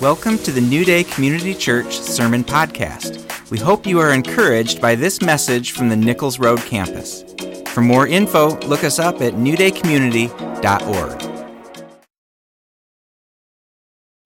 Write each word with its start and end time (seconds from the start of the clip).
Welcome 0.00 0.38
to 0.38 0.50
the 0.50 0.60
New 0.60 0.84
Day 0.84 1.04
Community 1.04 1.54
Church 1.54 2.00
Sermon 2.00 2.42
Podcast. 2.42 3.50
We 3.50 3.58
hope 3.58 3.86
you 3.86 4.00
are 4.00 4.12
encouraged 4.12 4.80
by 4.80 4.96
this 4.96 5.22
message 5.22 5.70
from 5.70 5.88
the 5.88 5.94
Nichols 5.94 6.40
Road 6.40 6.58
campus. 6.62 7.24
For 7.68 7.80
more 7.80 8.08
info, 8.08 8.58
look 8.62 8.82
us 8.82 8.98
up 8.98 9.22
at 9.22 9.34
newdaycommunity.org. 9.34 11.96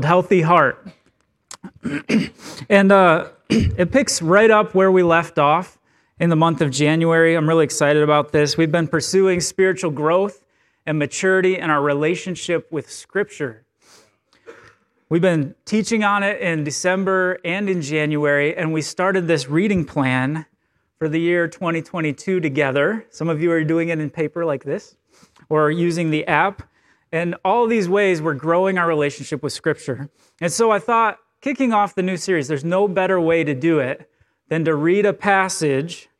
Healthy 0.03 0.41
heart. 0.41 0.89
and 2.71 2.91
uh, 2.91 3.29
it 3.51 3.93
picks 3.93 4.23
right 4.23 4.51
up 4.51 4.75
where 4.75 4.91
we 4.91 5.03
left 5.03 5.39
off 5.39 5.79
in 6.19 6.31
the 6.31 6.37
month 6.37 6.63
of 6.63 6.71
January. 6.71 7.35
I'm 7.35 7.47
really 7.47 7.65
excited 7.65 8.03
about 8.03 8.33
this. 8.33 8.57
We've 8.57 8.73
been 8.73 8.89
pursuing 8.89 9.41
spiritual 9.41 9.91
growth 9.91 10.47
and 10.87 10.99
maturity 10.99 11.59
in 11.59 11.69
our 11.69 11.83
relationship 11.83 12.73
with 12.73 12.91
Scripture. 12.91 13.67
We've 15.11 15.23
been 15.23 15.55
teaching 15.65 16.05
on 16.05 16.23
it 16.23 16.39
in 16.43 16.65
December 16.65 17.39
and 17.43 17.71
in 17.71 17.81
January, 17.81 18.55
and 18.55 18.75
we 18.75 18.83
started 18.83 19.27
this 19.27 19.49
reading 19.49 19.87
plan 19.87 20.45
for 20.99 21.09
the 21.09 21.19
year 21.19 21.49
2022 21.49 22.41
together. 22.41 23.07
Some 23.09 23.31
of 23.31 23.41
you 23.41 23.51
are 23.51 23.65
doing 23.65 23.89
it 23.89 24.01
in 24.01 24.11
paper 24.11 24.45
like 24.45 24.65
this 24.65 24.97
or 25.49 25.71
using 25.71 26.11
the 26.11 26.27
app. 26.27 26.63
And 27.11 27.37
all 27.43 27.67
these 27.67 27.89
ways, 27.89 28.21
we're 28.21 28.35
growing 28.35 28.77
our 28.77 28.87
relationship 28.87 29.43
with 29.43 29.55
Scripture. 29.55 30.11
And 30.43 30.53
so 30.53 30.71
I 30.71 30.79
thought, 30.79 31.17
kicking 31.41 31.73
off 31.73 31.95
the 31.95 32.03
new 32.03 32.19
series, 32.19 32.47
there's 32.47 32.63
no 32.63 32.87
better 32.87 33.19
way 33.19 33.45
to 33.45 33.55
do 33.55 33.79
it 33.79 34.11
than 34.51 34.63
to 34.67 34.75
read 34.75 35.07
a 35.07 35.15
passage 35.15 36.11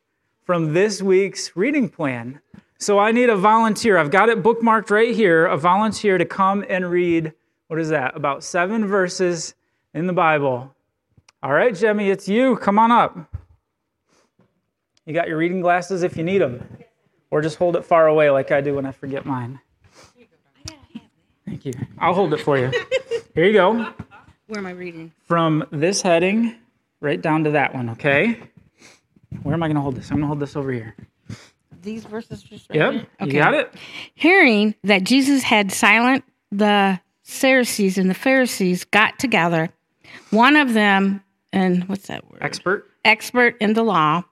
from 0.45 0.73
this 0.73 0.99
week's 0.99 1.55
reading 1.55 1.89
plan. 1.89 2.41
So 2.79 2.97
I 2.97 3.11
need 3.11 3.29
a 3.29 3.37
volunteer. 3.37 3.99
I've 3.99 4.09
got 4.09 4.29
it 4.29 4.41
bookmarked 4.41 4.89
right 4.89 5.13
here 5.13 5.45
a 5.45 5.57
volunteer 5.57 6.17
to 6.17 6.25
come 6.25 6.65
and 6.67 6.89
read 6.89 7.33
what 7.69 7.79
is 7.79 7.89
that? 7.89 8.15
About 8.17 8.43
seven 8.43 8.85
verses 8.87 9.53
in 9.93 10.07
the 10.07 10.13
Bible. 10.13 10.75
All 11.41 11.53
right, 11.53 11.73
Jemmy, 11.73 12.09
it's 12.09 12.27
you. 12.27 12.57
Come 12.57 12.77
on 12.79 12.91
up. 12.91 13.15
You 15.05 15.13
got 15.13 15.27
your 15.27 15.37
reading 15.37 15.61
glasses 15.61 16.01
if 16.03 16.17
you 16.17 16.23
need 16.23 16.39
them, 16.39 16.67
or 17.31 17.41
just 17.41 17.57
hold 17.57 17.75
it 17.75 17.85
far 17.85 18.07
away 18.07 18.29
like 18.31 18.51
I 18.51 18.59
do 18.59 18.75
when 18.75 18.85
I 18.85 18.91
forget 18.91 19.25
mine. 19.25 19.59
Thank 21.45 21.65
you. 21.65 21.73
I'll 21.99 22.13
hold 22.13 22.33
it 22.33 22.41
for 22.41 22.57
you. 22.57 22.71
Here 23.35 23.45
you 23.45 23.53
go. 23.53 23.73
Where 24.47 24.57
am 24.57 24.65
I 24.65 24.71
reading? 24.71 25.11
From 25.25 25.63
this 25.71 26.01
heading 26.01 26.55
right 27.01 27.21
down 27.21 27.43
to 27.43 27.51
that 27.51 27.73
one, 27.73 27.89
okay? 27.91 28.39
Where 29.43 29.53
am 29.53 29.61
I 29.63 29.67
going 29.67 29.75
to 29.75 29.81
hold 29.81 29.95
this? 29.95 30.09
I'm 30.09 30.17
going 30.17 30.21
to 30.23 30.27
hold 30.27 30.39
this 30.39 30.55
over 30.55 30.71
here. 30.71 30.95
These 31.81 32.03
verses 32.05 32.41
just 32.43 32.69
right 32.69 32.77
Yep, 32.77 32.91
here? 32.93 33.05
you 33.27 33.33
got 33.33 33.53
it? 33.53 33.73
Hearing 34.15 34.73
that 34.83 35.03
Jesus 35.03 35.43
had 35.43 35.71
silent 35.71 36.23
the 36.51 36.99
Sadducees 37.29 37.97
and 37.97 38.09
the 38.09 38.15
Pharisees 38.15 38.85
got 38.85 39.19
together, 39.19 39.69
one 40.31 40.55
of 40.55 40.73
them, 40.73 41.23
and 41.53 41.87
what's 41.87 42.07
that 42.07 42.29
word? 42.29 42.39
Expert. 42.41 42.89
Expert 43.05 43.55
in 43.61 43.73
the 43.73 43.83
law, 43.83 44.23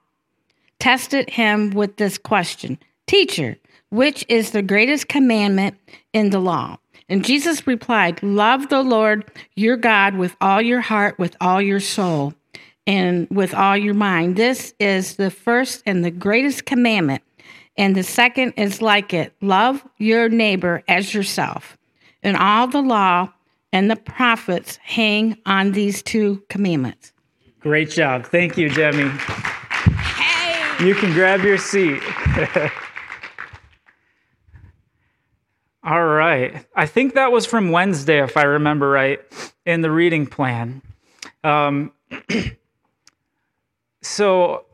tested 0.78 1.30
him 1.30 1.70
with 1.70 1.96
this 1.96 2.18
question 2.18 2.78
Teacher, 3.06 3.56
which 3.90 4.24
is 4.28 4.50
the 4.50 4.62
greatest 4.62 5.08
commandment 5.08 5.78
in 6.12 6.30
the 6.30 6.40
law? 6.40 6.76
And 7.08 7.24
Jesus 7.24 7.66
replied, 7.66 8.22
Love 8.22 8.68
the 8.68 8.82
Lord 8.82 9.24
your 9.54 9.76
God 9.76 10.16
with 10.16 10.36
all 10.40 10.60
your 10.60 10.80
heart, 10.80 11.18
with 11.18 11.36
all 11.40 11.62
your 11.62 11.80
soul, 11.80 12.34
and 12.86 13.28
with 13.30 13.54
all 13.54 13.76
your 13.76 13.94
mind. 13.94 14.36
This 14.36 14.74
is 14.78 15.16
the 15.16 15.30
first 15.30 15.82
and 15.86 16.04
the 16.04 16.10
greatest 16.10 16.66
commandment. 16.66 17.22
And 17.76 17.94
the 17.94 18.02
second 18.02 18.54
is 18.56 18.82
like 18.82 19.14
it 19.14 19.32
love 19.40 19.86
your 19.98 20.28
neighbor 20.28 20.82
as 20.88 21.14
yourself. 21.14 21.78
And 22.22 22.36
all 22.36 22.66
the 22.66 22.82
law 22.82 23.32
and 23.72 23.90
the 23.90 23.96
prophets 23.96 24.76
hang 24.82 25.36
on 25.46 25.72
these 25.72 26.02
two 26.02 26.42
commandments. 26.48 27.12
Great 27.60 27.90
job. 27.90 28.24
Thank 28.24 28.56
you, 28.56 28.68
Jemmy. 28.68 29.08
Hey. 29.08 30.86
You 30.86 30.94
can 30.94 31.12
grab 31.12 31.42
your 31.42 31.58
seat. 31.58 32.00
All 35.82 36.04
right. 36.04 36.66
I 36.76 36.86
think 36.86 37.14
that 37.14 37.32
was 37.32 37.46
from 37.46 37.70
Wednesday, 37.70 38.22
if 38.22 38.36
I 38.36 38.42
remember 38.42 38.90
right, 38.90 39.20
in 39.64 39.80
the 39.80 39.90
reading 39.90 40.26
plan. 40.26 40.82
Um, 41.42 41.92
so, 44.02 44.66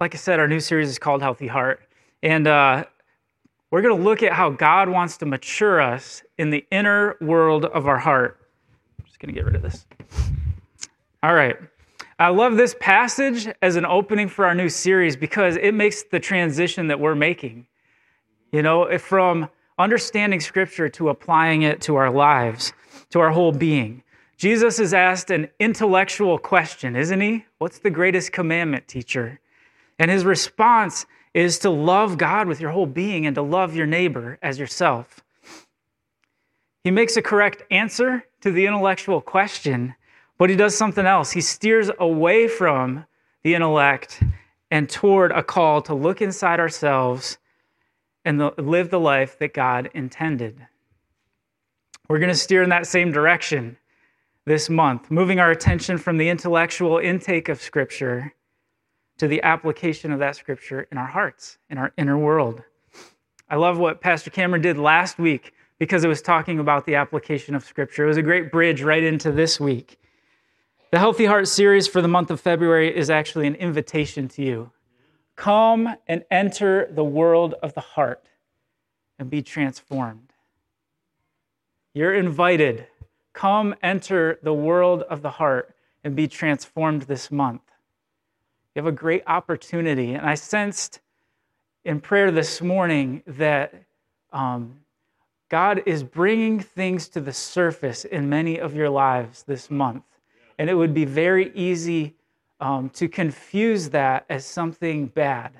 like 0.00 0.14
I 0.14 0.18
said, 0.18 0.40
our 0.40 0.48
new 0.48 0.60
series 0.60 0.88
is 0.88 0.98
called 0.98 1.22
Healthy 1.22 1.46
Heart. 1.46 1.80
And 2.22 2.46
uh, 2.48 2.84
we're 3.70 3.82
going 3.82 3.96
to 3.96 4.02
look 4.02 4.22
at 4.22 4.32
how 4.32 4.50
God 4.50 4.88
wants 4.88 5.18
to 5.18 5.26
mature 5.26 5.80
us 5.80 6.22
in 6.38 6.50
the 6.50 6.64
inner 6.70 7.16
world 7.20 7.66
of 7.66 7.86
our 7.86 7.98
heart. 7.98 8.40
I'm 8.98 9.04
just 9.04 9.18
going 9.18 9.34
to 9.34 9.34
get 9.34 9.44
rid 9.44 9.56
of 9.56 9.62
this. 9.62 9.86
All 11.22 11.34
right. 11.34 11.56
I 12.18 12.28
love 12.28 12.56
this 12.56 12.74
passage 12.80 13.48
as 13.62 13.76
an 13.76 13.84
opening 13.84 14.28
for 14.28 14.46
our 14.46 14.54
new 14.54 14.68
series 14.68 15.16
because 15.16 15.56
it 15.56 15.72
makes 15.72 16.02
the 16.04 16.18
transition 16.18 16.88
that 16.88 16.98
we're 16.98 17.14
making. 17.14 17.66
You 18.50 18.62
know, 18.62 18.96
from 18.98 19.50
understanding 19.78 20.40
scripture 20.40 20.88
to 20.88 21.10
applying 21.10 21.62
it 21.62 21.80
to 21.82 21.96
our 21.96 22.10
lives, 22.10 22.72
to 23.10 23.20
our 23.20 23.30
whole 23.30 23.52
being. 23.52 24.02
Jesus 24.36 24.78
is 24.78 24.94
asked 24.94 25.30
an 25.30 25.48
intellectual 25.60 26.38
question, 26.38 26.96
isn't 26.96 27.20
he? 27.20 27.44
What's 27.58 27.80
the 27.80 27.90
greatest 27.90 28.32
commandment, 28.32 28.88
teacher? 28.88 29.40
And 29.98 30.10
his 30.10 30.24
response 30.24 31.06
is 31.38 31.60
to 31.60 31.70
love 31.70 32.18
God 32.18 32.48
with 32.48 32.60
your 32.60 32.72
whole 32.72 32.86
being 32.86 33.24
and 33.24 33.36
to 33.36 33.42
love 33.42 33.76
your 33.76 33.86
neighbor 33.86 34.40
as 34.42 34.58
yourself. 34.58 35.20
He 36.82 36.90
makes 36.90 37.16
a 37.16 37.22
correct 37.22 37.62
answer 37.70 38.24
to 38.40 38.50
the 38.50 38.66
intellectual 38.66 39.20
question, 39.20 39.94
but 40.36 40.50
he 40.50 40.56
does 40.56 40.76
something 40.76 41.06
else. 41.06 41.30
He 41.30 41.40
steers 41.40 41.92
away 42.00 42.48
from 42.48 43.04
the 43.44 43.54
intellect 43.54 44.20
and 44.72 44.90
toward 44.90 45.30
a 45.30 45.44
call 45.44 45.80
to 45.82 45.94
look 45.94 46.20
inside 46.20 46.58
ourselves 46.58 47.38
and 48.24 48.50
live 48.58 48.90
the 48.90 48.98
life 48.98 49.38
that 49.38 49.54
God 49.54 49.90
intended. 49.94 50.66
We're 52.08 52.18
going 52.18 52.30
to 52.30 52.34
steer 52.34 52.64
in 52.64 52.70
that 52.70 52.88
same 52.88 53.12
direction 53.12 53.76
this 54.44 54.68
month, 54.68 55.08
moving 55.08 55.38
our 55.38 55.52
attention 55.52 55.98
from 55.98 56.16
the 56.16 56.30
intellectual 56.30 56.98
intake 56.98 57.48
of 57.48 57.62
Scripture 57.62 58.34
to 59.18 59.28
the 59.28 59.42
application 59.42 60.12
of 60.12 60.18
that 60.20 60.36
Scripture 60.36 60.86
in 60.90 60.98
our 60.98 61.06
hearts, 61.06 61.58
in 61.68 61.78
our 61.78 61.92
inner 61.96 62.16
world. 62.16 62.62
I 63.50 63.56
love 63.56 63.78
what 63.78 64.00
Pastor 64.00 64.30
Cameron 64.30 64.62
did 64.62 64.78
last 64.78 65.18
week 65.18 65.52
because 65.78 66.04
it 66.04 66.08
was 66.08 66.22
talking 66.22 66.58
about 66.58 66.86
the 66.86 66.96
application 66.96 67.54
of 67.54 67.64
Scripture. 67.64 68.04
It 68.04 68.08
was 68.08 68.16
a 68.16 68.22
great 68.22 68.50
bridge 68.50 68.82
right 68.82 69.02
into 69.02 69.30
this 69.30 69.60
week. 69.60 70.00
The 70.90 70.98
Healthy 70.98 71.26
Heart 71.26 71.48
series 71.48 71.86
for 71.86 72.00
the 72.00 72.08
month 72.08 72.30
of 72.30 72.40
February 72.40 72.96
is 72.96 73.10
actually 73.10 73.46
an 73.46 73.54
invitation 73.56 74.28
to 74.28 74.42
you. 74.42 74.70
Come 75.36 75.94
and 76.06 76.24
enter 76.30 76.88
the 76.90 77.04
world 77.04 77.54
of 77.62 77.74
the 77.74 77.80
heart 77.80 78.26
and 79.18 79.30
be 79.30 79.42
transformed. 79.42 80.32
You're 81.94 82.14
invited. 82.14 82.86
Come 83.32 83.74
enter 83.82 84.38
the 84.42 84.54
world 84.54 85.02
of 85.02 85.22
the 85.22 85.30
heart 85.30 85.74
and 86.02 86.16
be 86.16 86.26
transformed 86.26 87.02
this 87.02 87.30
month. 87.30 87.62
You 88.78 88.84
have 88.84 88.94
a 88.94 88.96
great 88.96 89.24
opportunity. 89.26 90.14
And 90.14 90.24
I 90.24 90.36
sensed 90.36 91.00
in 91.84 92.00
prayer 92.00 92.30
this 92.30 92.62
morning 92.62 93.24
that 93.26 93.74
um, 94.32 94.76
God 95.48 95.82
is 95.84 96.04
bringing 96.04 96.60
things 96.60 97.08
to 97.08 97.20
the 97.20 97.32
surface 97.32 98.04
in 98.04 98.28
many 98.28 98.60
of 98.60 98.76
your 98.76 98.88
lives 98.88 99.42
this 99.42 99.68
month. 99.68 100.04
And 100.60 100.70
it 100.70 100.74
would 100.74 100.94
be 100.94 101.04
very 101.04 101.50
easy 101.56 102.14
um, 102.60 102.88
to 102.90 103.08
confuse 103.08 103.88
that 103.88 104.24
as 104.30 104.46
something 104.46 105.06
bad. 105.06 105.54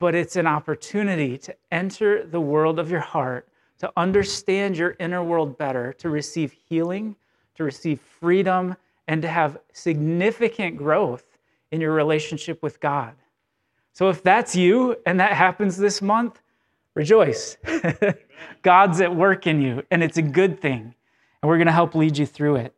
But 0.00 0.16
it's 0.16 0.34
an 0.34 0.48
opportunity 0.48 1.38
to 1.38 1.54
enter 1.70 2.26
the 2.26 2.40
world 2.40 2.80
of 2.80 2.90
your 2.90 2.98
heart, 2.98 3.46
to 3.78 3.92
understand 3.96 4.76
your 4.76 4.96
inner 4.98 5.22
world 5.22 5.56
better, 5.58 5.92
to 5.92 6.10
receive 6.10 6.50
healing, 6.68 7.14
to 7.54 7.62
receive 7.62 8.00
freedom, 8.00 8.74
and 9.06 9.22
to 9.22 9.28
have 9.28 9.58
significant 9.72 10.76
growth 10.76 11.31
in 11.72 11.80
your 11.80 11.92
relationship 11.92 12.62
with 12.62 12.78
God. 12.78 13.14
So 13.92 14.08
if 14.08 14.22
that's 14.22 14.54
you 14.54 14.96
and 15.04 15.18
that 15.18 15.32
happens 15.32 15.76
this 15.76 16.00
month, 16.00 16.40
rejoice. 16.94 17.56
God's 18.62 19.00
at 19.00 19.14
work 19.14 19.46
in 19.46 19.60
you, 19.60 19.82
and 19.90 20.02
it's 20.02 20.18
a 20.18 20.22
good 20.22 20.60
thing. 20.60 20.94
And 21.42 21.48
we're 21.48 21.56
going 21.56 21.66
to 21.66 21.72
help 21.72 21.94
lead 21.94 22.16
you 22.16 22.26
through 22.26 22.56
it. 22.56 22.74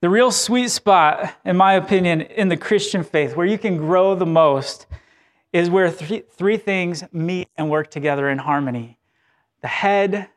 The 0.00 0.08
real 0.08 0.30
sweet 0.30 0.70
spot, 0.70 1.34
in 1.44 1.56
my 1.56 1.74
opinion, 1.74 2.22
in 2.22 2.48
the 2.48 2.56
Christian 2.56 3.02
faith, 3.02 3.36
where 3.36 3.46
you 3.46 3.58
can 3.58 3.76
grow 3.76 4.14
the 4.14 4.26
most, 4.26 4.86
is 5.52 5.70
where 5.70 5.90
three, 5.90 6.22
three 6.30 6.56
things 6.56 7.04
meet 7.12 7.48
and 7.56 7.70
work 7.70 7.90
together 7.90 8.28
in 8.30 8.38
harmony 8.38 8.98
the 9.62 9.68
head, 9.68 10.28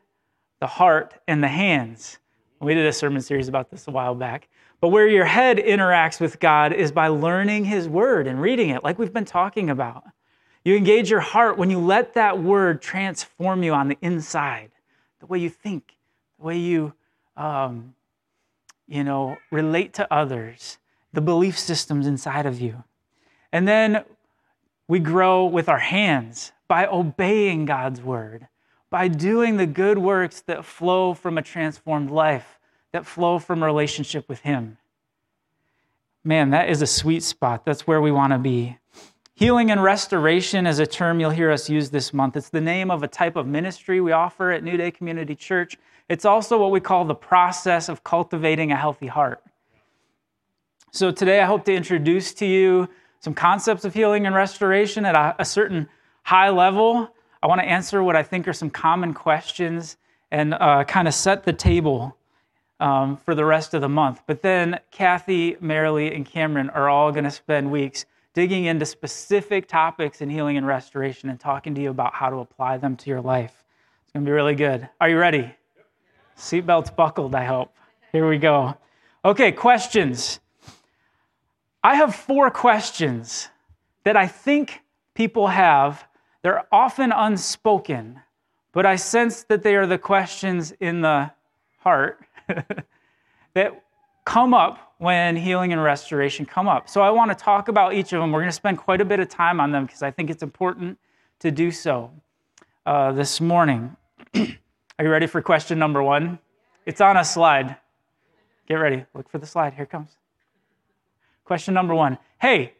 the 0.61 0.67
heart, 0.67 1.15
and 1.27 1.43
the 1.43 1.49
hands. 1.49 2.17
We 2.61 2.73
did 2.73 2.85
a 2.85 2.93
sermon 2.93 3.21
series 3.21 3.49
about 3.49 3.69
this 3.69 3.87
a 3.89 3.91
while 3.91 4.15
back. 4.15 4.47
But 4.79 4.89
where 4.89 5.07
your 5.07 5.25
head 5.25 5.57
interacts 5.57 6.19
with 6.19 6.39
God 6.39 6.71
is 6.71 6.91
by 6.91 7.07
learning 7.07 7.65
His 7.65 7.89
Word 7.89 8.27
and 8.27 8.41
reading 8.41 8.69
it, 8.69 8.83
like 8.83 8.99
we've 8.99 9.13
been 9.13 9.25
talking 9.25 9.69
about. 9.69 10.03
You 10.63 10.75
engage 10.75 11.09
your 11.09 11.21
heart 11.21 11.57
when 11.57 11.69
you 11.69 11.79
let 11.79 12.13
that 12.13 12.39
Word 12.39 12.81
transform 12.81 13.63
you 13.63 13.73
on 13.73 13.87
the 13.87 13.97
inside, 14.01 14.71
the 15.19 15.25
way 15.25 15.39
you 15.39 15.49
think, 15.49 15.95
the 16.37 16.45
way 16.45 16.57
you 16.57 16.93
um, 17.35 17.95
you 18.87 19.03
know, 19.03 19.37
relate 19.51 19.93
to 19.93 20.13
others, 20.13 20.77
the 21.13 21.21
belief 21.21 21.57
systems 21.57 22.07
inside 22.07 22.45
of 22.45 22.59
you. 22.59 22.83
And 23.51 23.67
then 23.67 24.03
we 24.87 24.99
grow 24.99 25.45
with 25.45 25.69
our 25.69 25.79
hands 25.79 26.51
by 26.67 26.87
obeying 26.87 27.65
God's 27.65 28.01
word, 28.01 28.47
by 28.89 29.07
doing 29.07 29.57
the 29.57 29.65
good 29.65 29.97
works 29.97 30.41
that 30.41 30.65
flow 30.65 31.13
from 31.13 31.37
a 31.37 31.41
transformed 31.41 32.09
life, 32.09 32.56
that 32.97 33.05
flow 33.05 33.37
from 33.37 33.63
relationship 33.63 34.27
with 34.27 34.39
Him. 34.39 34.79
Man, 36.23 36.49
that 36.49 36.67
is 36.67 36.81
a 36.81 36.87
sweet 36.87 37.21
spot. 37.21 37.63
That's 37.63 37.85
where 37.85 38.01
we 38.01 38.11
want 38.11 38.33
to 38.33 38.39
be. 38.39 38.79
Healing 39.35 39.69
and 39.69 39.83
restoration 39.83 40.65
is 40.65 40.79
a 40.79 40.87
term 40.87 41.19
you'll 41.19 41.29
hear 41.29 41.51
us 41.51 41.69
use 41.69 41.91
this 41.91 42.11
month. 42.11 42.35
It's 42.35 42.49
the 42.49 42.59
name 42.59 42.89
of 42.89 43.03
a 43.03 43.07
type 43.07 43.35
of 43.35 43.45
ministry 43.45 44.01
we 44.01 44.13
offer 44.13 44.49
at 44.49 44.63
New 44.63 44.77
Day 44.77 44.89
Community 44.89 45.35
Church. 45.35 45.77
It's 46.09 46.25
also 46.25 46.57
what 46.57 46.71
we 46.71 46.79
call 46.79 47.05
the 47.05 47.13
process 47.13 47.87
of 47.87 48.03
cultivating 48.03 48.71
a 48.71 48.75
healthy 48.75 49.05
heart. 49.05 49.43
So 50.91 51.11
today 51.11 51.39
I 51.39 51.45
hope 51.45 51.65
to 51.65 51.73
introduce 51.75 52.33
to 52.35 52.47
you 52.47 52.89
some 53.19 53.35
concepts 53.35 53.85
of 53.85 53.93
healing 53.93 54.25
and 54.25 54.33
restoration 54.33 55.05
at 55.05 55.13
a, 55.13 55.35
a 55.37 55.45
certain 55.45 55.87
high 56.23 56.49
level. 56.49 57.13
I 57.43 57.47
want 57.47 57.61
to 57.61 57.67
answer 57.67 58.01
what 58.01 58.15
I 58.15 58.23
think 58.23 58.47
are 58.47 58.53
some 58.53 58.71
common 58.71 59.13
questions 59.13 59.97
and 60.31 60.55
uh, 60.55 60.83
kind 60.85 61.07
of 61.07 61.13
set 61.13 61.43
the 61.43 61.53
table 61.53 62.16
um, 62.79 63.17
for 63.17 63.35
the 63.35 63.45
rest 63.45 63.73
of 63.73 63.81
the 63.81 63.89
month. 63.89 64.21
But 64.27 64.41
then 64.41 64.79
Kathy, 64.91 65.55
Marilee, 65.55 66.15
and 66.15 66.25
Cameron 66.25 66.69
are 66.69 66.89
all 66.89 67.11
going 67.11 67.23
to 67.23 67.31
spend 67.31 67.71
weeks 67.71 68.05
digging 68.33 68.65
into 68.65 68.85
specific 68.85 69.67
topics 69.67 70.21
in 70.21 70.29
healing 70.29 70.57
and 70.57 70.67
restoration 70.67 71.29
and 71.29 71.39
talking 71.39 71.73
to 71.73 71.81
you 71.81 71.89
about 71.89 72.13
how 72.13 72.29
to 72.29 72.37
apply 72.37 72.77
them 72.77 72.95
to 72.95 73.09
your 73.09 73.21
life. 73.21 73.63
It's 74.03 74.13
going 74.13 74.23
to 74.23 74.29
be 74.29 74.33
really 74.33 74.55
good. 74.55 74.87
Are 75.01 75.09
you 75.09 75.17
ready? 75.17 75.55
Seatbelts 76.37 76.95
buckled, 76.95 77.33
I 77.33 77.45
hope. 77.45 77.75
Here 78.11 78.29
we 78.29 78.37
go. 78.37 78.77
Okay, 79.25 79.51
questions. 79.51 80.39
I 81.83 81.95
have 81.95 82.15
four 82.15 82.51
questions 82.51 83.49
that 84.03 84.15
I 84.15 84.27
think 84.27 84.81
people 85.15 85.47
have. 85.47 86.07
They're 86.43 86.67
often 86.71 87.11
unspoken, 87.11 88.21
but 88.71 88.85
I 88.85 88.97
sense 88.97 89.43
that 89.45 89.63
they 89.63 89.75
are 89.75 89.87
the 89.87 89.97
questions 89.97 90.71
in 90.79 91.01
the 91.01 91.31
heart 91.79 92.19
that 93.53 93.83
come 94.25 94.53
up 94.53 94.93
when 94.97 95.35
healing 95.35 95.71
and 95.71 95.81
restoration 95.81 96.45
come 96.45 96.67
up. 96.67 96.89
So 96.89 97.01
I 97.01 97.09
want 97.11 97.31
to 97.31 97.35
talk 97.35 97.67
about 97.67 97.93
each 97.93 98.13
of 98.13 98.21
them. 98.21 98.31
We're 98.31 98.41
going 98.41 98.49
to 98.49 98.55
spend 98.55 98.77
quite 98.77 98.99
a 98.99 99.05
bit 99.05 99.19
of 99.19 99.29
time 99.29 99.59
on 99.59 99.71
them 99.71 99.85
because 99.85 100.01
I 100.01 100.11
think 100.11 100.29
it's 100.29 100.43
important 100.43 100.97
to 101.39 101.51
do 101.51 101.71
so 101.71 102.11
uh, 102.85 103.11
this 103.11 103.39
morning. 103.39 103.95
Are 104.35 105.05
you 105.05 105.09
ready 105.09 105.27
for 105.27 105.41
question 105.41 105.77
number 105.77 106.01
one? 106.01 106.39
It's 106.85 107.01
on 107.01 107.17
a 107.17 107.23
slide. 107.23 107.75
Get 108.67 108.75
ready. 108.75 109.05
Look 109.13 109.29
for 109.29 109.37
the 109.37 109.45
slide. 109.45 109.73
Here 109.73 109.85
comes. 109.85 110.17
Question 111.45 111.73
number 111.73 111.93
one. 111.95 112.17
Hey, 112.39 112.73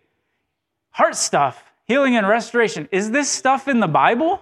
heart 0.92 1.16
stuff, 1.16 1.72
healing 1.86 2.18
and 2.18 2.28
restoration. 2.28 2.90
Is 2.92 3.12
this 3.12 3.30
stuff 3.30 3.68
in 3.68 3.80
the 3.80 3.88
Bible? 3.88 4.42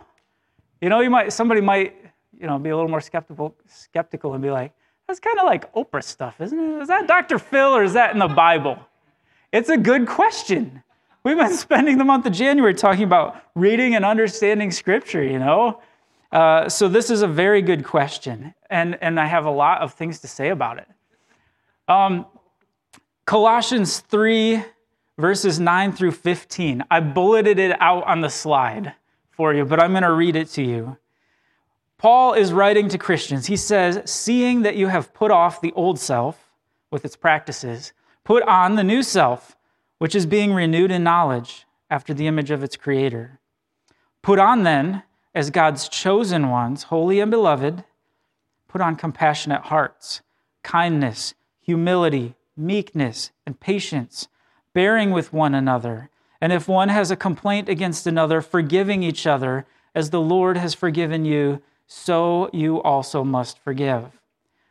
You 0.82 0.90
know, 0.90 1.02
you 1.02 1.10
might 1.10 1.34
somebody 1.34 1.62
might, 1.62 1.96
you 2.40 2.48
know, 2.48 2.58
be 2.58 2.70
a 2.70 2.76
little 2.76 2.90
more 2.90 3.02
skeptical 3.02 3.56
skeptical 3.68 4.34
and 4.34 4.42
be 4.42 4.50
like, 4.50 4.72
that's 5.08 5.20
kind 5.20 5.40
of 5.40 5.46
like 5.46 5.72
Oprah 5.74 6.04
stuff, 6.04 6.42
isn't 6.42 6.58
it? 6.58 6.82
Is 6.82 6.88
that 6.88 7.08
Dr. 7.08 7.40
Phil 7.40 7.76
or 7.76 7.84
is 7.84 7.94
that 7.94 8.14
in 8.14 8.20
the 8.20 8.28
Bible? 8.28 8.80
It's 9.52 9.70
a 9.70 9.78
good 9.78 10.08
question. 10.08 10.84
We've 11.24 11.38
been 11.38 11.54
spending 11.58 11.98
the 11.98 12.04
month 12.04 12.26
of 12.26 12.34
January 12.34 12.74
talking 12.74 13.04
about 13.04 13.42
reading 13.56 13.96
and 13.96 14.04
understanding 14.04 14.72
Scripture, 14.72 15.24
you 15.24 15.40
know? 15.40 15.82
Uh, 16.32 16.68
so 16.68 16.88
this 16.88 17.10
is 17.10 17.22
a 17.22 17.28
very 17.28 17.62
good 17.62 17.86
question, 17.86 18.54
and, 18.70 18.98
and 19.02 19.20
I 19.20 19.26
have 19.26 19.46
a 19.46 19.52
lot 19.52 19.82
of 19.82 19.94
things 19.94 20.20
to 20.20 20.28
say 20.28 20.50
about 20.50 20.80
it. 20.80 20.88
Um, 21.88 22.26
Colossians 23.26 24.00
3, 24.00 24.64
verses 25.18 25.60
9 25.60 25.94
through 25.94 26.12
15. 26.12 26.84
I 26.92 27.00
bulleted 27.00 27.60
it 27.60 27.80
out 27.80 28.04
on 28.06 28.22
the 28.22 28.30
slide 28.30 28.94
for 29.32 29.54
you, 29.54 29.66
but 29.66 29.80
I'm 29.80 29.92
going 29.92 30.04
to 30.04 30.12
read 30.12 30.36
it 30.36 30.50
to 30.50 30.64
you. 30.64 30.98
Paul 31.98 32.34
is 32.34 32.54
writing 32.54 32.90
to 32.90 32.98
Christians. 32.98 33.48
He 33.48 33.58
says, 33.58 34.02
Seeing 34.10 34.64
that 34.64 34.76
you 34.76 34.88
have 34.88 35.14
put 35.14 35.32
off 35.32 35.62
the 35.62 35.72
old 35.74 36.00
self 36.00 36.52
with 36.92 37.06
its 37.06 37.16
practices, 37.16 37.94
put 38.24 38.44
on 38.44 38.76
the 38.76 38.84
new 38.84 39.02
self, 39.02 39.56
which 39.98 40.16
is 40.16 40.26
being 40.26 40.54
renewed 40.54 40.92
in 40.92 41.04
knowledge 41.04 41.66
after 41.90 42.14
the 42.14 42.28
image 42.28 42.52
of 42.52 42.64
its 42.64 42.76
creator. 42.76 43.40
Put 44.22 44.40
on 44.40 44.64
then, 44.64 45.04
as 45.34 45.50
God's 45.50 45.88
chosen 45.88 46.50
ones, 46.50 46.84
holy 46.84 47.20
and 47.20 47.32
beloved, 47.32 47.84
put 48.68 48.82
on 48.82 48.96
compassionate 48.96 49.64
hearts, 49.64 50.22
kindness, 50.64 51.34
humility, 51.62 52.36
meekness, 52.58 53.32
and 53.46 53.60
patience, 53.60 54.28
bearing 54.74 55.12
with 55.12 55.32
one 55.32 55.56
another. 55.56 56.10
And 56.42 56.52
if 56.52 56.68
one 56.68 56.90
has 56.90 57.12
a 57.12 57.16
complaint 57.16 57.70
against 57.70 58.06
another, 58.06 58.42
forgiving 58.42 59.04
each 59.04 59.26
other, 59.26 59.66
as 59.94 60.10
the 60.10 60.22
Lord 60.22 60.58
has 60.58 60.74
forgiven 60.74 61.24
you 61.24 61.62
so 61.88 62.50
you 62.52 62.82
also 62.82 63.24
must 63.24 63.60
forgive. 63.60 64.20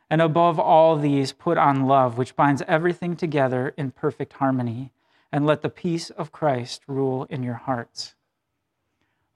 And 0.09 0.21
above 0.21 0.59
all 0.59 0.97
these, 0.97 1.31
put 1.31 1.57
on 1.57 1.87
love, 1.87 2.17
which 2.17 2.35
binds 2.35 2.61
everything 2.67 3.15
together 3.15 3.73
in 3.77 3.91
perfect 3.91 4.33
harmony, 4.33 4.91
and 5.31 5.45
let 5.45 5.61
the 5.61 5.69
peace 5.69 6.09
of 6.11 6.31
Christ 6.31 6.83
rule 6.87 7.25
in 7.29 7.43
your 7.43 7.55
hearts. 7.55 8.15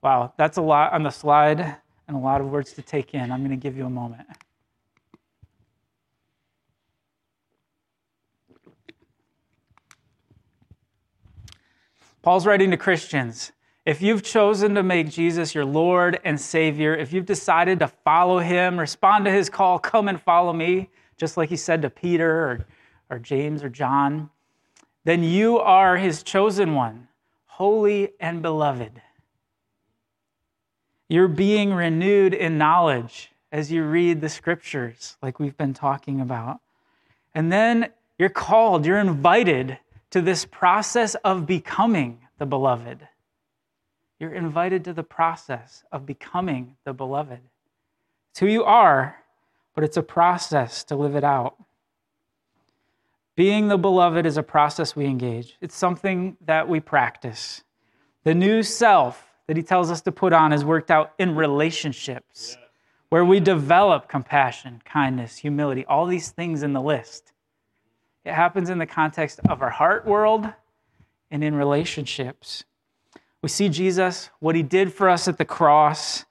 Wow, 0.02 0.32
that's 0.36 0.56
a 0.56 0.62
lot 0.62 0.92
on 0.92 1.02
the 1.02 1.10
slide 1.10 1.76
and 2.06 2.16
a 2.16 2.20
lot 2.20 2.40
of 2.40 2.48
words 2.48 2.72
to 2.74 2.82
take 2.82 3.14
in. 3.14 3.30
I'm 3.30 3.40
going 3.40 3.50
to 3.50 3.56
give 3.56 3.76
you 3.76 3.84
a 3.84 3.90
moment. 3.90 4.26
Paul's 12.22 12.46
writing 12.46 12.70
to 12.70 12.76
Christians 12.76 13.52
if 13.86 14.02
you've 14.02 14.22
chosen 14.22 14.74
to 14.74 14.82
make 14.82 15.08
Jesus 15.08 15.54
your 15.54 15.64
Lord 15.64 16.20
and 16.24 16.38
Savior, 16.40 16.94
if 16.94 17.12
you've 17.12 17.26
decided 17.26 17.78
to 17.78 17.88
follow 17.88 18.38
him, 18.38 18.78
respond 18.78 19.24
to 19.24 19.30
his 19.30 19.48
call, 19.48 19.78
come 19.78 20.08
and 20.08 20.20
follow 20.20 20.52
me, 20.52 20.90
just 21.16 21.36
like 21.36 21.48
he 21.48 21.56
said 21.56 21.82
to 21.82 21.90
Peter 21.90 22.30
or, 22.30 22.66
or 23.08 23.18
James 23.18 23.62
or 23.64 23.68
John, 23.68 24.30
then 25.04 25.24
you 25.24 25.58
are 25.58 25.96
his 25.96 26.22
chosen 26.22 26.74
one, 26.74 27.08
holy 27.46 28.12
and 28.20 28.42
beloved. 28.42 29.00
You're 31.08 31.28
being 31.28 31.72
renewed 31.72 32.34
in 32.34 32.58
knowledge 32.58 33.32
as 33.50 33.72
you 33.72 33.82
read 33.84 34.20
the 34.20 34.28
scriptures, 34.28 35.16
like 35.22 35.40
we've 35.40 35.56
been 35.56 35.74
talking 35.74 36.20
about. 36.20 36.60
And 37.34 37.50
then 37.50 37.88
you're 38.18 38.28
called, 38.28 38.84
you're 38.84 38.98
invited 38.98 39.78
to 40.10 40.20
this 40.20 40.44
process 40.44 41.14
of 41.16 41.46
becoming 41.46 42.20
the 42.38 42.46
beloved. 42.46 43.08
You're 44.20 44.34
invited 44.34 44.84
to 44.84 44.92
the 44.92 45.02
process 45.02 45.82
of 45.90 46.04
becoming 46.04 46.76
the 46.84 46.92
beloved. 46.92 47.40
It's 48.30 48.40
who 48.40 48.46
you 48.46 48.64
are, 48.64 49.16
but 49.74 49.82
it's 49.82 49.96
a 49.96 50.02
process 50.02 50.84
to 50.84 50.94
live 50.94 51.16
it 51.16 51.24
out. 51.24 51.56
Being 53.34 53.68
the 53.68 53.78
beloved 53.78 54.26
is 54.26 54.36
a 54.36 54.42
process 54.42 54.94
we 54.94 55.06
engage, 55.06 55.56
it's 55.62 55.74
something 55.74 56.36
that 56.44 56.68
we 56.68 56.78
practice. 56.78 57.64
The 58.24 58.34
new 58.34 58.62
self 58.62 59.24
that 59.46 59.56
he 59.56 59.62
tells 59.62 59.90
us 59.90 60.02
to 60.02 60.12
put 60.12 60.34
on 60.34 60.52
is 60.52 60.64
worked 60.64 60.90
out 60.90 61.12
in 61.18 61.34
relationships 61.34 62.58
where 63.08 63.24
we 63.24 63.40
develop 63.40 64.08
compassion, 64.08 64.82
kindness, 64.84 65.38
humility, 65.38 65.86
all 65.86 66.06
these 66.06 66.30
things 66.30 66.62
in 66.62 66.74
the 66.74 66.82
list. 66.82 67.32
It 68.24 68.34
happens 68.34 68.68
in 68.68 68.78
the 68.78 68.86
context 68.86 69.40
of 69.48 69.62
our 69.62 69.70
heart 69.70 70.06
world 70.06 70.46
and 71.30 71.42
in 71.42 71.54
relationships. 71.54 72.64
We 73.42 73.48
see 73.48 73.68
Jesus, 73.68 74.30
what 74.38 74.54
he 74.54 74.62
did 74.62 74.92
for 74.92 75.08
us 75.08 75.26
at 75.26 75.38
the 75.38 75.44
cross. 75.44 76.24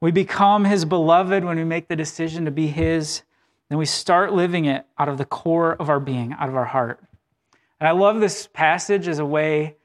We 0.00 0.10
become 0.10 0.64
his 0.64 0.84
beloved 0.84 1.44
when 1.44 1.56
we 1.56 1.64
make 1.64 1.88
the 1.88 1.96
decision 1.96 2.46
to 2.46 2.50
be 2.50 2.68
his. 2.68 3.22
Then 3.68 3.78
we 3.78 3.86
start 3.86 4.32
living 4.32 4.64
it 4.64 4.86
out 4.98 5.08
of 5.08 5.18
the 5.18 5.24
core 5.24 5.74
of 5.74 5.90
our 5.90 6.00
being, 6.00 6.32
out 6.32 6.48
of 6.48 6.56
our 6.56 6.64
heart. 6.64 7.00
And 7.80 7.88
I 7.88 7.92
love 7.92 8.20
this 8.20 8.46
passage 8.46 9.08
as 9.08 9.18
a 9.18 9.26
way, 9.26 9.76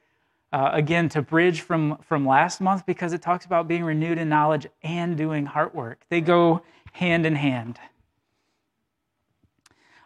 uh, 0.53 0.69
again, 0.71 1.09
to 1.09 1.21
bridge 1.21 1.61
from, 1.61 1.97
from 1.97 2.25
last 2.25 2.61
month 2.61 2.85
because 2.85 3.11
it 3.11 3.21
talks 3.21 3.45
about 3.45 3.67
being 3.67 3.83
renewed 3.83 4.17
in 4.17 4.29
knowledge 4.29 4.67
and 4.83 5.17
doing 5.17 5.45
heart 5.45 5.75
work. 5.75 5.99
They 6.09 6.21
go 6.21 6.61
hand 6.93 7.25
in 7.25 7.35
hand. 7.35 7.77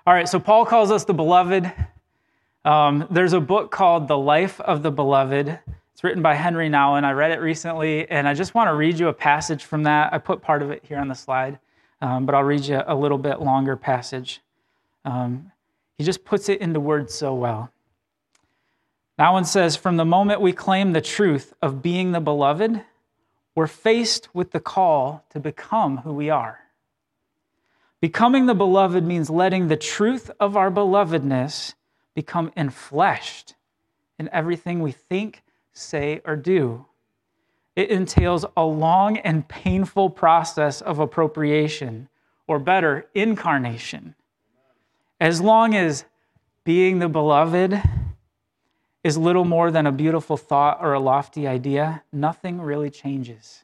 All 0.07 0.13
right, 0.13 0.27
so 0.27 0.39
Paul 0.39 0.65
calls 0.65 0.89
us 0.89 1.05
the 1.05 1.13
beloved. 1.13 1.71
Um, 2.65 3.07
there's 3.11 3.33
a 3.33 3.39
book 3.39 3.71
called 3.71 4.07
The 4.07 4.17
Life 4.17 4.59
of 4.59 4.81
the 4.81 4.91
Beloved 4.91 5.59
it's 5.93 6.03
written 6.03 6.21
by 6.21 6.35
Henry 6.35 6.69
Nouwen. 6.69 7.03
I 7.03 7.11
read 7.11 7.31
it 7.31 7.39
recently, 7.39 8.09
and 8.09 8.27
I 8.27 8.33
just 8.33 8.53
want 8.53 8.69
to 8.69 8.75
read 8.75 8.97
you 8.99 9.07
a 9.07 9.13
passage 9.13 9.63
from 9.63 9.83
that. 9.83 10.13
I 10.13 10.17
put 10.17 10.41
part 10.41 10.61
of 10.61 10.71
it 10.71 10.83
here 10.85 10.97
on 10.97 11.07
the 11.07 11.15
slide, 11.15 11.59
um, 12.01 12.25
but 12.25 12.35
I'll 12.35 12.43
read 12.43 12.65
you 12.65 12.81
a 12.85 12.95
little 12.95 13.17
bit 13.17 13.41
longer 13.41 13.75
passage. 13.75 14.41
Um, 15.05 15.51
he 15.97 16.03
just 16.03 16.25
puts 16.25 16.49
it 16.49 16.61
into 16.61 16.79
words 16.79 17.13
so 17.13 17.33
well. 17.33 17.71
Nouwen 19.19 19.45
says, 19.45 19.75
From 19.75 19.97
the 19.97 20.05
moment 20.05 20.41
we 20.41 20.53
claim 20.53 20.93
the 20.93 21.01
truth 21.01 21.53
of 21.61 21.81
being 21.81 22.11
the 22.11 22.19
beloved, 22.19 22.83
we're 23.53 23.67
faced 23.67 24.33
with 24.33 24.51
the 24.51 24.59
call 24.59 25.25
to 25.29 25.39
become 25.39 25.97
who 25.97 26.13
we 26.13 26.29
are. 26.29 26.59
Becoming 27.99 28.47
the 28.47 28.55
beloved 28.55 29.05
means 29.05 29.29
letting 29.29 29.67
the 29.67 29.77
truth 29.77 30.31
of 30.39 30.57
our 30.57 30.71
belovedness 30.71 31.75
become 32.15 32.49
enfleshed 32.57 33.53
in 34.17 34.27
everything 34.29 34.79
we 34.79 34.91
think, 34.91 35.43
say, 35.73 36.21
or 36.25 36.35
do. 36.35 36.85
It 37.75 37.89
entails 37.89 38.45
a 38.57 38.65
long 38.65 39.17
and 39.17 39.47
painful 39.47 40.09
process 40.09 40.81
of 40.81 40.99
appropriation, 40.99 42.09
or 42.47 42.59
better, 42.59 43.07
incarnation. 43.15 44.15
As 45.19 45.39
long 45.39 45.75
as 45.75 46.05
being 46.63 46.99
the 46.99 47.07
beloved 47.07 47.81
is 49.03 49.17
little 49.17 49.45
more 49.45 49.71
than 49.71 49.87
a 49.87 49.91
beautiful 49.91 50.37
thought 50.37 50.79
or 50.81 50.93
a 50.93 50.99
lofty 50.99 51.47
idea, 51.47 52.03
nothing 52.11 52.61
really 52.61 52.89
changes. 52.89 53.63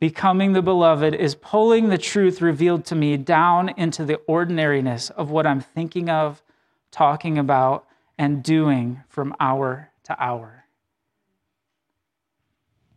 Becoming 0.00 0.52
the 0.52 0.62
beloved 0.62 1.14
is 1.14 1.36
pulling 1.36 1.88
the 1.88 1.96
truth 1.96 2.42
revealed 2.42 2.84
to 2.86 2.96
me 2.96 3.16
down 3.16 3.68
into 3.76 4.04
the 4.04 4.16
ordinariness 4.26 5.10
of 5.10 5.30
what 5.30 5.46
I'm 5.46 5.60
thinking 5.60 6.10
of, 6.10 6.42
talking 6.90 7.38
about, 7.38 7.86
and 8.18 8.42
doing 8.42 9.02
from 9.08 9.34
hour 9.38 9.90
to 10.04 10.20
hour. 10.20 10.61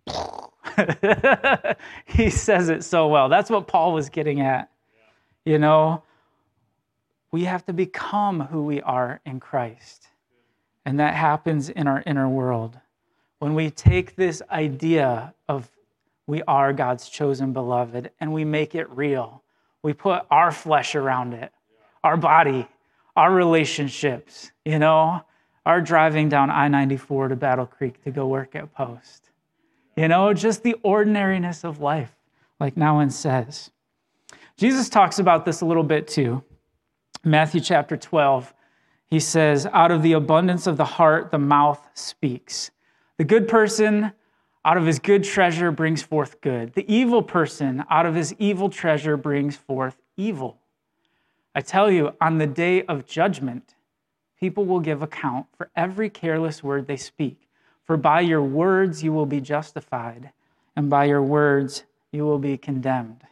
he 2.06 2.30
says 2.30 2.70
it 2.70 2.84
so 2.84 3.08
well. 3.08 3.30
That's 3.30 3.50
what 3.50 3.68
Paul 3.68 3.94
was 3.94 4.10
getting 4.10 4.42
at. 4.42 4.70
You 5.46 5.60
know, 5.60 6.04
we 7.32 7.46
have 7.46 7.66
to 7.66 7.74
become 7.74 8.42
who 8.42 8.64
we 8.64 8.82
are 8.82 9.22
in 9.26 9.40
Christ. 9.40 10.08
And 10.86 11.00
that 11.00 11.16
happens 11.16 11.70
in 11.70 11.88
our 11.88 12.04
inner 12.06 12.30
world. 12.30 12.80
When 13.40 13.56
we 13.56 13.70
take 13.70 14.16
this 14.16 14.42
idea 14.50 15.34
of 15.50 15.70
we 16.28 16.42
are 16.44 16.74
God's 16.74 17.10
chosen 17.10 17.54
beloved 17.54 18.12
and 18.20 18.34
we 18.34 18.46
make 18.46 18.76
it 18.76 18.90
real, 18.90 19.44
we 19.84 19.94
put 19.94 20.24
our 20.32 20.52
flesh 20.52 20.96
around 20.96 21.34
it, 21.34 21.52
our 22.04 22.18
body, 22.18 22.68
our 23.16 23.34
relationships, 23.34 24.52
you 24.64 24.80
know, 24.80 25.22
our 25.66 25.82
driving 25.82 26.30
down 26.30 26.50
I 26.50 26.68
94 26.68 27.30
to 27.30 27.36
Battle 27.36 27.66
Creek 27.66 28.04
to 28.04 28.12
go 28.12 28.28
work 28.28 28.56
at 28.56 28.74
Post. 28.74 29.30
You 29.96 30.10
know, 30.10 30.34
just 30.34 30.64
the 30.64 30.76
ordinariness 30.84 31.64
of 31.64 31.80
life, 31.80 32.14
like 32.60 32.76
Nouwen 32.76 33.12
says. 33.12 33.72
Jesus 34.58 34.90
talks 34.90 35.20
about 35.20 35.46
this 35.46 35.62
a 35.62 35.66
little 35.66 35.84
bit 35.84 36.08
too. 36.08 36.44
Matthew 37.24 37.62
chapter 37.62 37.96
12, 37.96 38.54
he 39.08 39.20
says, 39.20 39.66
Out 39.68 39.92
of 39.92 40.04
the 40.04 40.14
abundance 40.14 40.68
of 40.68 40.78
the 40.78 40.86
heart, 40.86 41.32
the 41.32 41.40
mouth 41.40 41.88
speaks. 41.94 42.72
The 43.18 43.24
good 43.24 43.48
person, 43.48 44.12
out 44.66 44.78
of 44.78 44.86
his 44.86 45.00
good 45.00 45.24
treasure, 45.24 45.72
brings 45.72 46.02
forth 46.02 46.42
good. 46.42 46.74
The 46.74 46.92
evil 46.94 47.24
person, 47.24 47.86
out 47.90 48.06
of 48.06 48.16
his 48.16 48.34
evil 48.38 48.70
treasure, 48.70 49.16
brings 49.16 49.56
forth 49.56 50.02
evil. 50.18 50.60
I 51.54 51.62
tell 51.62 51.90
you, 51.90 52.14
on 52.20 52.38
the 52.38 52.48
day 52.48 52.84
of 52.84 53.06
judgment, 53.06 53.76
people 54.38 54.66
will 54.66 54.82
give 54.82 55.02
account 55.02 55.46
for 55.58 55.70
every 55.76 56.10
careless 56.10 56.62
word 56.62 56.86
they 56.86 56.98
speak. 56.98 57.45
For 57.86 57.98
by 57.98 58.22
your 58.22 58.42
words 58.42 59.04
you 59.04 59.14
will 59.14 59.26
be 59.26 59.42
justified, 59.42 60.32
and 60.76 60.90
by 60.90 61.06
your 61.06 61.22
words 61.22 61.84
you 62.12 62.26
will 62.26 62.40
be 62.40 62.58
condemned. 62.58 63.24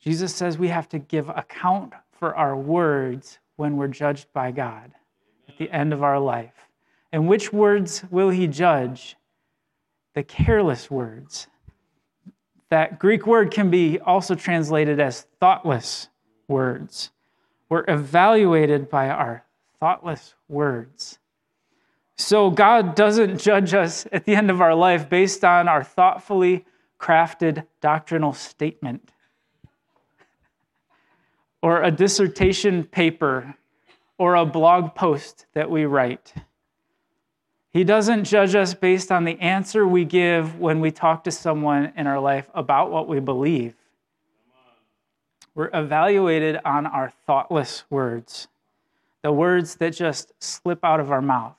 Jesus 0.00 0.34
says 0.34 0.58
we 0.58 0.68
have 0.68 0.88
to 0.90 0.98
give 0.98 1.28
account 1.28 1.92
for 2.12 2.34
our 2.34 2.56
words 2.56 3.38
when 3.56 3.76
we're 3.76 3.88
judged 3.88 4.32
by 4.32 4.50
God 4.50 4.92
at 5.48 5.58
the 5.58 5.70
end 5.70 5.92
of 5.92 6.02
our 6.02 6.18
life. 6.18 6.68
And 7.12 7.28
which 7.28 7.52
words 7.52 8.04
will 8.10 8.30
he 8.30 8.46
judge? 8.46 9.16
The 10.14 10.22
careless 10.22 10.90
words. 10.90 11.48
That 12.70 12.98
Greek 12.98 13.26
word 13.26 13.50
can 13.50 13.70
be 13.70 13.98
also 13.98 14.34
translated 14.34 15.00
as 15.00 15.26
thoughtless 15.40 16.08
words. 16.48 17.10
We're 17.68 17.84
evaluated 17.88 18.88
by 18.88 19.08
our 19.08 19.44
thoughtless 19.80 20.34
words. 20.48 21.17
So 22.18 22.50
God 22.50 22.96
doesn't 22.96 23.38
judge 23.38 23.74
us 23.74 24.06
at 24.10 24.24
the 24.24 24.34
end 24.34 24.50
of 24.50 24.60
our 24.60 24.74
life 24.74 25.08
based 25.08 25.44
on 25.44 25.68
our 25.68 25.84
thoughtfully 25.84 26.66
crafted 27.00 27.64
doctrinal 27.80 28.32
statement 28.32 29.12
or 31.62 31.82
a 31.82 31.92
dissertation 31.92 32.82
paper 32.82 33.54
or 34.18 34.34
a 34.34 34.44
blog 34.44 34.96
post 34.96 35.46
that 35.54 35.70
we 35.70 35.84
write. 35.84 36.34
He 37.70 37.84
doesn't 37.84 38.24
judge 38.24 38.56
us 38.56 38.74
based 38.74 39.12
on 39.12 39.22
the 39.22 39.38
answer 39.38 39.86
we 39.86 40.04
give 40.04 40.58
when 40.58 40.80
we 40.80 40.90
talk 40.90 41.22
to 41.24 41.30
someone 41.30 41.92
in 41.96 42.08
our 42.08 42.18
life 42.18 42.50
about 42.52 42.90
what 42.90 43.06
we 43.06 43.20
believe. 43.20 43.74
We're 45.54 45.70
evaluated 45.72 46.58
on 46.64 46.86
our 46.86 47.10
thoughtless 47.26 47.84
words, 47.90 48.48
the 49.22 49.32
words 49.32 49.76
that 49.76 49.90
just 49.90 50.32
slip 50.40 50.84
out 50.84 50.98
of 50.98 51.12
our 51.12 51.22
mouth. 51.22 51.57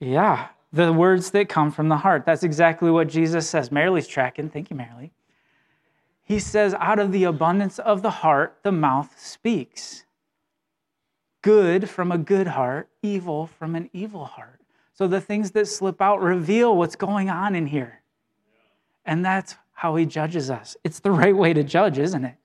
Yeah, 0.00 0.48
the 0.72 0.92
words 0.92 1.30
that 1.30 1.48
come 1.48 1.70
from 1.70 1.88
the 1.88 1.96
heart. 1.96 2.24
That's 2.26 2.42
exactly 2.42 2.90
what 2.90 3.08
Jesus 3.08 3.48
says. 3.48 3.70
Marilee's 3.70 4.06
tracking. 4.06 4.48
Thank 4.48 4.70
you, 4.70 4.76
Marilee 4.76 5.10
he 6.32 6.38
says, 6.38 6.74
out 6.74 6.98
of 6.98 7.12
the 7.12 7.24
abundance 7.24 7.78
of 7.78 8.02
the 8.02 8.10
heart, 8.10 8.58
the 8.62 8.72
mouth 8.72 9.18
speaks. 9.18 10.04
Good 11.42 11.90
from 11.90 12.12
a 12.12 12.18
good 12.18 12.46
heart, 12.46 12.88
evil 13.02 13.46
from 13.46 13.74
an 13.74 13.90
evil 13.92 14.24
heart. 14.24 14.60
So 14.94 15.06
the 15.06 15.20
things 15.20 15.50
that 15.52 15.66
slip 15.66 16.00
out 16.00 16.22
reveal 16.22 16.76
what's 16.76 16.96
going 16.96 17.28
on 17.28 17.54
in 17.54 17.66
here. 17.66 18.02
And 19.04 19.24
that's 19.24 19.56
how 19.72 19.96
he 19.96 20.06
judges 20.06 20.48
us. 20.48 20.76
It's 20.84 21.00
the 21.00 21.10
right 21.10 21.36
way 21.36 21.52
to 21.52 21.64
judge, 21.64 21.98
isn't 21.98 22.24
it? 22.24 22.36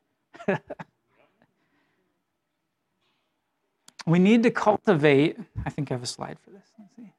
we 4.08 4.20
need 4.20 4.44
to 4.44 4.52
cultivate, 4.52 5.38
I 5.66 5.70
think 5.70 5.92
I 5.92 5.94
have 5.94 6.04
a 6.04 6.08
slide 6.08 6.38
for 6.44 6.52
this. 6.52 6.64
Let's 6.80 6.96
see. 6.96 7.12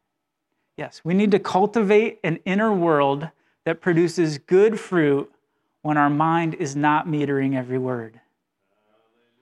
Yes, 0.76 1.02
we 1.04 1.12
need 1.12 1.30
to 1.33 1.38
cultivate 1.38 2.18
an 2.25 2.38
inner 2.45 2.73
world 2.73 3.28
that 3.64 3.80
produces 3.80 4.38
good 4.38 4.80
fruit 4.80 5.30
when 5.83 5.99
our 5.99 6.09
mind 6.09 6.54
is 6.54 6.75
not 6.75 7.07
metering 7.07 7.54
every 7.54 7.78
word. 7.78 8.21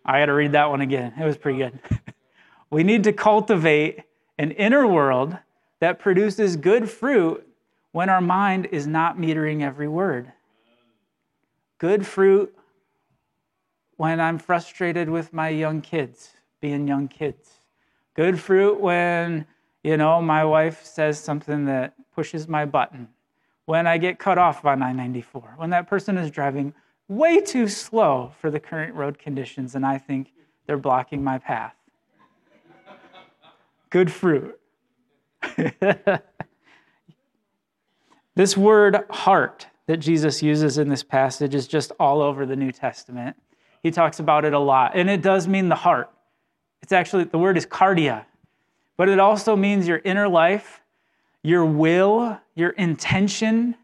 I 0.04 0.18
got 0.20 0.26
to 0.26 0.34
read 0.34 0.52
that 0.52 0.70
one 0.70 0.80
again. 0.80 1.12
It 1.18 1.24
was 1.24 1.36
pretty 1.36 1.58
good. 1.58 1.78
we 2.70 2.82
need 2.82 3.04
to 3.04 3.12
cultivate 3.12 4.02
an 4.38 4.50
inner 4.52 4.86
world 4.86 5.36
that 5.80 5.98
produces 5.98 6.56
good 6.56 6.90
fruit 6.90 7.46
when 7.92 8.08
our 8.08 8.20
mind 8.20 8.66
is 8.72 8.86
not 8.86 9.18
metering 9.18 9.62
every 9.62 9.88
word. 9.88 10.32
Good 11.78 12.06
fruit 12.06 12.56
when 13.96 14.20
I'm 14.20 14.38
frustrated 14.38 15.08
with 15.08 15.32
my 15.32 15.48
young 15.48 15.80
kids, 15.80 16.35
being 16.60 16.86
young 16.88 17.08
kids. 17.08 17.50
Good 18.14 18.40
fruit 18.40 18.80
when, 18.80 19.46
you 19.82 19.96
know, 19.96 20.22
my 20.22 20.44
wife 20.44 20.84
says 20.84 21.18
something 21.18 21.66
that 21.66 21.94
pushes 22.14 22.48
my 22.48 22.64
button 22.64 23.08
when 23.66 23.86
I 23.86 23.98
get 23.98 24.18
cut 24.18 24.38
off 24.38 24.64
on 24.64 24.82
I 24.82 24.92
94, 24.92 25.54
when 25.56 25.70
that 25.70 25.88
person 25.88 26.16
is 26.16 26.30
driving 26.30 26.72
way 27.08 27.40
too 27.40 27.68
slow 27.68 28.32
for 28.40 28.50
the 28.50 28.58
current 28.58 28.94
road 28.94 29.18
conditions 29.18 29.74
and 29.74 29.84
I 29.84 29.98
think 29.98 30.32
they're 30.66 30.78
blocking 30.78 31.22
my 31.22 31.38
path. 31.38 31.74
Good 33.90 34.10
fruit. 34.10 34.58
this 38.34 38.56
word 38.56 39.04
heart 39.10 39.66
that 39.86 39.98
Jesus 39.98 40.42
uses 40.42 40.78
in 40.78 40.88
this 40.88 41.02
passage 41.02 41.54
is 41.54 41.68
just 41.68 41.92
all 42.00 42.20
over 42.20 42.46
the 42.46 42.56
New 42.56 42.72
Testament. 42.72 43.36
He 43.82 43.90
talks 43.92 44.18
about 44.18 44.44
it 44.44 44.52
a 44.52 44.58
lot, 44.58 44.92
and 44.96 45.08
it 45.08 45.22
does 45.22 45.46
mean 45.46 45.68
the 45.68 45.76
heart. 45.76 46.10
It's 46.86 46.92
actually, 46.92 47.24
the 47.24 47.38
word 47.38 47.56
is 47.56 47.66
cardia, 47.66 48.26
but 48.96 49.08
it 49.08 49.18
also 49.18 49.56
means 49.56 49.88
your 49.88 50.00
inner 50.04 50.28
life 50.28 50.82
your 51.42 51.64
will, 51.64 52.38
your 52.54 52.70
intention, 52.70 53.76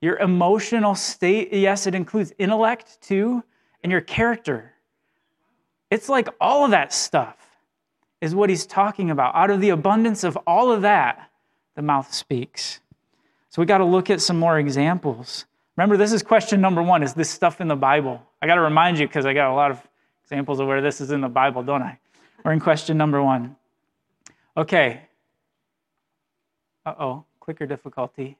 your 0.00 0.16
emotional 0.18 0.94
state. 0.94 1.52
Yes, 1.52 1.86
it 1.86 1.94
includes 1.94 2.32
intellect 2.38 3.00
too, 3.00 3.44
and 3.84 3.92
your 3.92 4.00
character. 4.00 4.72
It's 5.90 6.08
like 6.08 6.28
all 6.40 6.64
of 6.64 6.72
that 6.72 6.92
stuff 6.92 7.36
is 8.20 8.34
what 8.34 8.50
he's 8.50 8.66
talking 8.66 9.10
about. 9.10 9.34
Out 9.34 9.50
of 9.50 9.60
the 9.60 9.70
abundance 9.70 10.22
of 10.24 10.36
all 10.46 10.70
of 10.70 10.82
that, 10.82 11.30
the 11.74 11.82
mouth 11.82 12.12
speaks. 12.12 12.80
So 13.50 13.62
we 13.62 13.66
got 13.66 13.78
to 13.78 13.84
look 13.84 14.10
at 14.10 14.20
some 14.20 14.38
more 14.38 14.58
examples. 14.58 15.46
Remember, 15.76 15.96
this 15.96 16.12
is 16.12 16.24
question 16.24 16.60
number 16.60 16.82
one 16.82 17.04
is 17.04 17.14
this 17.14 17.30
stuff 17.30 17.60
in 17.60 17.68
the 17.68 17.76
Bible? 17.76 18.20
I 18.40 18.48
got 18.48 18.56
to 18.56 18.62
remind 18.62 18.98
you 18.98 19.06
because 19.06 19.26
I 19.26 19.32
got 19.32 19.52
a 19.52 19.54
lot 19.54 19.70
of 19.70 19.80
examples 20.24 20.60
of 20.60 20.66
where 20.66 20.80
this 20.80 21.00
is 21.00 21.12
in 21.12 21.20
the 21.20 21.28
Bible, 21.28 21.62
don't 21.62 21.82
I? 21.82 21.98
We're 22.44 22.52
in 22.52 22.60
question 22.60 22.96
number 22.96 23.22
one. 23.22 23.56
Okay, 24.56 25.02
uh 26.84 26.94
oh, 26.98 27.24
clicker 27.40 27.66
difficulty. 27.66 28.36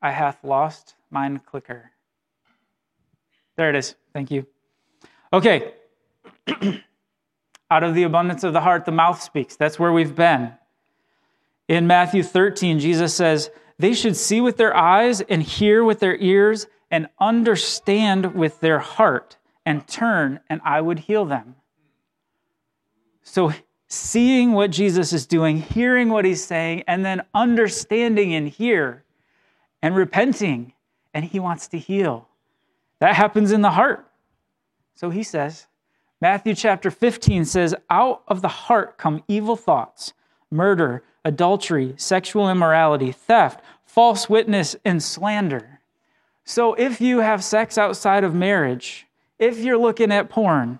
I 0.00 0.12
hath 0.12 0.44
lost 0.44 0.94
mine 1.10 1.40
clicker. 1.44 1.90
There 3.56 3.70
it 3.70 3.76
is. 3.76 3.94
Thank 4.12 4.30
you. 4.30 4.46
Okay. 5.32 5.74
Out 7.70 7.82
of 7.82 7.94
the 7.94 8.04
abundance 8.04 8.44
of 8.44 8.52
the 8.52 8.60
heart, 8.60 8.84
the 8.84 8.92
mouth 8.92 9.20
speaks. 9.20 9.56
That's 9.56 9.78
where 9.78 9.92
we've 9.92 10.14
been. 10.14 10.52
In 11.66 11.88
Matthew 11.88 12.22
13, 12.22 12.78
Jesus 12.78 13.12
says, 13.12 13.50
they 13.78 13.92
should 13.92 14.16
see 14.16 14.40
with 14.40 14.56
their 14.56 14.76
eyes 14.76 15.20
and 15.22 15.42
hear 15.42 15.82
with 15.82 15.98
their 15.98 16.16
ears 16.16 16.68
and 16.90 17.08
understand 17.18 18.34
with 18.34 18.60
their 18.60 18.78
heart 18.78 19.36
and 19.64 19.86
turn, 19.88 20.38
and 20.48 20.60
I 20.64 20.80
would 20.80 21.00
heal 21.00 21.24
them. 21.24 21.56
So, 23.28 23.52
seeing 23.88 24.52
what 24.52 24.70
Jesus 24.70 25.12
is 25.12 25.26
doing, 25.26 25.60
hearing 25.60 26.10
what 26.10 26.24
he's 26.24 26.44
saying, 26.44 26.84
and 26.86 27.04
then 27.04 27.22
understanding 27.34 28.34
and 28.34 28.48
hear 28.48 29.02
and 29.82 29.96
repenting, 29.96 30.72
and 31.12 31.24
he 31.24 31.40
wants 31.40 31.66
to 31.68 31.78
heal. 31.78 32.28
That 33.00 33.16
happens 33.16 33.50
in 33.50 33.62
the 33.62 33.72
heart. 33.72 34.06
So 34.94 35.10
he 35.10 35.24
says, 35.24 35.66
Matthew 36.20 36.54
chapter 36.54 36.90
15 36.90 37.44
says, 37.44 37.74
Out 37.90 38.22
of 38.28 38.42
the 38.42 38.48
heart 38.48 38.96
come 38.96 39.22
evil 39.26 39.56
thoughts, 39.56 40.14
murder, 40.50 41.02
adultery, 41.24 41.94
sexual 41.96 42.48
immorality, 42.48 43.10
theft, 43.10 43.60
false 43.84 44.30
witness, 44.30 44.76
and 44.84 45.02
slander. 45.02 45.80
So 46.44 46.74
if 46.74 47.00
you 47.00 47.18
have 47.18 47.42
sex 47.42 47.76
outside 47.76 48.22
of 48.22 48.34
marriage, 48.34 49.06
if 49.38 49.58
you're 49.58 49.76
looking 49.76 50.12
at 50.12 50.30
porn, 50.30 50.78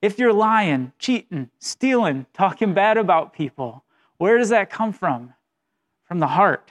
if 0.00 0.18
you're 0.18 0.32
lying, 0.32 0.92
cheating, 0.98 1.50
stealing, 1.58 2.26
talking 2.32 2.74
bad 2.74 2.96
about 2.96 3.32
people, 3.32 3.84
where 4.18 4.38
does 4.38 4.50
that 4.50 4.70
come 4.70 4.92
from? 4.92 5.34
From 6.04 6.18
the 6.18 6.26
heart. 6.26 6.70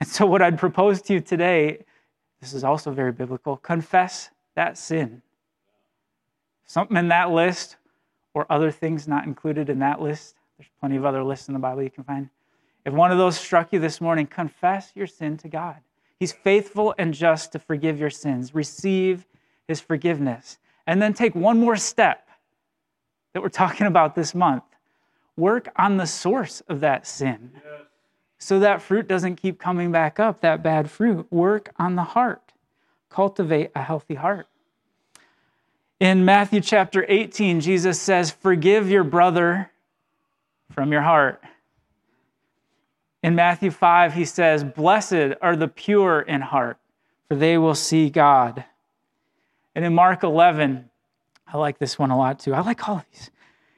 And 0.00 0.08
so, 0.08 0.26
what 0.26 0.42
I'd 0.42 0.58
propose 0.58 1.02
to 1.02 1.14
you 1.14 1.20
today, 1.20 1.84
this 2.40 2.52
is 2.52 2.64
also 2.64 2.90
very 2.90 3.12
biblical 3.12 3.56
confess 3.56 4.30
that 4.54 4.78
sin. 4.78 5.22
Something 6.66 6.96
in 6.96 7.08
that 7.08 7.30
list 7.30 7.76
or 8.34 8.46
other 8.50 8.70
things 8.70 9.08
not 9.08 9.26
included 9.26 9.68
in 9.68 9.78
that 9.80 10.00
list. 10.00 10.36
There's 10.58 10.70
plenty 10.80 10.96
of 10.96 11.04
other 11.04 11.22
lists 11.22 11.48
in 11.48 11.54
the 11.54 11.60
Bible 11.60 11.82
you 11.82 11.90
can 11.90 12.04
find. 12.04 12.28
If 12.84 12.94
one 12.94 13.12
of 13.12 13.18
those 13.18 13.38
struck 13.38 13.72
you 13.72 13.78
this 13.78 14.00
morning, 14.00 14.26
confess 14.26 14.92
your 14.94 15.06
sin 15.06 15.36
to 15.38 15.48
God. 15.48 15.76
He's 16.18 16.32
faithful 16.32 16.94
and 16.98 17.12
just 17.12 17.52
to 17.52 17.58
forgive 17.58 17.98
your 17.98 18.10
sins. 18.10 18.54
Receive 18.54 19.26
his 19.68 19.80
forgiveness. 19.80 20.58
And 20.86 21.00
then 21.00 21.12
take 21.12 21.34
one 21.34 21.58
more 21.58 21.76
step 21.76 22.28
that 23.32 23.42
we're 23.42 23.48
talking 23.48 23.86
about 23.86 24.14
this 24.14 24.34
month. 24.34 24.64
Work 25.36 25.68
on 25.76 25.96
the 25.96 26.06
source 26.06 26.60
of 26.68 26.80
that 26.80 27.06
sin 27.06 27.52
yes. 27.54 27.62
so 28.38 28.58
that 28.58 28.82
fruit 28.82 29.08
doesn't 29.08 29.36
keep 29.36 29.58
coming 29.58 29.90
back 29.90 30.20
up, 30.20 30.40
that 30.40 30.62
bad 30.62 30.90
fruit. 30.90 31.26
Work 31.30 31.72
on 31.78 31.96
the 31.96 32.02
heart. 32.02 32.52
Cultivate 33.08 33.70
a 33.74 33.82
healthy 33.82 34.14
heart. 34.14 34.46
In 35.98 36.24
Matthew 36.24 36.60
chapter 36.60 37.04
18, 37.08 37.60
Jesus 37.60 38.00
says, 38.00 38.30
Forgive 38.30 38.90
your 38.90 39.04
brother 39.04 39.70
from 40.70 40.92
your 40.92 41.02
heart. 41.02 41.42
In 43.22 43.34
Matthew 43.34 43.70
5, 43.70 44.14
he 44.14 44.24
says, 44.24 44.64
Blessed 44.64 45.34
are 45.42 45.56
the 45.56 45.68
pure 45.68 46.20
in 46.20 46.40
heart, 46.40 46.78
for 47.28 47.36
they 47.36 47.58
will 47.58 47.74
see 47.74 48.08
God. 48.08 48.64
And 49.74 49.84
in 49.84 49.94
Mark 49.94 50.22
11, 50.22 50.89
I 51.52 51.58
like 51.58 51.78
this 51.78 51.98
one 51.98 52.10
a 52.10 52.18
lot 52.18 52.40
too. 52.40 52.54
I 52.54 52.60
like 52.60 52.88
all 52.88 52.96
of 52.96 53.04
these. 53.12 53.30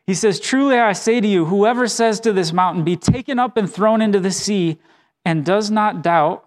He 0.07 0.14
says, 0.14 0.41
Truly 0.41 0.79
I 0.79 0.93
say 0.93 1.21
to 1.21 1.29
you, 1.29 1.45
whoever 1.45 1.87
says 1.88 2.21
to 2.21 2.33
this 2.33 2.52
mountain, 2.52 2.85
Be 2.85 2.97
taken 2.97 3.38
up 3.38 3.57
and 3.57 3.73
thrown 3.73 4.02
into 4.02 4.21
the 4.21 4.33
sea, 4.33 4.79
and 5.25 5.45
does 5.45 5.71
not 5.71 6.02
doubt 6.02 6.47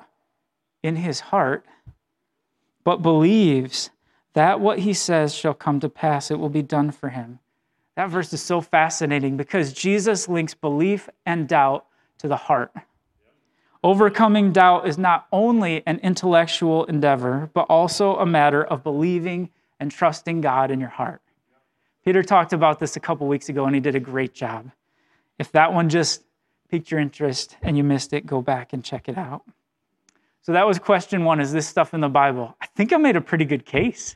in 0.83 0.97
his 0.97 1.19
heart, 1.19 1.65
but 2.83 3.01
believes 3.01 3.89
that 4.33 4.59
what 4.59 4.79
he 4.79 4.93
says 4.93 5.33
shall 5.33 5.53
come 5.53 5.79
to 5.79 5.89
pass, 5.89 6.29
it 6.29 6.37
will 6.37 6.49
be 6.49 6.61
done 6.61 6.91
for 6.91 7.09
him. 7.09 7.39
That 7.95 8.09
verse 8.09 8.33
is 8.33 8.41
so 8.41 8.59
fascinating 8.59 9.37
because 9.37 9.71
Jesus 9.71 10.27
links 10.27 10.53
belief 10.53 11.09
and 11.25 11.47
doubt 11.47 11.85
to 12.19 12.27
the 12.27 12.35
heart. 12.35 12.73
Overcoming 13.83 14.51
doubt 14.51 14.87
is 14.87 14.97
not 14.97 15.27
only 15.31 15.83
an 15.85 15.99
intellectual 15.99 16.85
endeavor, 16.85 17.49
but 17.53 17.67
also 17.69 18.17
a 18.17 18.25
matter 18.25 18.63
of 18.63 18.83
believing 18.83 19.49
and 19.79 19.91
trusting 19.91 20.41
God 20.41 20.71
in 20.71 20.79
your 20.79 20.89
heart. 20.89 21.21
Peter 22.03 22.23
talked 22.23 22.53
about 22.53 22.79
this 22.79 22.95
a 22.95 22.99
couple 22.99 23.27
weeks 23.27 23.49
ago 23.49 23.65
and 23.65 23.73
he 23.73 23.81
did 23.81 23.95
a 23.95 23.99
great 23.99 24.33
job. 24.33 24.71
If 25.39 25.51
that 25.53 25.73
one 25.73 25.89
just 25.89 26.23
piqued 26.69 26.91
your 26.91 26.99
interest 26.99 27.57
and 27.61 27.77
you 27.77 27.83
missed 27.83 28.13
it, 28.13 28.25
go 28.25 28.41
back 28.41 28.73
and 28.73 28.83
check 28.83 29.09
it 29.09 29.17
out. 29.17 29.43
So 30.41 30.51
that 30.53 30.67
was 30.67 30.77
question 30.77 31.23
one 31.23 31.39
Is 31.39 31.51
this 31.51 31.67
stuff 31.67 31.93
in 31.93 32.01
the 32.01 32.09
Bible? 32.09 32.55
I 32.61 32.67
think 32.67 32.93
I 32.93 32.97
made 32.97 33.15
a 33.15 33.21
pretty 33.21 33.45
good 33.45 33.65
case. 33.65 34.15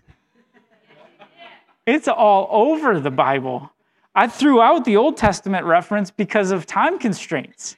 It's 1.87 2.07
all 2.07 2.47
over 2.51 2.99
the 2.99 3.09
Bible. 3.09 3.71
I 4.13 4.27
threw 4.27 4.61
out 4.61 4.85
the 4.85 4.95
Old 4.95 5.17
Testament 5.17 5.65
reference 5.65 6.11
because 6.11 6.51
of 6.51 6.67
time 6.67 6.99
constraints, 6.99 7.77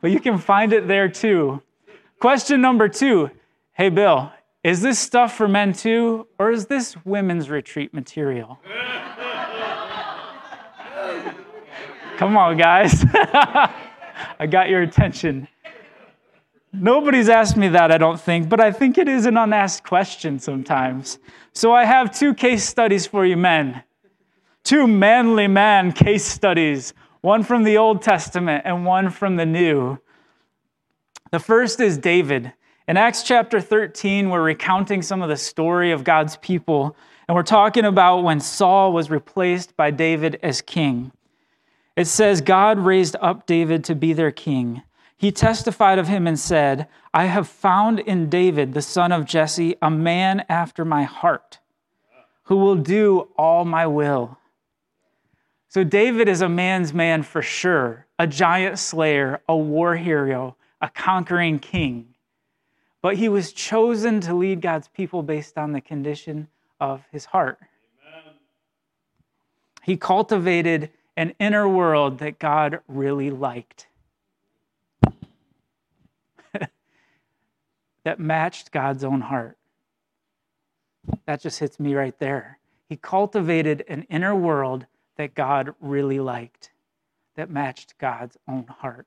but 0.00 0.12
you 0.12 0.20
can 0.20 0.38
find 0.38 0.72
it 0.72 0.86
there 0.86 1.08
too. 1.08 1.60
Question 2.20 2.60
number 2.60 2.88
two 2.88 3.30
Hey, 3.72 3.88
Bill, 3.88 4.30
is 4.64 4.80
this 4.80 4.98
stuff 4.98 5.36
for 5.36 5.48
men 5.48 5.72
too, 5.72 6.26
or 6.38 6.50
is 6.50 6.66
this 6.66 6.96
women's 7.04 7.50
retreat 7.50 7.92
material? 7.92 8.60
Come 12.16 12.36
on, 12.36 12.56
guys. 12.56 13.04
I 14.38 14.46
got 14.48 14.68
your 14.68 14.82
attention. 14.82 15.48
Nobody's 16.72 17.28
asked 17.28 17.56
me 17.56 17.68
that, 17.68 17.90
I 17.90 17.98
don't 17.98 18.20
think, 18.20 18.48
but 18.48 18.60
I 18.60 18.72
think 18.72 18.96
it 18.96 19.08
is 19.08 19.26
an 19.26 19.36
unasked 19.36 19.86
question 19.86 20.38
sometimes. 20.38 21.18
So 21.52 21.74
I 21.74 21.84
have 21.84 22.16
two 22.16 22.32
case 22.32 22.64
studies 22.64 23.06
for 23.06 23.26
you, 23.26 23.36
men. 23.36 23.82
Two 24.64 24.86
manly 24.86 25.48
man 25.48 25.92
case 25.92 26.24
studies, 26.24 26.94
one 27.20 27.42
from 27.42 27.64
the 27.64 27.76
Old 27.76 28.00
Testament 28.00 28.62
and 28.64 28.86
one 28.86 29.10
from 29.10 29.36
the 29.36 29.44
New. 29.44 29.98
The 31.30 31.40
first 31.40 31.80
is 31.80 31.98
David. 31.98 32.52
In 32.88 32.96
Acts 32.96 33.22
chapter 33.22 33.60
13, 33.60 34.28
we're 34.28 34.42
recounting 34.42 35.02
some 35.02 35.22
of 35.22 35.28
the 35.28 35.36
story 35.36 35.92
of 35.92 36.02
God's 36.02 36.36
people, 36.38 36.96
and 37.28 37.36
we're 37.36 37.44
talking 37.44 37.84
about 37.84 38.24
when 38.24 38.40
Saul 38.40 38.92
was 38.92 39.08
replaced 39.08 39.76
by 39.76 39.92
David 39.92 40.40
as 40.42 40.60
king. 40.60 41.12
It 41.94 42.08
says, 42.08 42.40
God 42.40 42.80
raised 42.80 43.14
up 43.20 43.46
David 43.46 43.84
to 43.84 43.94
be 43.94 44.12
their 44.12 44.32
king. 44.32 44.82
He 45.16 45.30
testified 45.30 46.00
of 46.00 46.08
him 46.08 46.26
and 46.26 46.36
said, 46.36 46.88
I 47.14 47.26
have 47.26 47.46
found 47.46 48.00
in 48.00 48.28
David, 48.28 48.74
the 48.74 48.82
son 48.82 49.12
of 49.12 49.26
Jesse, 49.26 49.76
a 49.80 49.88
man 49.88 50.44
after 50.48 50.84
my 50.84 51.04
heart, 51.04 51.60
who 52.44 52.56
will 52.56 52.74
do 52.74 53.28
all 53.38 53.64
my 53.64 53.86
will. 53.86 54.38
So, 55.68 55.84
David 55.84 56.28
is 56.28 56.40
a 56.40 56.48
man's 56.48 56.92
man 56.92 57.22
for 57.22 57.42
sure, 57.42 58.06
a 58.18 58.26
giant 58.26 58.80
slayer, 58.80 59.40
a 59.48 59.56
war 59.56 59.94
hero, 59.94 60.56
a 60.80 60.88
conquering 60.88 61.60
king. 61.60 62.11
But 63.02 63.16
he 63.16 63.28
was 63.28 63.52
chosen 63.52 64.20
to 64.22 64.32
lead 64.32 64.60
God's 64.60 64.88
people 64.88 65.22
based 65.24 65.58
on 65.58 65.72
the 65.72 65.80
condition 65.80 66.46
of 66.80 67.04
his 67.10 67.26
heart. 67.26 67.58
Amen. 68.08 68.34
He 69.82 69.96
cultivated 69.96 70.90
an 71.16 71.34
inner 71.40 71.68
world 71.68 72.18
that 72.20 72.38
God 72.38 72.78
really 72.86 73.30
liked, 73.30 73.88
that 78.04 78.20
matched 78.20 78.70
God's 78.70 79.02
own 79.02 79.20
heart. 79.20 79.58
That 81.26 81.40
just 81.40 81.58
hits 81.58 81.80
me 81.80 81.94
right 81.94 82.16
there. 82.20 82.60
He 82.88 82.96
cultivated 82.96 83.84
an 83.88 84.06
inner 84.08 84.36
world 84.36 84.86
that 85.16 85.34
God 85.34 85.74
really 85.80 86.20
liked, 86.20 86.70
that 87.34 87.50
matched 87.50 87.98
God's 87.98 88.36
own 88.46 88.66
heart. 88.68 89.06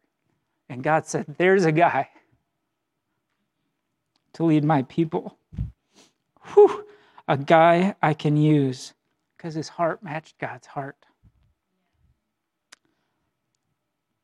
And 0.67 0.83
God 0.83 1.05
said, 1.05 1.35
There's 1.37 1.63
a 1.63 1.71
guy 1.71 2.09
to 4.35 4.43
lead 4.43 4.63
my 4.63 4.83
people. 4.83 5.37
Whew, 6.53 6.85
a 7.27 7.37
guy 7.37 7.95
I 8.01 8.13
can 8.13 8.37
use 8.37 8.93
because 9.35 9.55
his 9.55 9.69
heart 9.69 10.03
matched 10.03 10.37
God's 10.37 10.67
heart. 10.67 10.97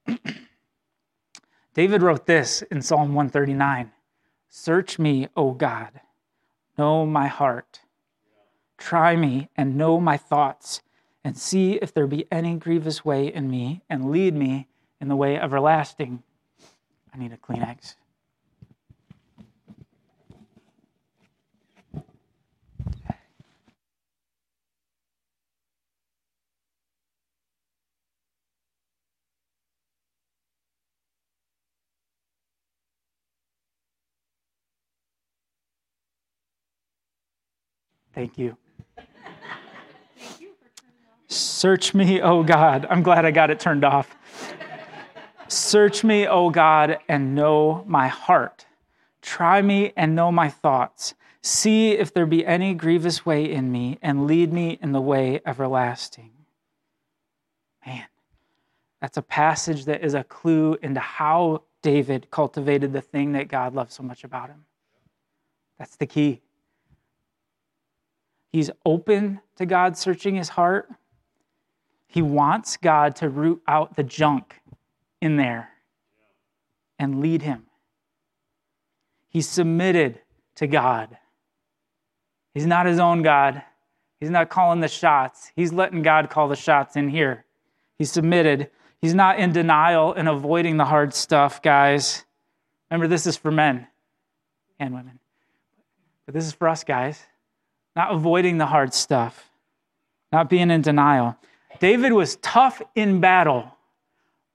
David 1.74 2.02
wrote 2.02 2.26
this 2.26 2.62
in 2.64 2.82
Psalm 2.82 3.14
139 3.14 3.92
Search 4.50 5.00
me, 5.00 5.30
O 5.38 5.52
God, 5.52 6.02
know 6.78 7.06
my 7.06 7.28
heart. 7.28 7.80
Try 8.78 9.16
me 9.16 9.48
and 9.56 9.78
know 9.78 10.02
my 10.02 10.18
thoughts, 10.18 10.82
and 11.24 11.38
see 11.38 11.74
if 11.76 11.94
there 11.94 12.08
be 12.08 12.26
any 12.30 12.56
grievous 12.56 13.06
way 13.06 13.34
in 13.34 13.50
me, 13.50 13.84
and 13.90 14.12
lead 14.12 14.36
me 14.36 14.68
in 15.00 15.08
the 15.08 15.16
way 15.16 15.38
everlasting. 15.38 16.24
I 17.14 17.18
need 17.18 17.32
a 17.32 17.38
Kleenex. 17.38 17.96
Thank 38.14 38.38
you. 38.38 38.58
Search 41.28 41.94
me, 41.94 42.22
O 42.22 42.44
God. 42.44 42.86
I'm 42.90 43.04
glad 43.04 43.26
I 43.26 43.32
got 43.32 43.50
it 43.50 43.60
turned 43.60 43.86
off. 43.86 44.16
Search 45.48 46.04
me, 46.04 46.28
O 46.28 46.50
God, 46.50 47.00
and 47.08 47.36
know 47.36 47.84
my 47.88 48.08
heart. 48.08 48.66
Try 49.22 49.62
me 49.62 49.94
and 49.96 50.16
know 50.16 50.32
my 50.32 50.50
thoughts. 50.50 51.14
See 51.42 51.92
if 51.92 52.14
there 52.14 52.26
be 52.26 52.46
any 52.46 52.74
grievous 52.74 53.26
way 53.26 53.50
in 53.50 53.72
me, 53.72 53.98
and 54.02 54.28
lead 54.28 54.54
me 54.54 54.78
in 54.82 54.92
the 54.92 55.02
way 55.02 55.42
everlasting. 55.46 56.32
Man, 57.86 58.06
that's 59.00 59.18
a 59.18 59.22
passage 59.22 59.86
that 59.86 60.04
is 60.04 60.14
a 60.14 60.24
clue 60.24 60.78
into 60.82 61.00
how 61.00 61.64
David 61.82 62.30
cultivated 62.30 62.94
the 62.94 63.02
thing 63.02 63.32
that 63.32 63.48
God 63.48 63.74
loved 63.74 63.92
so 63.92 64.04
much 64.04 64.24
about 64.24 64.50
him. 64.50 64.66
That's 65.80 65.96
the 65.96 66.06
key. 66.06 66.42
He's 68.52 68.70
open 68.86 69.40
to 69.56 69.66
God 69.66 69.98
searching 69.98 70.36
his 70.36 70.50
heart. 70.50 70.90
He 72.08 72.22
wants 72.22 72.78
God 72.78 73.16
to 73.18 73.30
root 73.30 73.62
out 73.68 73.96
the 73.96 74.04
junk 74.04 74.60
in 75.22 75.38
there 75.38 75.70
and 77.00 77.22
lead 77.22 77.42
him. 77.42 77.66
He's 79.30 79.48
submitted 79.48 80.20
to 80.56 80.68
God. 80.68 81.18
He's 82.54 82.66
not 82.66 82.86
his 82.86 83.00
own 83.00 83.22
God. 83.22 83.64
He's 84.20 84.30
not 84.30 84.50
calling 84.50 84.82
the 84.82 84.90
shots. 84.90 85.52
He's 85.56 85.72
letting 85.72 86.02
God 86.02 86.30
call 86.30 86.50
the 86.50 86.56
shots 86.56 86.98
in 86.98 87.08
here. 87.08 87.46
He's 87.98 88.12
submitted. 88.12 88.70
He's 89.00 89.16
not 89.16 89.40
in 89.40 89.54
denial 89.54 90.14
and 90.14 90.28
avoiding 90.28 90.78
the 90.78 90.86
hard 90.86 91.14
stuff, 91.14 91.62
guys. 91.62 92.26
Remember, 92.90 93.08
this 93.08 93.26
is 93.26 93.38
for 93.38 93.52
men 93.52 93.88
and 94.80 94.94
women. 94.94 95.20
But 96.26 96.36
this 96.36 96.46
is 96.46 96.52
for 96.52 96.68
us, 96.68 96.84
guys. 96.84 97.24
Not 97.96 98.14
avoiding 98.14 98.58
the 98.58 98.66
hard 98.66 98.94
stuff, 98.94 99.50
not 100.32 100.50
being 100.50 100.72
in 100.72 100.82
denial. 100.82 101.36
David 101.80 102.14
was 102.14 102.38
tough 102.38 102.82
in 102.96 103.20
battle, 103.20 103.76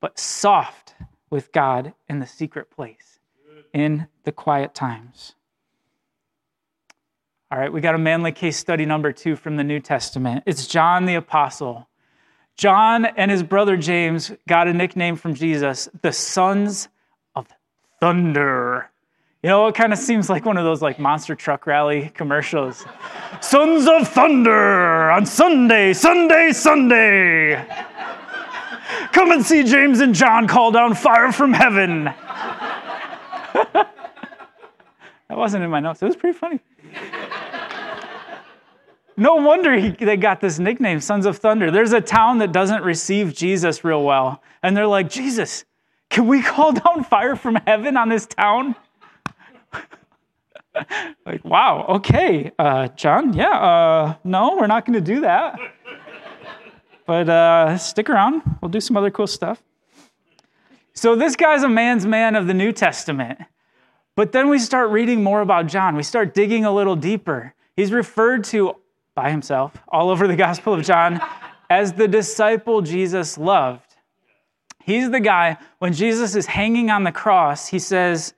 but 0.01 0.18
soft 0.18 0.94
with 1.29 1.53
God 1.53 1.92
in 2.09 2.18
the 2.18 2.27
secret 2.27 2.70
place, 2.70 3.18
in 3.72 4.07
the 4.25 4.33
quiet 4.33 4.75
times. 4.75 5.35
All 7.51 7.59
right, 7.59 7.72
we 7.72 7.81
got 7.81 7.94
a 7.94 7.99
manly 7.99 8.33
case 8.33 8.57
study 8.57 8.87
number 8.87 9.12
two 9.12 9.37
from 9.37 9.57
the 9.57 9.64
New 9.64 9.81
Testament. 9.81 10.42
It's 10.46 10.66
John 10.66 11.05
the 11.05 11.14
Apostle. 11.14 11.88
John 12.57 13.05
and 13.05 13.31
his 13.31 13.42
brother 13.42 13.77
James 13.77 14.33
got 14.49 14.66
a 14.66 14.72
nickname 14.72 15.16
from 15.16 15.35
Jesus, 15.35 15.88
the 16.03 16.12
sons 16.12 16.88
of 17.35 17.46
thunder. 18.01 18.90
You 19.47 19.51
know, 19.53 19.69
it 19.69 19.77
kind 19.77 19.93
of 19.93 20.01
seems 20.01 20.29
like 20.29 20.45
one 20.45 20.57
of 20.57 20.65
those 20.65 20.83
like 20.83 20.99
monster 20.99 21.37
truck 21.37 21.69
rally 21.69 22.11
commercials. 22.15 22.85
sons 23.41 23.87
of 23.87 24.09
thunder 24.09 25.09
on 25.09 25.25
Sunday, 25.25 25.93
Sunday, 25.93 26.51
Sunday. 26.51 27.65
Come 29.13 29.31
and 29.31 29.47
see 29.47 29.63
James 29.63 30.01
and 30.01 30.17
John 30.17 30.49
call 30.49 30.73
down 30.73 30.97
fire 30.97 31.31
from 31.31 31.53
heaven. 31.53 32.07
that 33.55 33.87
wasn't 35.31 35.63
in 35.63 35.71
my 35.71 35.79
notes. 35.79 36.03
It 36.03 36.07
was 36.07 36.17
pretty 36.17 36.37
funny. 36.37 36.59
No 39.17 39.37
wonder 39.37 39.77
he, 39.77 39.91
they 39.91 40.17
got 40.17 40.41
this 40.41 40.59
nickname, 40.59 40.99
Sons 40.99 41.25
of 41.25 41.39
Thunder. 41.39 41.71
There's 41.71 41.93
a 41.93 42.01
town 42.01 42.39
that 42.39 42.51
doesn't 42.51 42.83
receive 42.83 43.33
Jesus 43.33 43.85
real 43.85 44.03
well. 44.03 44.43
And 44.65 44.77
they're 44.77 44.89
like, 44.89 45.09
Jesus, 45.09 45.65
can 46.11 46.27
we 46.27 46.43
call 46.43 46.73
down 46.73 47.05
fire 47.05 47.37
from 47.37 47.55
heaven 47.65 47.97
on 47.97 48.09
this 48.09 48.27
town? 48.27 48.75
Like, 51.27 51.45
wow, 51.45 51.85
okay, 51.89 52.53
uh, 52.59 52.89
John, 52.89 53.33
yeah, 53.33 53.51
uh, 53.51 54.15
no, 54.25 54.57
we're 54.57 54.67
not 54.67 54.85
going 54.85 54.95
to 54.95 55.15
do 55.15 55.21
that. 55.21 55.59
But 57.07 57.29
uh, 57.29 57.79
stick 57.79 58.11
around, 58.11 58.43
we'll 58.61 58.69
do 58.69 58.81
some 58.81 58.97
other 58.97 59.11
cool 59.11 59.27
stuff. 59.27 59.62
So, 60.93 61.15
this 61.15 61.37
guy's 61.37 61.62
a 61.62 61.69
man's 61.69 62.07
man 62.07 62.35
of 62.35 62.47
the 62.47 62.55
New 62.55 62.73
Testament. 62.73 63.39
But 64.17 64.33
then 64.33 64.49
we 64.49 64.59
start 64.59 64.91
reading 64.91 65.23
more 65.23 65.43
about 65.43 65.67
John. 65.67 65.95
We 65.95 66.03
start 66.03 66.33
digging 66.33 66.65
a 66.65 66.73
little 66.73 66.97
deeper. 66.97 67.55
He's 67.77 67.93
referred 67.93 68.45
to 68.45 68.77
by 69.15 69.31
himself 69.31 69.75
all 69.89 70.09
over 70.09 70.27
the 70.27 70.37
Gospel 70.37 70.73
of 70.73 70.85
John 70.85 71.21
as 71.69 71.93
the 71.93 72.09
disciple 72.09 72.81
Jesus 72.81 73.37
loved. 73.37 73.83
He's 74.85 75.11
the 75.11 75.21
guy, 75.21 75.59
when 75.81 75.93
Jesus 75.93 76.35
is 76.35 76.47
hanging 76.47 76.91
on 76.91 77.05
the 77.05 77.12
cross, 77.12 77.67
he 77.67 77.79
says, 77.79 78.35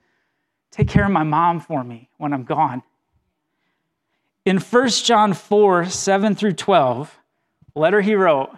Take 0.70 0.88
care 0.88 1.04
of 1.04 1.10
my 1.10 1.22
mom 1.22 1.60
for 1.60 1.82
me 1.82 2.08
when 2.18 2.32
I'm 2.32 2.44
gone. 2.44 2.82
In 4.44 4.58
1 4.58 4.88
John 4.88 5.34
4 5.34 5.86
7 5.86 6.34
through 6.34 6.52
12, 6.52 7.18
letter 7.74 8.00
he 8.00 8.14
wrote, 8.14 8.50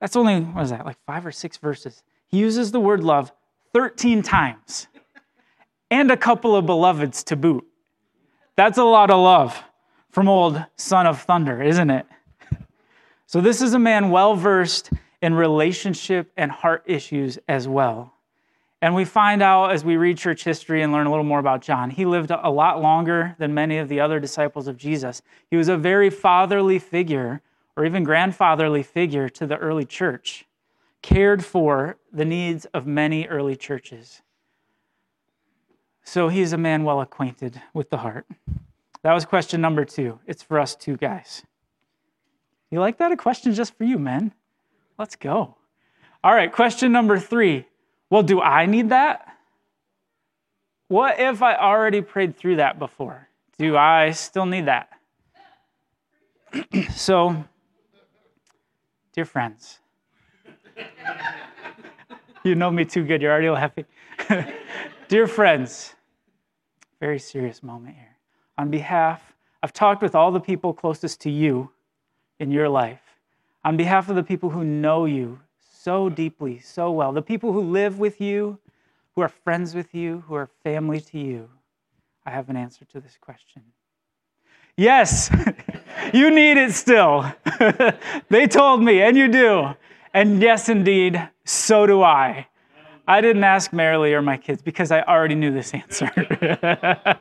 that's 0.00 0.16
only, 0.16 0.40
what 0.40 0.62
is 0.62 0.70
that, 0.70 0.84
like 0.84 0.98
five 1.06 1.24
or 1.24 1.32
six 1.32 1.56
verses. 1.56 2.02
He 2.26 2.38
uses 2.38 2.72
the 2.72 2.80
word 2.80 3.02
love 3.02 3.32
13 3.72 4.22
times 4.22 4.86
and 5.90 6.10
a 6.10 6.16
couple 6.16 6.54
of 6.56 6.66
beloveds 6.66 7.24
to 7.24 7.36
boot. 7.36 7.64
That's 8.56 8.78
a 8.78 8.84
lot 8.84 9.10
of 9.10 9.18
love 9.18 9.60
from 10.10 10.28
old 10.28 10.64
Son 10.76 11.06
of 11.06 11.22
Thunder, 11.22 11.62
isn't 11.62 11.90
it? 11.90 12.06
So, 13.26 13.40
this 13.40 13.62
is 13.62 13.74
a 13.74 13.78
man 13.78 14.10
well 14.10 14.36
versed 14.36 14.90
in 15.22 15.34
relationship 15.34 16.30
and 16.36 16.50
heart 16.50 16.84
issues 16.86 17.38
as 17.48 17.66
well. 17.66 18.13
And 18.84 18.94
we 18.94 19.06
find 19.06 19.40
out 19.40 19.72
as 19.72 19.82
we 19.82 19.96
read 19.96 20.18
church 20.18 20.44
history 20.44 20.82
and 20.82 20.92
learn 20.92 21.06
a 21.06 21.10
little 21.10 21.24
more 21.24 21.38
about 21.38 21.62
John, 21.62 21.88
he 21.88 22.04
lived 22.04 22.30
a 22.30 22.50
lot 22.50 22.82
longer 22.82 23.34
than 23.38 23.54
many 23.54 23.78
of 23.78 23.88
the 23.88 23.98
other 23.98 24.20
disciples 24.20 24.68
of 24.68 24.76
Jesus. 24.76 25.22
He 25.50 25.56
was 25.56 25.68
a 25.68 25.76
very 25.78 26.10
fatherly 26.10 26.78
figure, 26.78 27.40
or 27.78 27.86
even 27.86 28.04
grandfatherly 28.04 28.82
figure 28.82 29.30
to 29.30 29.46
the 29.46 29.56
early 29.56 29.86
church, 29.86 30.44
cared 31.00 31.42
for 31.42 31.96
the 32.12 32.26
needs 32.26 32.66
of 32.74 32.86
many 32.86 33.26
early 33.26 33.56
churches. 33.56 34.20
So 36.02 36.28
he's 36.28 36.52
a 36.52 36.58
man 36.58 36.84
well 36.84 37.00
acquainted 37.00 37.62
with 37.72 37.88
the 37.88 37.96
heart. 37.96 38.26
That 39.00 39.14
was 39.14 39.24
question 39.24 39.62
number 39.62 39.86
too. 39.86 40.20
It's 40.26 40.42
for 40.42 40.60
us 40.60 40.76
two 40.76 40.98
guys. 40.98 41.42
You 42.70 42.80
like 42.80 42.98
that? 42.98 43.12
A 43.12 43.16
question 43.16 43.54
just 43.54 43.78
for 43.78 43.84
you, 43.84 43.98
men. 43.98 44.34
Let's 44.98 45.16
go. 45.16 45.56
All 46.22 46.34
right, 46.34 46.52
question 46.52 46.92
number 46.92 47.18
three. 47.18 47.64
Well, 48.10 48.22
do 48.22 48.40
I 48.40 48.66
need 48.66 48.90
that? 48.90 49.36
What 50.88 51.18
if 51.18 51.42
I 51.42 51.56
already 51.56 52.00
prayed 52.00 52.36
through 52.36 52.56
that 52.56 52.78
before? 52.78 53.28
Do 53.58 53.76
I 53.76 54.10
still 54.10 54.46
need 54.46 54.66
that? 54.66 54.88
so, 56.94 57.44
dear 59.12 59.24
friends, 59.24 59.80
you 62.44 62.54
know 62.54 62.70
me 62.70 62.84
too 62.84 63.04
good. 63.04 63.22
You're 63.22 63.32
already 63.32 63.50
laughing. 63.50 63.86
dear 65.08 65.26
friends, 65.26 65.94
very 67.00 67.18
serious 67.18 67.62
moment 67.62 67.96
here 67.96 68.14
on 68.58 68.70
behalf, 68.70 69.34
I've 69.62 69.72
talked 69.72 70.02
with 70.02 70.14
all 70.14 70.30
the 70.30 70.40
people 70.40 70.72
closest 70.72 71.20
to 71.22 71.30
you 71.30 71.70
in 72.38 72.50
your 72.50 72.68
life, 72.68 73.00
on 73.64 73.76
behalf 73.76 74.08
of 74.08 74.16
the 74.16 74.22
people 74.22 74.50
who 74.50 74.64
know 74.64 75.06
you 75.06 75.40
so 75.84 76.08
deeply, 76.08 76.58
so 76.60 76.90
well, 76.90 77.12
the 77.12 77.20
people 77.20 77.52
who 77.52 77.60
live 77.60 77.98
with 77.98 78.18
you, 78.18 78.58
who 79.14 79.20
are 79.20 79.28
friends 79.28 79.74
with 79.74 79.94
you, 79.94 80.24
who 80.26 80.34
are 80.34 80.48
family 80.62 80.98
to 80.98 81.18
you. 81.18 81.50
I 82.24 82.30
have 82.30 82.48
an 82.48 82.56
answer 82.56 82.86
to 82.86 83.00
this 83.00 83.18
question. 83.20 83.62
Yes, 84.78 85.30
you 86.14 86.30
need 86.30 86.56
it 86.56 86.72
still. 86.72 87.30
they 88.30 88.46
told 88.46 88.82
me, 88.82 89.02
and 89.02 89.14
you 89.14 89.28
do. 89.28 89.74
And 90.14 90.40
yes, 90.40 90.70
indeed, 90.70 91.28
so 91.44 91.86
do 91.86 92.02
I. 92.02 92.48
I 93.06 93.20
didn't 93.20 93.44
ask 93.44 93.70
Marilee 93.70 94.14
or 94.14 94.22
my 94.22 94.38
kids 94.38 94.62
because 94.62 94.90
I 94.90 95.02
already 95.02 95.34
knew 95.34 95.52
this 95.52 95.74
answer. 95.74 96.10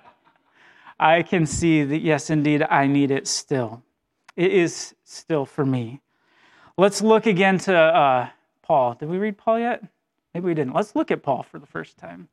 I 1.00 1.22
can 1.22 1.46
see 1.46 1.84
that, 1.84 2.00
yes, 2.00 2.30
indeed, 2.30 2.66
I 2.70 2.88
need 2.88 3.12
it 3.12 3.28
still. 3.28 3.84
It 4.38 4.54
is 4.54 4.96
still 5.04 5.46
for 5.46 5.66
me. 5.66 6.00
Let's 6.78 7.02
look 7.02 7.26
again 7.26 7.58
to 7.60 7.76
uh, 7.76 8.30
Paul. 8.64 8.96
Did 8.96 9.10
we 9.10 9.18
read 9.18 9.38
Paul 9.38 9.60
yet? 9.60 9.84
Maybe 10.34 10.48
we 10.48 10.54
didn't. 10.56 10.74
Let's 10.74 10.96
look 10.96 11.12
at 11.12 11.22
Paul 11.22 11.44
for 11.44 11.60
the 11.60 11.68
first 11.68 11.98
time. 11.98 12.28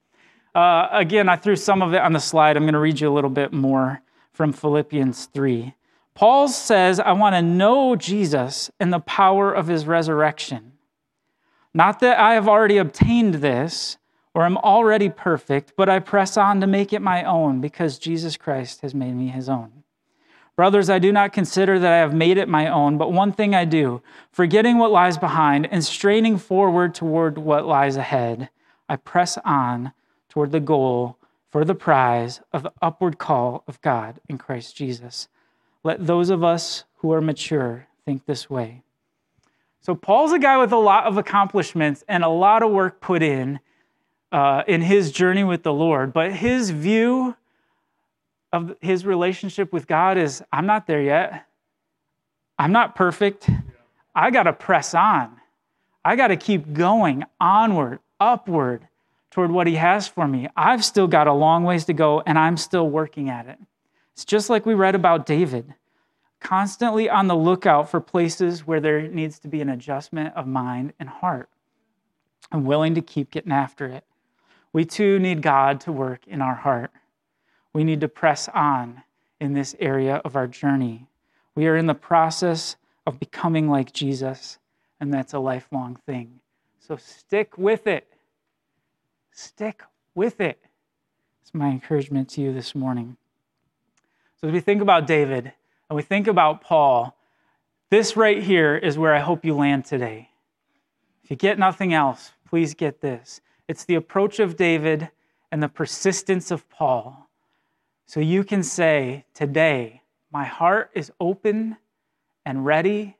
Uh, 0.54 0.88
again, 0.90 1.28
I 1.28 1.36
threw 1.36 1.56
some 1.56 1.82
of 1.82 1.92
it 1.92 2.00
on 2.00 2.12
the 2.12 2.20
slide. 2.20 2.56
I'm 2.56 2.64
going 2.64 2.72
to 2.72 2.80
read 2.80 3.00
you 3.00 3.10
a 3.10 3.14
little 3.14 3.30
bit 3.30 3.52
more 3.52 4.00
from 4.32 4.52
Philippians 4.52 5.26
3. 5.26 5.74
Paul 6.14 6.48
says, 6.48 6.98
I 6.98 7.12
want 7.12 7.34
to 7.34 7.42
know 7.42 7.94
Jesus 7.94 8.70
and 8.80 8.92
the 8.92 9.00
power 9.00 9.52
of 9.52 9.68
his 9.68 9.86
resurrection. 9.86 10.72
Not 11.72 12.00
that 12.00 12.18
I 12.18 12.34
have 12.34 12.48
already 12.48 12.78
obtained 12.78 13.34
this 13.36 13.96
or 14.34 14.44
am 14.44 14.56
already 14.58 15.08
perfect, 15.08 15.74
but 15.76 15.88
I 15.88 15.98
press 15.98 16.36
on 16.36 16.60
to 16.60 16.66
make 16.66 16.92
it 16.92 17.00
my 17.00 17.22
own 17.24 17.60
because 17.60 17.98
Jesus 17.98 18.36
Christ 18.36 18.80
has 18.80 18.94
made 18.94 19.14
me 19.14 19.28
his 19.28 19.48
own. 19.48 19.79
Brothers, 20.60 20.90
I 20.90 20.98
do 20.98 21.10
not 21.10 21.32
consider 21.32 21.78
that 21.78 21.90
I 21.90 21.96
have 21.96 22.12
made 22.12 22.36
it 22.36 22.46
my 22.46 22.68
own, 22.68 22.98
but 22.98 23.14
one 23.14 23.32
thing 23.32 23.54
I 23.54 23.64
do, 23.64 24.02
forgetting 24.30 24.76
what 24.76 24.90
lies 24.90 25.16
behind 25.16 25.66
and 25.72 25.82
straining 25.82 26.36
forward 26.36 26.94
toward 26.94 27.38
what 27.38 27.64
lies 27.64 27.96
ahead, 27.96 28.50
I 28.86 28.96
press 28.96 29.38
on 29.42 29.94
toward 30.28 30.52
the 30.52 30.60
goal 30.60 31.16
for 31.48 31.64
the 31.64 31.74
prize 31.74 32.42
of 32.52 32.62
the 32.62 32.74
upward 32.82 33.16
call 33.16 33.64
of 33.66 33.80
God 33.80 34.20
in 34.28 34.36
Christ 34.36 34.76
Jesus. 34.76 35.28
Let 35.82 36.06
those 36.06 36.28
of 36.28 36.44
us 36.44 36.84
who 36.96 37.10
are 37.10 37.22
mature 37.22 37.86
think 38.04 38.26
this 38.26 38.50
way. 38.50 38.82
So, 39.80 39.94
Paul's 39.94 40.32
a 40.32 40.38
guy 40.38 40.58
with 40.58 40.72
a 40.72 40.76
lot 40.76 41.06
of 41.06 41.16
accomplishments 41.16 42.04
and 42.06 42.22
a 42.22 42.28
lot 42.28 42.62
of 42.62 42.70
work 42.70 43.00
put 43.00 43.22
in 43.22 43.60
uh, 44.30 44.64
in 44.66 44.82
his 44.82 45.10
journey 45.10 45.42
with 45.42 45.62
the 45.62 45.72
Lord, 45.72 46.12
but 46.12 46.32
his 46.32 46.68
view 46.68 47.34
of 48.52 48.74
his 48.80 49.06
relationship 49.06 49.72
with 49.72 49.86
God 49.86 50.18
is 50.18 50.42
I'm 50.52 50.66
not 50.66 50.86
there 50.86 51.02
yet. 51.02 51.46
I'm 52.58 52.72
not 52.72 52.94
perfect. 52.94 53.48
I 54.14 54.30
got 54.30 54.44
to 54.44 54.52
press 54.52 54.94
on. 54.94 55.36
I 56.04 56.16
got 56.16 56.28
to 56.28 56.36
keep 56.36 56.72
going 56.72 57.24
onward, 57.40 58.00
upward 58.18 58.86
toward 59.30 59.50
what 59.50 59.66
he 59.66 59.76
has 59.76 60.08
for 60.08 60.26
me. 60.26 60.48
I've 60.56 60.84
still 60.84 61.06
got 61.06 61.26
a 61.26 61.32
long 61.32 61.64
ways 61.64 61.84
to 61.86 61.92
go 61.92 62.20
and 62.26 62.38
I'm 62.38 62.56
still 62.56 62.88
working 62.88 63.30
at 63.30 63.46
it. 63.46 63.58
It's 64.12 64.24
just 64.24 64.50
like 64.50 64.66
we 64.66 64.74
read 64.74 64.94
about 64.94 65.26
David, 65.26 65.74
constantly 66.40 67.08
on 67.08 67.28
the 67.28 67.36
lookout 67.36 67.90
for 67.90 68.00
places 68.00 68.66
where 68.66 68.80
there 68.80 69.02
needs 69.02 69.38
to 69.40 69.48
be 69.48 69.60
an 69.60 69.68
adjustment 69.68 70.34
of 70.34 70.46
mind 70.46 70.92
and 70.98 71.08
heart. 71.08 71.48
I'm 72.50 72.64
willing 72.64 72.94
to 72.96 73.02
keep 73.02 73.30
getting 73.30 73.52
after 73.52 73.86
it. 73.86 74.04
We 74.72 74.84
too 74.84 75.18
need 75.18 75.42
God 75.42 75.80
to 75.82 75.92
work 75.92 76.26
in 76.26 76.40
our 76.42 76.54
heart. 76.54 76.90
We 77.72 77.84
need 77.84 78.00
to 78.00 78.08
press 78.08 78.48
on 78.48 79.02
in 79.40 79.54
this 79.54 79.74
area 79.78 80.16
of 80.24 80.36
our 80.36 80.46
journey. 80.46 81.06
We 81.54 81.66
are 81.66 81.76
in 81.76 81.86
the 81.86 81.94
process 81.94 82.76
of 83.06 83.18
becoming 83.18 83.68
like 83.68 83.92
Jesus, 83.92 84.58
and 85.00 85.12
that's 85.12 85.32
a 85.32 85.38
lifelong 85.38 85.96
thing. 86.06 86.40
So 86.78 86.96
stick 86.96 87.56
with 87.56 87.86
it. 87.86 88.12
Stick 89.32 89.82
with 90.14 90.40
it. 90.40 90.58
It's 91.40 91.54
my 91.54 91.68
encouragement 91.68 92.28
to 92.30 92.40
you 92.40 92.52
this 92.52 92.74
morning. 92.74 93.16
So, 94.40 94.48
as 94.48 94.52
we 94.52 94.60
think 94.60 94.82
about 94.82 95.06
David 95.06 95.52
and 95.88 95.96
we 95.96 96.02
think 96.02 96.26
about 96.26 96.62
Paul, 96.62 97.16
this 97.90 98.16
right 98.16 98.42
here 98.42 98.76
is 98.76 98.96
where 98.98 99.14
I 99.14 99.20
hope 99.20 99.44
you 99.44 99.54
land 99.54 99.84
today. 99.84 100.30
If 101.24 101.30
you 101.30 101.36
get 101.36 101.58
nothing 101.58 101.92
else, 101.92 102.32
please 102.48 102.74
get 102.74 103.00
this. 103.00 103.40
It's 103.68 103.84
the 103.84 103.94
approach 103.94 104.40
of 104.40 104.56
David 104.56 105.10
and 105.52 105.62
the 105.62 105.68
persistence 105.68 106.50
of 106.50 106.68
Paul. 106.68 107.29
So 108.10 108.18
you 108.18 108.42
can 108.42 108.64
say, 108.64 109.24
Today, 109.34 110.02
my 110.32 110.42
heart 110.44 110.90
is 110.94 111.12
open 111.20 111.76
and 112.44 112.66
ready. 112.66 113.16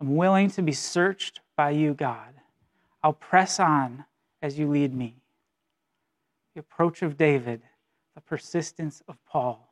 I'm 0.00 0.14
willing 0.14 0.48
to 0.50 0.62
be 0.62 0.70
searched 0.70 1.40
by 1.56 1.70
you, 1.70 1.92
God. 1.92 2.34
I'll 3.02 3.14
press 3.14 3.58
on 3.58 4.04
as 4.40 4.56
you 4.56 4.68
lead 4.68 4.94
me. 4.94 5.16
The 6.54 6.60
approach 6.60 7.02
of 7.02 7.16
David, 7.16 7.62
the 8.14 8.20
persistence 8.20 9.02
of 9.08 9.16
Paul. 9.28 9.68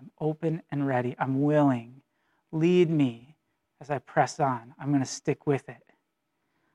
I'm 0.00 0.10
open 0.20 0.60
and 0.72 0.84
ready. 0.84 1.14
I'm 1.16 1.40
willing. 1.40 2.02
Lead 2.50 2.90
me 2.90 3.36
as 3.80 3.88
I 3.88 4.00
press 4.00 4.40
on. 4.40 4.74
I'm 4.80 4.88
going 4.88 4.98
to 4.98 5.06
stick 5.06 5.46
with 5.46 5.68
it. 5.68 5.92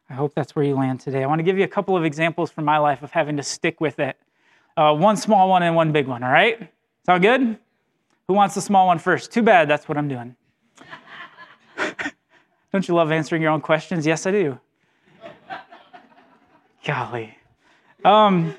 I 0.10 0.14
hope 0.14 0.34
that's 0.34 0.56
where 0.56 0.64
you 0.64 0.76
land 0.76 1.02
today. 1.02 1.24
I 1.24 1.28
want 1.28 1.40
to 1.40 1.44
give 1.44 1.58
you 1.58 1.66
a 1.66 1.68
couple 1.68 1.98
of 1.98 2.06
examples 2.06 2.52
from 2.52 2.64
my 2.64 2.78
life 2.78 3.04
of 3.04 3.12
having 3.12 3.36
to 3.36 3.44
stick 3.44 3.82
with 3.82 4.00
it. 4.00 4.16
Uh, 4.80 4.94
one 4.94 5.18
small 5.18 5.50
one 5.50 5.62
and 5.62 5.76
one 5.76 5.92
big 5.92 6.08
one, 6.08 6.24
all 6.24 6.32
right? 6.32 6.72
Sound 7.06 7.22
good? 7.22 7.58
Who 8.30 8.34
wants 8.34 8.56
the 8.56 8.62
small 8.62 8.88
one 8.88 8.98
first? 8.98 9.30
Too 9.30 9.42
bad, 9.42 9.68
that's 9.68 9.90
what 9.90 9.98
I'm 9.98 10.08
doing. 10.08 10.38
Don't 12.72 12.88
you 12.88 12.94
love 12.94 13.12
answering 13.12 13.42
your 13.42 13.52
own 13.52 13.60
questions? 13.60 14.06
Yes, 14.08 14.26
I 14.26 14.32
do. 14.32 14.58
Golly. 16.86 17.38
Um, 18.06 18.56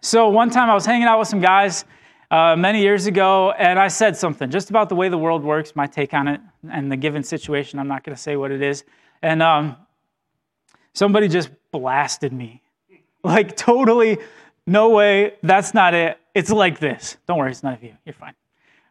so, 0.00 0.28
one 0.28 0.50
time 0.50 0.68
I 0.68 0.74
was 0.74 0.84
hanging 0.84 1.06
out 1.06 1.20
with 1.20 1.28
some 1.28 1.40
guys 1.40 1.84
uh, 2.32 2.56
many 2.56 2.82
years 2.82 3.06
ago, 3.06 3.52
and 3.52 3.78
I 3.78 3.86
said 3.86 4.16
something 4.16 4.50
just 4.50 4.70
about 4.70 4.88
the 4.88 4.96
way 4.96 5.08
the 5.08 5.18
world 5.18 5.44
works, 5.44 5.76
my 5.76 5.86
take 5.86 6.14
on 6.14 6.26
it, 6.26 6.40
and 6.68 6.90
the 6.90 6.96
given 6.96 7.22
situation. 7.22 7.78
I'm 7.78 7.86
not 7.86 8.02
going 8.02 8.16
to 8.16 8.20
say 8.20 8.34
what 8.34 8.50
it 8.50 8.60
is. 8.60 8.82
And 9.22 9.40
um, 9.40 9.76
somebody 10.94 11.28
just 11.28 11.50
blasted 11.70 12.32
me. 12.32 12.60
Like, 13.22 13.56
totally, 13.56 14.18
no 14.66 14.90
way, 14.90 15.34
that's 15.42 15.74
not 15.74 15.94
it. 15.94 16.18
It's 16.34 16.50
like 16.50 16.78
this. 16.78 17.16
Don't 17.26 17.38
worry, 17.38 17.50
it's 17.50 17.62
none 17.62 17.74
of 17.74 17.82
you. 17.82 17.96
You're 18.04 18.14
fine. 18.14 18.34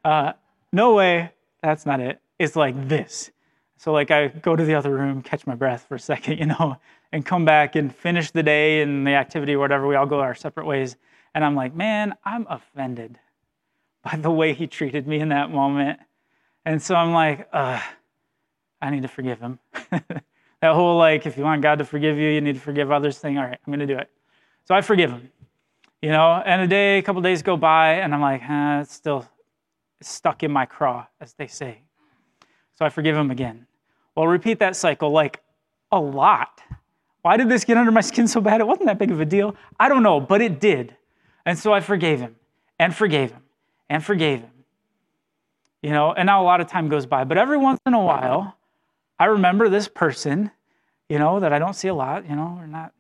Uh, 0.04 0.34
no 0.72 0.94
way, 0.94 1.32
that's 1.62 1.86
not 1.86 2.00
it. 2.00 2.20
It's 2.40 2.56
like 2.56 2.88
this. 2.88 3.32
So, 3.78 3.92
like, 3.92 4.10
I 4.10 4.28
go 4.28 4.56
to 4.56 4.64
the 4.64 4.74
other 4.74 4.92
room, 4.92 5.22
catch 5.22 5.46
my 5.46 5.56
breath 5.56 5.86
for 5.88 5.96
a 5.96 6.00
second, 6.00 6.38
you 6.40 6.46
know, 6.46 6.78
and 7.12 7.26
come 7.26 7.46
back 7.46 7.76
and 7.76 7.94
finish 7.94 8.32
the 8.32 8.44
day 8.44 8.82
and 8.82 9.06
the 9.06 9.12
activity 9.12 9.54
or 9.54 9.60
whatever. 9.60 9.88
We 9.88 9.96
all 9.96 10.06
go 10.06 10.20
our 10.20 10.36
separate 10.36 10.66
ways. 10.66 10.96
And 11.34 11.44
I'm 11.44 11.56
like, 11.56 11.76
man, 11.76 12.16
I'm 12.24 12.48
offended 12.50 13.20
by 14.04 14.18
the 14.18 14.32
way 14.32 14.54
he 14.54 14.68
treated 14.68 15.08
me 15.08 15.20
in 15.20 15.30
that 15.30 15.52
moment. 15.52 16.00
And 16.64 16.82
so 16.82 16.96
I'm 16.96 17.12
like, 17.12 17.48
uh, 17.52 17.82
I 18.82 18.90
need 18.90 19.02
to 19.02 19.08
forgive 19.08 19.40
him. 19.40 19.60
that 19.92 20.24
whole 20.62 20.98
like, 20.98 21.26
if 21.26 21.38
you 21.38 21.44
want 21.44 21.62
God 21.62 21.80
to 21.80 21.86
forgive 21.86 22.18
you, 22.18 22.30
you 22.30 22.42
need 22.42 22.54
to 22.54 22.62
forgive 22.62 22.92
others 22.92 23.18
thing. 23.18 23.38
All 23.38 23.44
right, 23.44 23.58
I'm 23.66 23.72
going 23.72 23.86
to 23.86 23.94
do 23.94 24.00
it. 24.00 24.10
So 24.66 24.74
I 24.74 24.82
forgive 24.82 25.12
him, 25.12 25.32
you 26.02 26.10
know. 26.10 26.42
And 26.46 26.62
a 26.62 26.68
day, 26.68 26.98
a 26.98 27.02
couple 27.02 27.22
days 27.22 27.42
go 27.42 27.58
by, 27.58 27.94
and 27.94 28.14
I'm 28.14 28.22
like, 28.22 28.42
eh, 28.42 28.82
it's 28.82 28.94
still 28.94 29.28
stuck 30.02 30.44
in 30.44 30.52
my 30.52 30.66
craw, 30.66 31.08
as 31.20 31.34
they 31.34 31.48
say. 31.48 31.82
So 32.76 32.86
I 32.86 32.90
forgive 32.90 33.16
him 33.16 33.32
again. 33.32 33.68
Well, 34.16 34.28
repeat 34.28 34.60
that 34.60 34.76
cycle 34.76 35.12
like 35.12 35.42
a 35.92 36.00
lot. 36.00 36.62
Why 37.22 37.38
did 37.38 37.50
this 37.50 37.66
get 37.66 37.78
under 37.78 37.92
my 37.92 38.02
skin 38.12 38.28
so 38.28 38.42
bad? 38.42 38.62
It 38.62 38.68
wasn't 38.68 38.88
that 38.88 39.00
big 39.00 39.12
of 39.12 39.20
a 39.20 39.26
deal. 39.26 39.56
I 39.80 39.90
don't 39.90 40.04
know, 40.04 40.20
but 40.20 40.42
it 40.42 40.60
did. 40.60 40.96
And 41.46 41.58
so 41.58 41.74
I 41.74 41.80
forgave 41.80 42.20
him 42.20 42.36
and 42.80 42.94
forgave 42.96 43.32
him 43.32 43.44
and 43.90 44.04
forgave 44.04 44.42
him. 44.42 44.52
You 45.82 45.92
know, 45.92 46.14
and 46.14 46.26
now 46.26 46.42
a 46.42 46.46
lot 46.46 46.62
of 46.62 46.68
time 46.68 46.90
goes 46.90 47.06
by, 47.06 47.24
but 47.26 47.38
every 47.38 47.58
once 47.58 47.80
in 47.86 47.94
a 47.94 48.02
while, 48.02 48.58
I 49.20 49.26
remember 49.26 49.70
this 49.70 49.88
person, 49.88 50.50
you 51.08 51.20
know, 51.20 51.40
that 51.40 51.54
I 51.54 51.60
don't 51.60 51.76
see 51.76 51.88
a 51.88 51.94
lot, 51.94 52.28
you 52.28 52.36
know, 52.36 52.58
we're 52.60 52.66
not 52.66 52.92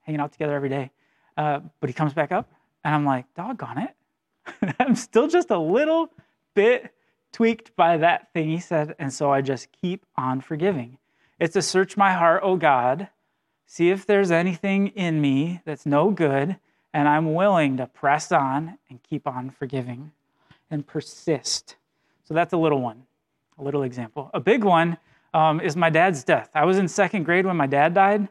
hanging 0.00 0.20
out 0.20 0.32
together 0.32 0.54
every 0.54 0.70
day. 0.70 0.90
Uh, 1.36 1.60
but 1.80 1.90
he 1.90 1.94
comes 1.94 2.14
back 2.14 2.32
up, 2.32 2.52
and 2.84 2.94
I'm 2.94 3.04
like, 3.04 3.26
doggone 3.34 3.78
it. 3.78 4.74
I'm 4.78 4.94
still 4.94 5.26
just 5.26 5.50
a 5.50 5.58
little 5.58 6.10
bit 6.54 6.92
tweaked 7.32 7.74
by 7.74 7.96
that 7.96 8.32
thing 8.32 8.48
he 8.48 8.60
said, 8.60 8.94
and 8.98 9.12
so 9.12 9.32
I 9.32 9.40
just 9.40 9.68
keep 9.72 10.06
on 10.16 10.40
forgiving. 10.40 10.98
It's 11.40 11.54
to 11.54 11.62
search 11.62 11.96
my 11.96 12.12
heart, 12.12 12.42
oh 12.44 12.56
God, 12.56 13.08
see 13.66 13.90
if 13.90 14.06
there's 14.06 14.30
anything 14.30 14.88
in 14.88 15.20
me 15.20 15.60
that's 15.64 15.84
no 15.84 16.10
good, 16.10 16.56
and 16.92 17.08
I'm 17.08 17.34
willing 17.34 17.76
to 17.78 17.86
press 17.88 18.30
on 18.30 18.78
and 18.88 19.02
keep 19.02 19.26
on 19.26 19.50
forgiving 19.50 20.12
and 20.70 20.86
persist. 20.86 21.74
So 22.22 22.34
that's 22.34 22.52
a 22.52 22.56
little 22.56 22.80
one, 22.80 23.02
a 23.58 23.64
little 23.64 23.82
example. 23.82 24.30
A 24.32 24.40
big 24.40 24.62
one 24.62 24.96
um, 25.34 25.60
is 25.60 25.74
my 25.74 25.90
dad's 25.90 26.22
death. 26.22 26.50
I 26.54 26.64
was 26.64 26.78
in 26.78 26.86
second 26.86 27.24
grade 27.24 27.46
when 27.46 27.56
my 27.56 27.66
dad 27.66 27.94
died, 27.94 28.28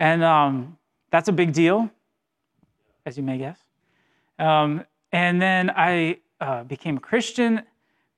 and 0.00 0.24
um, 0.24 0.78
that's 1.10 1.28
a 1.28 1.32
big 1.32 1.52
deal, 1.52 1.90
as 3.06 3.16
you 3.16 3.22
may 3.22 3.38
guess. 3.38 3.58
Um, 4.38 4.84
and 5.12 5.40
then 5.40 5.70
I 5.70 6.18
uh, 6.40 6.64
became 6.64 6.98
a 6.98 7.00
Christian 7.00 7.62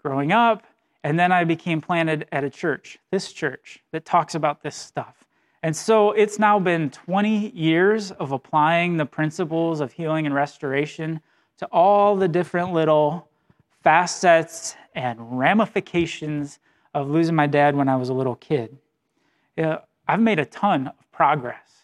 growing 0.02 0.32
up, 0.32 0.64
and 1.04 1.18
then 1.18 1.30
I 1.30 1.44
became 1.44 1.80
planted 1.80 2.26
at 2.32 2.42
a 2.42 2.50
church, 2.50 2.98
this 3.10 3.32
church, 3.32 3.80
that 3.92 4.04
talks 4.04 4.34
about 4.34 4.62
this 4.62 4.74
stuff. 4.74 5.24
And 5.62 5.76
so 5.76 6.12
it's 6.12 6.38
now 6.38 6.58
been 6.58 6.90
20 6.90 7.50
years 7.50 8.10
of 8.12 8.32
applying 8.32 8.96
the 8.96 9.06
principles 9.06 9.80
of 9.80 9.92
healing 9.92 10.26
and 10.26 10.34
restoration 10.34 11.20
to 11.58 11.66
all 11.66 12.16
the 12.16 12.28
different 12.28 12.72
little 12.72 13.28
facets 13.82 14.76
and 14.94 15.38
ramifications 15.38 16.58
of 16.94 17.10
losing 17.10 17.34
my 17.34 17.46
dad 17.46 17.76
when 17.76 17.88
I 17.88 17.96
was 17.96 18.08
a 18.08 18.14
little 18.14 18.36
kid. 18.36 18.76
I've 19.56 20.20
made 20.20 20.38
a 20.38 20.44
ton 20.44 20.88
of 20.88 21.12
progress. 21.12 21.77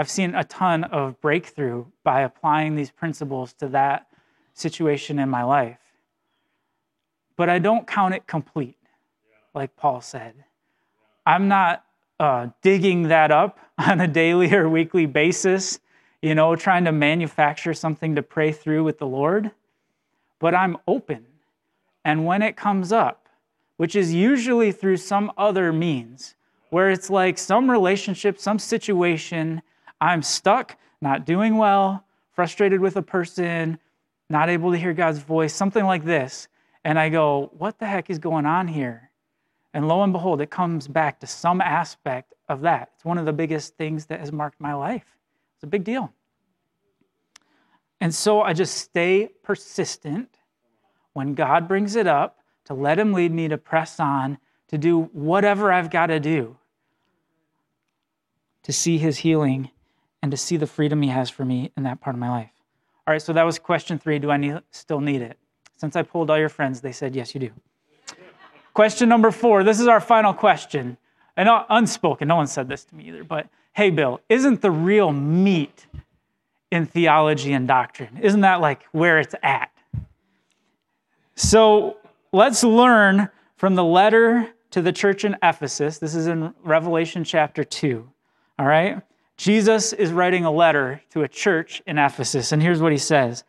I've 0.00 0.08
seen 0.08 0.34
a 0.34 0.44
ton 0.44 0.84
of 0.84 1.20
breakthrough 1.20 1.84
by 2.04 2.22
applying 2.22 2.74
these 2.74 2.90
principles 2.90 3.52
to 3.58 3.68
that 3.68 4.06
situation 4.54 5.18
in 5.18 5.28
my 5.28 5.42
life. 5.42 5.76
But 7.36 7.50
I 7.50 7.58
don't 7.58 7.86
count 7.86 8.14
it 8.14 8.26
complete, 8.26 8.78
like 9.52 9.76
Paul 9.76 10.00
said. 10.00 10.32
I'm 11.26 11.48
not 11.48 11.84
uh, 12.18 12.46
digging 12.62 13.08
that 13.08 13.30
up 13.30 13.58
on 13.78 14.00
a 14.00 14.08
daily 14.08 14.50
or 14.54 14.70
weekly 14.70 15.04
basis, 15.04 15.80
you 16.22 16.34
know, 16.34 16.56
trying 16.56 16.84
to 16.86 16.92
manufacture 16.92 17.74
something 17.74 18.14
to 18.14 18.22
pray 18.22 18.52
through 18.52 18.84
with 18.84 18.96
the 18.98 19.06
Lord. 19.06 19.50
But 20.38 20.54
I'm 20.54 20.78
open. 20.88 21.26
And 22.06 22.24
when 22.24 22.40
it 22.40 22.56
comes 22.56 22.90
up, 22.90 23.28
which 23.76 23.94
is 23.94 24.14
usually 24.14 24.72
through 24.72 24.96
some 24.96 25.30
other 25.36 25.74
means, 25.74 26.36
where 26.70 26.88
it's 26.88 27.10
like 27.10 27.36
some 27.36 27.70
relationship, 27.70 28.38
some 28.38 28.58
situation, 28.58 29.60
I'm 30.00 30.22
stuck, 30.22 30.76
not 31.00 31.26
doing 31.26 31.56
well, 31.56 32.04
frustrated 32.32 32.80
with 32.80 32.96
a 32.96 33.02
person, 33.02 33.78
not 34.28 34.48
able 34.48 34.72
to 34.72 34.78
hear 34.78 34.94
God's 34.94 35.18
voice, 35.18 35.54
something 35.54 35.84
like 35.84 36.04
this. 36.04 36.48
And 36.84 36.98
I 36.98 37.08
go, 37.08 37.50
what 37.58 37.78
the 37.78 37.86
heck 37.86 38.08
is 38.08 38.18
going 38.18 38.46
on 38.46 38.68
here? 38.68 39.10
And 39.74 39.86
lo 39.86 40.02
and 40.02 40.12
behold, 40.12 40.40
it 40.40 40.50
comes 40.50 40.88
back 40.88 41.20
to 41.20 41.26
some 41.26 41.60
aspect 41.60 42.34
of 42.48 42.62
that. 42.62 42.90
It's 42.94 43.04
one 43.04 43.18
of 43.18 43.26
the 43.26 43.32
biggest 43.32 43.76
things 43.76 44.06
that 44.06 44.20
has 44.20 44.32
marked 44.32 44.60
my 44.60 44.72
life. 44.74 45.04
It's 45.56 45.64
a 45.64 45.66
big 45.66 45.84
deal. 45.84 46.12
And 48.00 48.14
so 48.14 48.40
I 48.40 48.54
just 48.54 48.78
stay 48.78 49.28
persistent. 49.42 50.38
When 51.12 51.34
God 51.34 51.68
brings 51.68 51.96
it 51.96 52.06
up, 52.06 52.38
to 52.64 52.74
let 52.74 52.98
Him 52.98 53.12
lead 53.12 53.32
me 53.32 53.48
to 53.48 53.58
press 53.58 53.98
on, 53.98 54.38
to 54.68 54.78
do 54.78 55.02
whatever 55.12 55.72
I've 55.72 55.90
got 55.90 56.06
to 56.06 56.20
do 56.20 56.56
to 58.62 58.72
see 58.72 58.96
His 58.98 59.18
healing 59.18 59.70
and 60.22 60.30
to 60.30 60.36
see 60.36 60.56
the 60.56 60.66
freedom 60.66 61.02
He 61.02 61.08
has 61.08 61.30
for 61.30 61.44
me 61.44 61.72
in 61.76 61.82
that 61.84 62.00
part 62.00 62.14
of 62.14 62.20
my 62.20 62.30
life. 62.30 62.50
All 63.06 63.12
right, 63.12 63.22
so 63.22 63.32
that 63.32 63.44
was 63.44 63.58
question 63.58 63.98
three. 63.98 64.18
Do 64.18 64.30
I 64.30 64.36
need, 64.36 64.58
still 64.70 65.00
need 65.00 65.22
it? 65.22 65.38
Since 65.76 65.96
I 65.96 66.02
pulled 66.02 66.30
all 66.30 66.38
your 66.38 66.48
friends, 66.48 66.80
they 66.80 66.92
said, 66.92 67.16
yes, 67.16 67.34
you 67.34 67.40
do. 67.40 67.50
question 68.74 69.08
number 69.08 69.30
four. 69.30 69.64
This 69.64 69.80
is 69.80 69.86
our 69.86 70.00
final 70.00 70.34
question. 70.34 70.96
And 71.36 71.48
uh, 71.48 71.64
unspoken, 71.70 72.28
no 72.28 72.36
one 72.36 72.46
said 72.46 72.68
this 72.68 72.84
to 72.84 72.94
me 72.94 73.08
either, 73.08 73.24
but 73.24 73.48
hey, 73.72 73.90
Bill, 73.90 74.20
isn't 74.28 74.60
the 74.60 74.70
real 74.70 75.12
meat 75.12 75.86
in 76.70 76.86
theology 76.86 77.52
and 77.52 77.66
doctrine? 77.66 78.18
Isn't 78.22 78.42
that 78.42 78.60
like 78.60 78.84
where 78.92 79.18
it's 79.18 79.34
at? 79.42 79.70
So 81.34 81.96
let's 82.32 82.62
learn 82.62 83.30
from 83.56 83.74
the 83.74 83.84
letter 83.84 84.52
to 84.70 84.82
the 84.82 84.92
church 84.92 85.24
in 85.24 85.36
Ephesus. 85.42 85.98
This 85.98 86.14
is 86.14 86.26
in 86.26 86.54
Revelation 86.62 87.24
chapter 87.24 87.64
2. 87.64 88.08
All 88.58 88.66
right? 88.66 89.00
Jesus 89.40 89.94
is 89.94 90.12
writing 90.12 90.44
a 90.44 90.50
letter 90.50 91.00
to 91.12 91.22
a 91.22 91.28
church 91.28 91.80
in 91.86 91.96
Ephesus, 91.96 92.52
and 92.52 92.60
here's 92.60 92.82
what 92.82 92.92
he 92.92 92.98
says. 92.98 93.42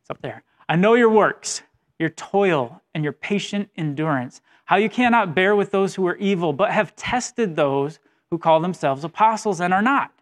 It's 0.00 0.10
up 0.10 0.22
there. 0.22 0.44
I 0.68 0.76
know 0.76 0.94
your 0.94 1.10
works, 1.10 1.62
your 1.98 2.10
toil, 2.10 2.80
and 2.94 3.02
your 3.02 3.14
patient 3.14 3.68
endurance, 3.76 4.40
how 4.66 4.76
you 4.76 4.88
cannot 4.88 5.34
bear 5.34 5.56
with 5.56 5.72
those 5.72 5.96
who 5.96 6.06
are 6.06 6.14
evil, 6.18 6.52
but 6.52 6.70
have 6.70 6.94
tested 6.94 7.56
those 7.56 7.98
who 8.30 8.38
call 8.38 8.60
themselves 8.60 9.02
apostles 9.02 9.60
and 9.60 9.74
are 9.74 9.82
not. 9.82 10.12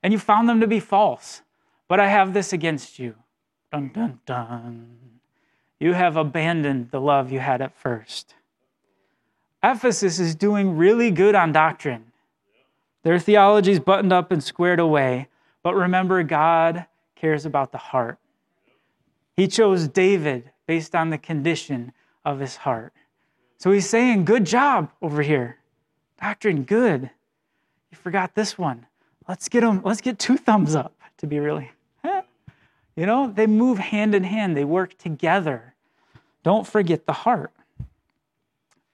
And 0.00 0.12
you 0.12 0.18
found 0.20 0.48
them 0.48 0.60
to 0.60 0.68
be 0.68 0.78
false. 0.78 1.42
But 1.88 1.98
I 1.98 2.06
have 2.06 2.32
this 2.32 2.52
against 2.52 3.00
you. 3.00 3.16
Dun, 3.72 3.90
dun, 3.92 4.20
dun. 4.26 4.96
You 5.80 5.94
have 5.94 6.16
abandoned 6.16 6.92
the 6.92 7.00
love 7.00 7.32
you 7.32 7.40
had 7.40 7.60
at 7.60 7.74
first. 7.74 8.36
Ephesus 9.60 10.20
is 10.20 10.36
doing 10.36 10.76
really 10.76 11.10
good 11.10 11.34
on 11.34 11.50
doctrine. 11.50 12.09
Their 13.02 13.18
theology 13.18 13.72
is 13.72 13.80
buttoned 13.80 14.12
up 14.12 14.30
and 14.30 14.42
squared 14.42 14.80
away. 14.80 15.28
But 15.62 15.74
remember, 15.74 16.22
God 16.22 16.86
cares 17.16 17.46
about 17.46 17.72
the 17.72 17.78
heart. 17.78 18.18
He 19.36 19.48
chose 19.48 19.88
David 19.88 20.50
based 20.66 20.94
on 20.94 21.10
the 21.10 21.18
condition 21.18 21.92
of 22.24 22.40
his 22.40 22.56
heart. 22.56 22.92
So 23.58 23.70
he's 23.70 23.88
saying, 23.88 24.24
Good 24.24 24.44
job 24.44 24.90
over 25.02 25.22
here. 25.22 25.58
Doctrine, 26.20 26.64
good. 26.64 27.10
You 27.90 27.96
forgot 27.96 28.34
this 28.34 28.58
one. 28.58 28.86
Let's 29.28 29.48
get 29.48 29.60
them, 29.60 29.80
let's 29.84 30.00
get 30.00 30.18
two 30.18 30.36
thumbs 30.36 30.74
up 30.74 30.94
to 31.18 31.26
be 31.26 31.38
really. 31.38 31.70
You 32.96 33.06
know, 33.06 33.32
they 33.34 33.46
move 33.46 33.78
hand 33.78 34.14
in 34.14 34.24
hand, 34.24 34.54
they 34.54 34.64
work 34.64 34.98
together. 34.98 35.74
Don't 36.42 36.66
forget 36.66 37.06
the 37.06 37.14
heart. 37.14 37.52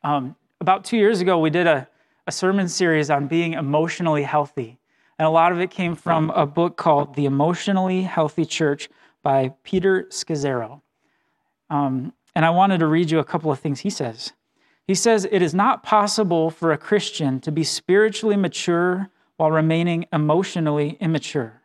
Um, 0.04 0.36
about 0.60 0.84
two 0.84 0.96
years 0.96 1.20
ago, 1.20 1.38
we 1.38 1.50
did 1.50 1.66
a, 1.66 1.88
a 2.26 2.32
sermon 2.32 2.68
series 2.68 3.10
on 3.10 3.28
being 3.28 3.52
emotionally 3.52 4.22
healthy. 4.22 4.78
And 5.18 5.26
a 5.26 5.30
lot 5.30 5.52
of 5.52 5.60
it 5.60 5.70
came 5.70 5.94
from 5.94 6.30
a 6.30 6.46
book 6.46 6.76
called 6.76 7.14
The 7.14 7.24
Emotionally 7.24 8.02
Healthy 8.02 8.44
Church 8.44 8.88
by 9.22 9.54
Peter 9.62 10.06
Scazzero. 10.10 10.82
Um, 11.70 12.12
and 12.34 12.44
I 12.44 12.50
wanted 12.50 12.78
to 12.78 12.86
read 12.86 13.10
you 13.10 13.18
a 13.18 13.24
couple 13.24 13.50
of 13.50 13.58
things 13.58 13.80
he 13.80 13.90
says. 13.90 14.32
He 14.86 14.94
says, 14.94 15.26
It 15.30 15.40
is 15.40 15.54
not 15.54 15.82
possible 15.82 16.50
for 16.50 16.72
a 16.72 16.78
Christian 16.78 17.40
to 17.40 17.50
be 17.50 17.64
spiritually 17.64 18.36
mature 18.36 19.08
while 19.36 19.50
remaining 19.50 20.06
emotionally 20.12 20.96
immature. 21.00 21.62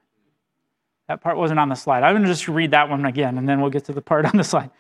That 1.08 1.22
part 1.22 1.38
wasn't 1.38 1.60
on 1.60 1.70
the 1.70 1.76
slide. 1.76 2.04
I'm 2.04 2.14
going 2.14 2.24
to 2.24 2.30
just 2.30 2.48
read 2.48 2.72
that 2.72 2.90
one 2.90 3.06
again, 3.06 3.38
and 3.38 3.50
then 3.50 3.60
we'll 3.60 3.70
get 3.70 3.86
to 3.86 3.94
the 3.94 4.02
part 4.02 4.26
on 4.26 4.38
the 4.38 4.44
slide. 4.44 4.72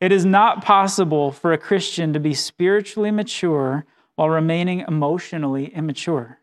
It 0.00 0.12
is 0.12 0.24
not 0.24 0.64
possible 0.64 1.32
for 1.32 1.52
a 1.52 1.58
Christian 1.58 2.12
to 2.12 2.20
be 2.20 2.32
spiritually 2.32 3.10
mature 3.10 3.84
while 4.20 4.28
remaining 4.28 4.80
emotionally 4.80 5.74
immature. 5.74 6.40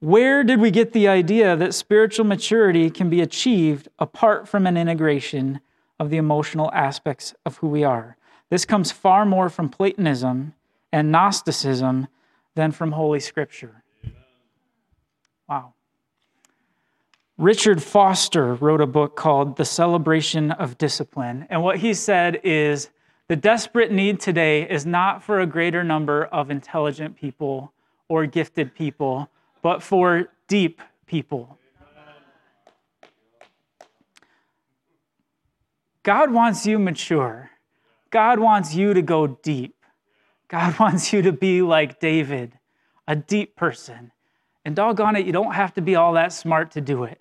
Where 0.00 0.42
did 0.42 0.58
we 0.58 0.72
get 0.72 0.92
the 0.92 1.06
idea 1.06 1.54
that 1.54 1.74
spiritual 1.74 2.24
maturity 2.24 2.90
can 2.90 3.08
be 3.08 3.20
achieved 3.20 3.86
apart 4.00 4.48
from 4.48 4.66
an 4.66 4.76
integration 4.76 5.60
of 6.00 6.10
the 6.10 6.16
emotional 6.16 6.68
aspects 6.72 7.36
of 7.44 7.58
who 7.58 7.68
we 7.68 7.84
are? 7.84 8.16
This 8.50 8.64
comes 8.64 8.90
far 8.90 9.24
more 9.24 9.48
from 9.48 9.68
Platonism 9.68 10.54
and 10.92 11.12
Gnosticism 11.12 12.08
than 12.56 12.72
from 12.72 12.90
Holy 12.90 13.20
Scripture. 13.20 13.84
Wow. 15.48 15.74
Richard 17.38 17.80
Foster 17.80 18.54
wrote 18.54 18.80
a 18.80 18.88
book 18.88 19.14
called 19.14 19.54
The 19.54 19.64
Celebration 19.64 20.50
of 20.50 20.78
Discipline. 20.78 21.46
And 21.48 21.62
what 21.62 21.78
he 21.78 21.94
said 21.94 22.40
is 22.42 22.90
the 23.28 23.36
desperate 23.36 23.90
need 23.90 24.20
today 24.20 24.68
is 24.68 24.86
not 24.86 25.22
for 25.22 25.40
a 25.40 25.46
greater 25.46 25.82
number 25.82 26.24
of 26.26 26.50
intelligent 26.50 27.16
people 27.16 27.72
or 28.08 28.24
gifted 28.26 28.74
people, 28.74 29.28
but 29.62 29.82
for 29.82 30.28
deep 30.46 30.80
people. 31.06 31.58
God 36.04 36.30
wants 36.30 36.64
you 36.64 36.78
mature. 36.78 37.50
God 38.10 38.38
wants 38.38 38.76
you 38.76 38.94
to 38.94 39.02
go 39.02 39.26
deep. 39.26 39.74
God 40.46 40.78
wants 40.78 41.12
you 41.12 41.22
to 41.22 41.32
be 41.32 41.62
like 41.62 41.98
David, 41.98 42.52
a 43.08 43.16
deep 43.16 43.56
person. 43.56 44.12
And 44.64 44.76
doggone 44.76 45.16
it, 45.16 45.26
you 45.26 45.32
don't 45.32 45.54
have 45.54 45.74
to 45.74 45.80
be 45.80 45.96
all 45.96 46.12
that 46.12 46.32
smart 46.32 46.70
to 46.72 46.80
do 46.80 47.04
it. 47.04 47.20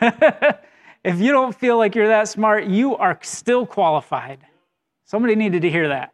if 1.04 1.20
you 1.20 1.30
don't 1.30 1.54
feel 1.54 1.78
like 1.78 1.94
you're 1.94 2.08
that 2.08 2.26
smart, 2.26 2.64
you 2.64 2.96
are 2.96 3.18
still 3.22 3.64
qualified. 3.64 4.40
Somebody 5.08 5.34
needed 5.34 5.62
to 5.62 5.70
hear 5.70 5.88
that. 5.88 6.12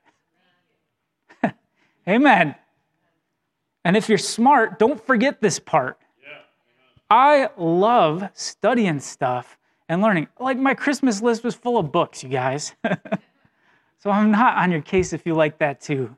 Amen. 2.09 2.55
And 3.85 3.97
if 3.97 4.09
you're 4.09 4.17
smart, 4.17 4.79
don't 4.79 5.05
forget 5.07 5.43
this 5.43 5.59
part. 5.59 5.99
I 7.11 7.51
love 7.59 8.31
studying 8.33 8.99
stuff 9.01 9.59
and 9.91 10.01
learning. 10.01 10.29
Like 10.41 10.57
my 10.57 10.73
Christmas 10.73 11.21
list 11.21 11.45
was 11.45 11.55
full 11.55 11.77
of 11.77 11.93
books, 11.93 12.23
you 12.23 12.31
guys. 12.31 12.75
so 13.99 14.11
I'm 14.11 14.31
not 14.31 14.57
on 14.57 14.71
your 14.71 14.81
case 14.81 15.13
if 15.13 15.27
you 15.27 15.35
like 15.35 15.59
that 15.59 15.83
too. 15.83 16.17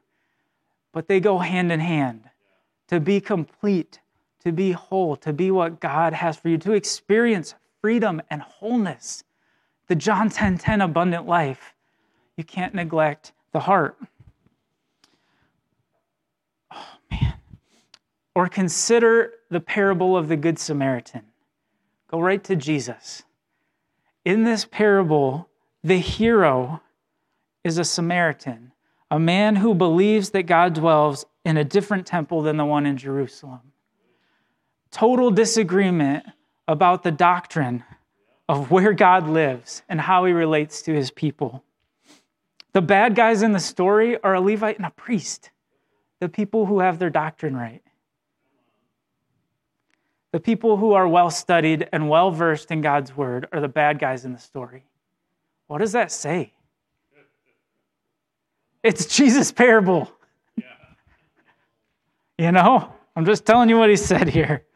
But 0.92 1.08
they 1.08 1.18
go 1.18 1.38
hand 1.38 1.72
in 1.72 1.80
hand. 1.80 2.30
To 2.88 3.00
be 3.00 3.20
complete 3.20 3.98
to 4.46 4.52
be 4.52 4.70
whole, 4.70 5.16
to 5.16 5.32
be 5.32 5.50
what 5.50 5.80
God 5.80 6.12
has 6.12 6.36
for 6.36 6.48
you, 6.48 6.56
to 6.58 6.72
experience 6.72 7.56
freedom 7.80 8.22
and 8.30 8.40
wholeness. 8.40 9.24
The 9.88 9.96
John 9.96 10.30
10 10.30 10.58
10 10.58 10.82
abundant 10.82 11.26
life. 11.26 11.74
You 12.36 12.44
can't 12.44 12.74
neglect 12.74 13.32
the 13.52 13.60
heart. 13.60 13.96
Oh, 16.72 16.86
man. 17.10 17.34
Or 18.34 18.48
consider 18.48 19.32
the 19.50 19.60
parable 19.60 20.16
of 20.16 20.28
the 20.28 20.36
Good 20.36 20.58
Samaritan. 20.58 21.22
Go 22.08 22.20
right 22.20 22.42
to 22.44 22.56
Jesus. 22.56 23.22
In 24.24 24.44
this 24.44 24.64
parable, 24.64 25.48
the 25.82 25.98
hero 25.98 26.82
is 27.64 27.78
a 27.78 27.84
Samaritan, 27.84 28.72
a 29.10 29.18
man 29.18 29.56
who 29.56 29.74
believes 29.74 30.30
that 30.30 30.44
God 30.44 30.74
dwells 30.74 31.26
in 31.44 31.56
a 31.56 31.64
different 31.64 32.06
temple 32.06 32.42
than 32.42 32.56
the 32.56 32.64
one 32.64 32.86
in 32.86 32.96
Jerusalem 32.96 33.72
total 34.96 35.30
disagreement 35.30 36.24
about 36.68 37.02
the 37.02 37.10
doctrine 37.10 37.84
of 38.48 38.70
where 38.70 38.94
God 38.94 39.28
lives 39.28 39.82
and 39.90 40.00
how 40.00 40.24
he 40.24 40.32
relates 40.32 40.80
to 40.82 40.94
his 40.94 41.10
people. 41.10 41.62
The 42.76 42.82
bad 42.82 43.14
guys 43.14 43.40
in 43.40 43.52
the 43.52 43.58
story 43.58 44.22
are 44.22 44.34
a 44.34 44.40
Levite 44.42 44.76
and 44.76 44.84
a 44.84 44.90
priest, 44.90 45.48
the 46.20 46.28
people 46.28 46.66
who 46.66 46.80
have 46.80 46.98
their 46.98 47.08
doctrine 47.08 47.56
right. 47.56 47.80
The 50.32 50.40
people 50.40 50.76
who 50.76 50.92
are 50.92 51.08
well 51.08 51.30
studied 51.30 51.88
and 51.90 52.10
well 52.10 52.30
versed 52.30 52.70
in 52.70 52.82
God's 52.82 53.16
word 53.16 53.48
are 53.50 53.62
the 53.62 53.68
bad 53.68 53.98
guys 53.98 54.26
in 54.26 54.34
the 54.34 54.38
story. 54.38 54.84
What 55.68 55.78
does 55.78 55.92
that 55.92 56.12
say? 56.12 56.52
It's 58.82 59.06
Jesus' 59.06 59.50
parable. 59.52 60.12
Yeah. 60.54 60.64
You 62.36 62.52
know, 62.52 62.92
I'm 63.16 63.24
just 63.24 63.46
telling 63.46 63.70
you 63.70 63.78
what 63.78 63.88
he 63.88 63.96
said 63.96 64.28
here. 64.28 64.66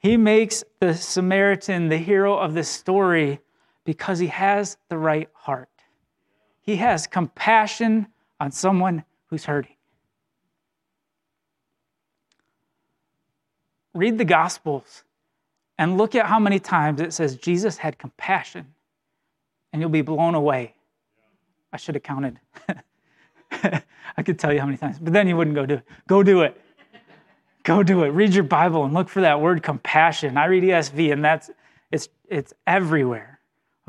He 0.00 0.18
makes 0.18 0.64
the 0.80 0.92
Samaritan 0.92 1.88
the 1.88 1.96
hero 1.96 2.36
of 2.36 2.52
this 2.52 2.68
story 2.68 3.40
because 3.84 4.18
he 4.18 4.26
has 4.26 4.76
the 4.90 4.98
right 4.98 5.30
heart. 5.32 5.70
He 6.66 6.76
has 6.76 7.06
compassion 7.06 8.08
on 8.40 8.50
someone 8.50 9.04
who's 9.26 9.44
hurting. 9.44 9.76
Read 13.94 14.18
the 14.18 14.24
Gospels 14.24 15.04
and 15.78 15.96
look 15.96 16.14
at 16.14 16.26
how 16.26 16.38
many 16.38 16.58
times 16.58 17.00
it 17.00 17.12
says 17.12 17.36
Jesus 17.36 17.78
had 17.78 17.98
compassion, 17.98 18.74
and 19.72 19.80
you'll 19.80 19.90
be 19.90 20.02
blown 20.02 20.34
away. 20.34 20.74
I 21.72 21.76
should 21.76 21.94
have 21.94 22.02
counted. 22.02 22.40
I 24.16 24.22
could 24.22 24.38
tell 24.38 24.52
you 24.52 24.60
how 24.60 24.66
many 24.66 24.78
times, 24.78 24.98
but 24.98 25.12
then 25.12 25.28
you 25.28 25.36
wouldn't 25.36 25.54
go 25.54 25.66
do 25.66 25.74
it. 25.74 25.84
Go 26.08 26.22
do 26.22 26.42
it. 26.42 26.60
Go 27.62 27.82
do 27.82 28.04
it. 28.04 28.08
Read 28.08 28.34
your 28.34 28.44
Bible 28.44 28.84
and 28.84 28.94
look 28.94 29.08
for 29.08 29.20
that 29.22 29.40
word 29.40 29.62
compassion. 29.62 30.36
I 30.36 30.46
read 30.46 30.62
ESV 30.62 31.12
and 31.12 31.24
that's 31.24 31.50
it's 31.90 32.08
it's 32.28 32.52
everywhere. 32.66 33.35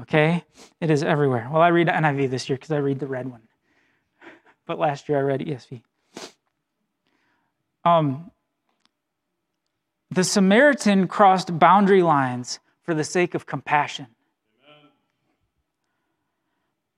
Okay? 0.01 0.43
It 0.79 0.91
is 0.91 1.03
everywhere. 1.03 1.49
Well, 1.51 1.61
I 1.61 1.69
read 1.69 1.87
NIV 1.87 2.29
this 2.29 2.49
year 2.49 2.57
because 2.57 2.71
I 2.71 2.77
read 2.77 2.99
the 2.99 3.07
red 3.07 3.27
one. 3.27 3.41
But 4.65 4.79
last 4.79 5.09
year 5.09 5.17
I 5.17 5.21
read 5.21 5.41
ESV. 5.41 5.81
Um 7.85 8.31
the 10.09 10.23
Samaritan 10.23 11.07
crossed 11.07 11.59
boundary 11.59 12.01
lines 12.01 12.59
for 12.81 12.93
the 12.93 13.03
sake 13.03 13.35
of 13.35 13.45
compassion. 13.45 14.07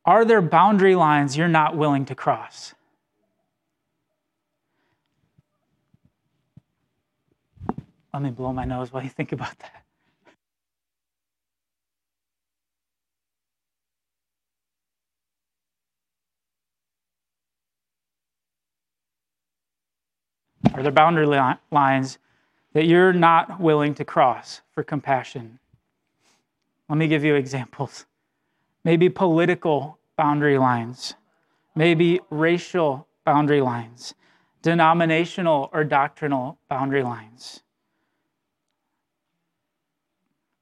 Are 0.06 0.26
there 0.26 0.42
boundary 0.42 0.96
lines 0.96 1.36
you're 1.36 1.48
not 1.48 1.76
willing 1.76 2.06
to 2.06 2.16
cross? 2.16 2.74
Let 8.14 8.24
me 8.24 8.32
blow 8.32 8.54
my 8.54 8.66
nose 8.66 8.92
while 8.92 9.04
you 9.04 9.10
think 9.10 9.32
about 9.32 9.58
that. 9.60 9.79
Are 20.74 20.84
there 20.84 20.92
boundary 20.92 21.26
li- 21.26 21.56
lines 21.72 22.20
that 22.74 22.86
you're 22.86 23.14
not 23.14 23.60
willing 23.60 23.94
to 23.96 24.06
cross 24.06 24.62
for 24.72 24.84
compassion? 24.84 25.60
Let 26.88 26.98
me 26.98 27.08
give 27.08 27.24
you 27.24 27.36
examples. 27.36 28.06
Maybe 28.84 29.10
political 29.10 30.00
boundary 30.16 30.58
lines, 30.58 31.16
maybe 31.76 32.20
racial 32.30 33.08
boundary 33.26 33.62
lines, 33.62 34.14
denominational 34.62 35.70
or 35.74 35.84
doctrinal 35.84 36.58
boundary 36.70 37.04
lines. 37.04 37.62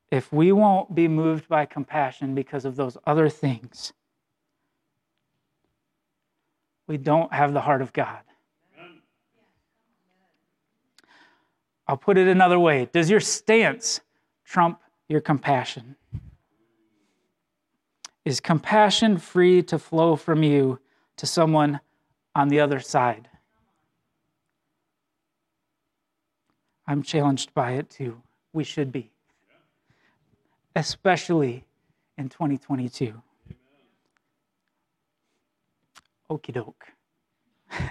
If 0.09 0.31
we 0.31 0.51
won't 0.51 0.95
be 0.95 1.07
moved 1.07 1.47
by 1.47 1.65
compassion 1.65 2.33
because 2.33 2.65
of 2.65 2.75
those 2.75 2.97
other 3.05 3.29
things, 3.29 3.93
we 6.87 6.97
don't 6.97 7.33
have 7.33 7.53
the 7.53 7.61
heart 7.61 7.81
of 7.81 7.91
God. 7.91 8.19
I'll 11.87 11.97
put 11.97 12.17
it 12.17 12.27
another 12.27 12.59
way 12.59 12.89
Does 12.91 13.09
your 13.09 13.19
stance 13.19 14.01
trump 14.43 14.79
your 15.07 15.21
compassion? 15.21 15.95
Is 18.25 18.41
compassion 18.41 19.17
free 19.17 19.63
to 19.63 19.79
flow 19.79 20.17
from 20.17 20.43
you 20.43 20.79
to 21.15 21.25
someone 21.25 21.79
on 22.35 22.49
the 22.49 22.59
other 22.59 22.81
side? 22.81 23.29
I'm 26.85 27.03
challenged 27.03 27.53
by 27.53 27.71
it 27.73 27.89
too. 27.89 28.21
We 28.51 28.63
should 28.65 28.91
be, 28.91 29.11
especially 30.75 31.65
in 32.17 32.27
2022. 32.27 33.21
Okie 36.29 36.53
doke. 36.53 36.87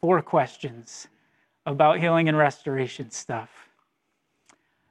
Four 0.00 0.22
questions 0.22 1.08
about 1.66 1.98
healing 1.98 2.28
and 2.28 2.38
restoration 2.38 3.10
stuff. 3.10 3.50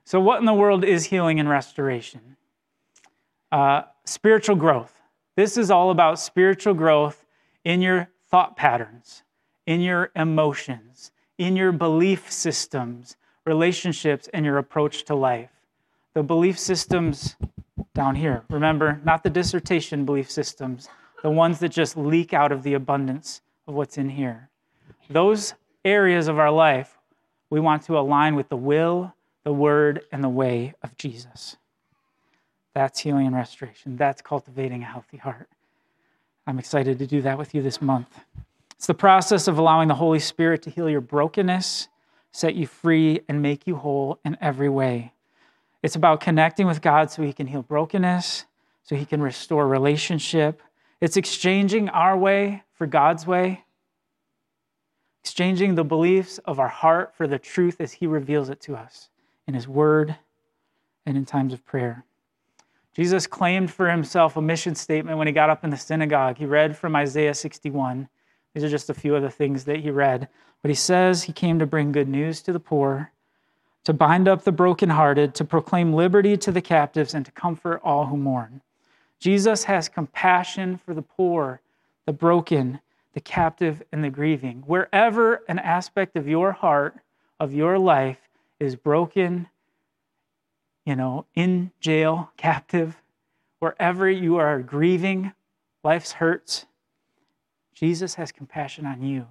So, 0.03 0.19
what 0.19 0.39
in 0.39 0.45
the 0.45 0.53
world 0.53 0.83
is 0.83 1.05
healing 1.05 1.39
and 1.39 1.49
restoration? 1.49 2.35
Uh, 3.51 3.83
spiritual 4.05 4.55
growth. 4.55 5.01
This 5.35 5.57
is 5.57 5.71
all 5.71 5.89
about 5.89 6.19
spiritual 6.19 6.73
growth 6.73 7.25
in 7.63 7.81
your 7.81 8.09
thought 8.29 8.55
patterns, 8.55 9.23
in 9.65 9.81
your 9.81 10.11
emotions, 10.15 11.11
in 11.37 11.55
your 11.55 11.71
belief 11.71 12.31
systems, 12.31 13.15
relationships, 13.45 14.29
and 14.33 14.45
your 14.45 14.57
approach 14.57 15.05
to 15.05 15.15
life. 15.15 15.49
The 16.13 16.23
belief 16.23 16.59
systems 16.59 17.35
down 17.93 18.15
here, 18.15 18.43
remember, 18.49 19.01
not 19.03 19.23
the 19.23 19.29
dissertation 19.29 20.05
belief 20.05 20.29
systems, 20.29 20.87
the 21.23 21.31
ones 21.31 21.59
that 21.59 21.69
just 21.69 21.97
leak 21.97 22.33
out 22.33 22.51
of 22.51 22.63
the 22.63 22.73
abundance 22.73 23.41
of 23.67 23.73
what's 23.73 23.97
in 23.97 24.09
here. 24.09 24.49
Those 25.09 25.55
areas 25.85 26.27
of 26.27 26.39
our 26.39 26.51
life, 26.51 26.97
we 27.49 27.59
want 27.59 27.83
to 27.83 27.97
align 27.97 28.35
with 28.35 28.49
the 28.49 28.57
will, 28.57 29.13
the 29.43 29.53
word, 29.53 30.03
and 30.11 30.23
the 30.23 30.29
way 30.29 30.73
of 30.81 30.97
Jesus. 30.97 31.55
That's 32.73 32.99
healing 32.99 33.27
and 33.27 33.35
restoration. 33.35 33.95
That's 33.95 34.21
cultivating 34.21 34.81
a 34.81 34.85
healthy 34.85 35.17
heart. 35.17 35.47
I'm 36.47 36.59
excited 36.59 36.99
to 36.99 37.07
do 37.07 37.21
that 37.21 37.37
with 37.37 37.55
you 37.55 37.61
this 37.61 37.81
month. 37.81 38.19
It's 38.75 38.87
the 38.87 38.93
process 38.93 39.47
of 39.47 39.57
allowing 39.57 39.87
the 39.87 39.95
Holy 39.95 40.19
Spirit 40.19 40.61
to 40.63 40.69
heal 40.69 40.89
your 40.89 41.01
brokenness, 41.01 41.87
set 42.31 42.55
you 42.55 42.67
free, 42.67 43.21
and 43.29 43.41
make 43.41 43.65
you 43.65 43.77
whole 43.77 44.19
in 44.25 44.37
every 44.41 44.69
way. 44.69 45.13
It's 45.81 45.95
about 45.95 46.19
connecting 46.19 46.67
with 46.67 46.81
God 46.81 47.11
so 47.11 47.21
He 47.21 47.31
can 47.31 47.47
heal 47.47 47.61
brokenness, 47.61 48.45
so 48.83 48.95
He 48.95 49.05
can 49.05 49.21
restore 49.21 49.67
relationship. 49.67 50.61
It's 50.99 51.15
exchanging 51.15 51.89
our 51.89 52.17
way 52.17 52.63
for 52.73 52.87
God's 52.87 53.25
way 53.25 53.64
exchanging 55.25 55.73
the 55.73 55.83
beliefs 55.83 56.37
of 56.45 56.59
our 56.59 56.67
heart 56.67 57.11
for 57.15 57.25
the 57.25 57.39
truth 57.39 57.81
as 57.81 57.93
He 57.93 58.05
reveals 58.05 58.47
it 58.47 58.61
to 58.61 58.75
us 58.75 59.09
in 59.47 59.55
His 59.55 59.67
Word 59.67 60.15
and 61.03 61.17
in 61.17 61.25
times 61.25 61.51
of 61.51 61.65
prayer. 61.65 62.05
Jesus 62.93 63.25
claimed 63.25 63.71
for 63.71 63.89
himself 63.89 64.37
a 64.37 64.41
mission 64.41 64.75
statement 64.75 65.17
when 65.17 65.25
he 65.25 65.33
got 65.33 65.49
up 65.49 65.63
in 65.63 65.71
the 65.71 65.77
synagogue. 65.77 66.37
He 66.37 66.45
read 66.45 66.77
from 66.77 66.95
Isaiah 66.95 67.33
61. 67.33 68.07
These 68.53 68.63
are 68.63 68.69
just 68.69 68.91
a 68.91 68.93
few 68.93 69.15
of 69.15 69.23
the 69.23 69.31
things 69.31 69.63
that 69.63 69.79
he 69.79 69.89
read. 69.89 70.27
But 70.61 70.69
he 70.69 70.75
says 70.75 71.23
he 71.23 71.33
came 71.33 71.57
to 71.57 71.65
bring 71.65 71.91
good 71.91 72.07
news 72.07 72.43
to 72.43 72.53
the 72.53 72.59
poor, 72.59 73.11
to 73.83 73.93
bind 73.93 74.27
up 74.27 74.43
the 74.43 74.51
brokenhearted, 74.51 75.33
to 75.33 75.43
proclaim 75.43 75.91
liberty 75.91 76.37
to 76.37 76.51
the 76.51 76.61
captives, 76.61 77.15
and 77.15 77.25
to 77.25 77.31
comfort 77.31 77.81
all 77.83 78.05
who 78.05 78.15
mourn. 78.15 78.61
Jesus 79.17 79.63
has 79.63 79.89
compassion 79.89 80.77
for 80.77 80.93
the 80.93 81.01
poor, 81.01 81.61
the 82.05 82.13
broken, 82.13 82.79
the 83.15 83.21
captive, 83.21 83.81
and 83.93 84.03
the 84.03 84.09
grieving. 84.09 84.61
Wherever 84.67 85.41
an 85.47 85.57
aspect 85.57 86.17
of 86.17 86.27
your 86.27 86.51
heart, 86.51 86.97
of 87.39 87.53
your 87.53 87.79
life, 87.79 88.19
is 88.59 88.75
broken, 88.75 89.47
you 90.85 90.97
know, 90.97 91.25
in 91.33 91.71
jail, 91.79 92.29
captive, 92.37 93.01
wherever 93.59 94.09
you 94.09 94.35
are 94.35 94.61
grieving, 94.61 95.31
life's 95.81 96.11
hurts, 96.11 96.65
Jesus 97.73 98.15
has 98.15 98.33
compassion 98.33 98.85
on 98.85 99.01
you. 99.01 99.25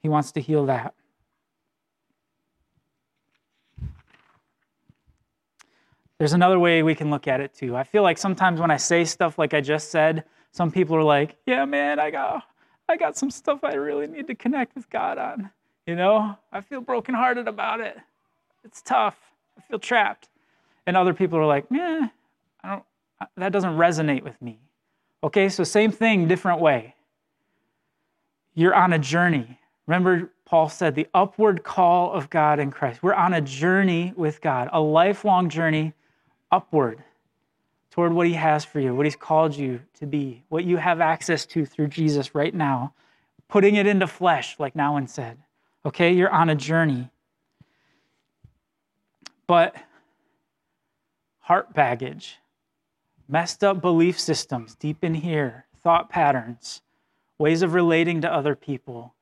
He 0.00 0.08
wants 0.08 0.32
to 0.32 0.40
heal 0.40 0.66
that. 0.66 0.94
There's 6.18 6.32
another 6.32 6.58
way 6.58 6.82
we 6.82 6.96
can 6.96 7.10
look 7.10 7.28
at 7.28 7.40
it 7.40 7.54
too. 7.54 7.76
I 7.76 7.84
feel 7.84 8.02
like 8.02 8.18
sometimes 8.18 8.60
when 8.60 8.72
I 8.72 8.76
say 8.78 9.04
stuff 9.04 9.38
like 9.38 9.54
I 9.54 9.60
just 9.60 9.92
said, 9.92 10.24
some 10.50 10.72
people 10.72 10.96
are 10.96 11.04
like, 11.04 11.36
"Yeah, 11.46 11.64
man, 11.64 12.00
I 12.00 12.10
got 12.10 12.42
I 12.88 12.96
got 12.96 13.16
some 13.16 13.30
stuff 13.30 13.64
I 13.64 13.74
really 13.74 14.06
need 14.06 14.26
to 14.28 14.34
connect 14.34 14.74
with 14.74 14.88
God 14.90 15.18
on. 15.18 15.50
You 15.86 15.96
know, 15.96 16.36
I 16.52 16.60
feel 16.60 16.80
brokenhearted 16.80 17.48
about 17.48 17.80
it. 17.80 17.96
It's 18.64 18.82
tough. 18.82 19.16
I 19.56 19.62
feel 19.62 19.78
trapped. 19.78 20.28
And 20.86 20.96
other 20.96 21.14
people 21.14 21.38
are 21.38 21.46
like, 21.46 21.66
"Yeah, 21.70 22.08
I 22.62 22.68
don't. 22.68 22.84
That 23.36 23.52
doesn't 23.52 23.76
resonate 23.76 24.22
with 24.22 24.40
me." 24.40 24.58
Okay, 25.22 25.48
so 25.48 25.64
same 25.64 25.90
thing, 25.90 26.28
different 26.28 26.60
way. 26.60 26.94
You're 28.54 28.74
on 28.74 28.92
a 28.92 28.98
journey. 28.98 29.58
Remember, 29.86 30.30
Paul 30.44 30.68
said 30.68 30.94
the 30.94 31.08
upward 31.12 31.62
call 31.64 32.12
of 32.12 32.30
God 32.30 32.58
in 32.58 32.70
Christ. 32.70 33.02
We're 33.02 33.14
on 33.14 33.34
a 33.34 33.40
journey 33.40 34.12
with 34.16 34.40
God, 34.40 34.68
a 34.72 34.80
lifelong 34.80 35.48
journey 35.48 35.92
upward 36.50 37.02
toward 37.98 38.12
what 38.12 38.28
He 38.28 38.34
has 38.34 38.64
for 38.64 38.78
you, 38.78 38.94
what 38.94 39.06
He's 39.06 39.16
called 39.16 39.56
you 39.56 39.80
to 39.98 40.06
be, 40.06 40.44
what 40.50 40.62
you 40.62 40.76
have 40.76 41.00
access 41.00 41.44
to 41.46 41.66
through 41.66 41.88
Jesus 41.88 42.32
right 42.32 42.54
now, 42.54 42.94
putting 43.48 43.74
it 43.74 43.88
into 43.88 44.06
flesh, 44.06 44.54
like 44.60 44.74
Nowan 44.74 45.08
said. 45.08 45.36
Okay, 45.84 46.12
you're 46.12 46.30
on 46.30 46.48
a 46.48 46.54
journey. 46.54 47.10
But 49.48 49.74
heart 51.40 51.74
baggage, 51.74 52.38
messed 53.26 53.64
up 53.64 53.80
belief 53.80 54.20
systems 54.20 54.76
deep 54.76 55.02
in 55.02 55.14
here, 55.14 55.64
thought 55.82 56.08
patterns, 56.08 56.82
ways 57.36 57.62
of 57.62 57.74
relating 57.74 58.20
to 58.20 58.32
other 58.32 58.54
people 58.54 59.12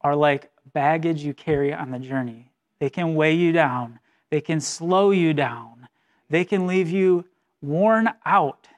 are 0.00 0.16
like 0.16 0.50
baggage 0.72 1.22
you 1.22 1.32
carry 1.32 1.72
on 1.72 1.92
the 1.92 2.00
journey. 2.00 2.50
They 2.80 2.90
can 2.90 3.14
weigh 3.14 3.34
you 3.34 3.52
down, 3.52 4.00
they 4.30 4.40
can 4.40 4.60
slow 4.60 5.12
you 5.12 5.32
down, 5.32 5.86
they 6.28 6.44
can 6.44 6.66
leave 6.66 6.90
you 6.90 7.24
worn 7.62 8.10
out 8.24 8.68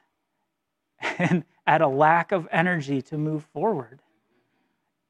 and 1.17 1.43
at 1.65 1.81
a 1.81 1.87
lack 1.87 2.31
of 2.31 2.47
energy 2.51 3.01
to 3.01 3.17
move 3.17 3.45
forward. 3.53 3.99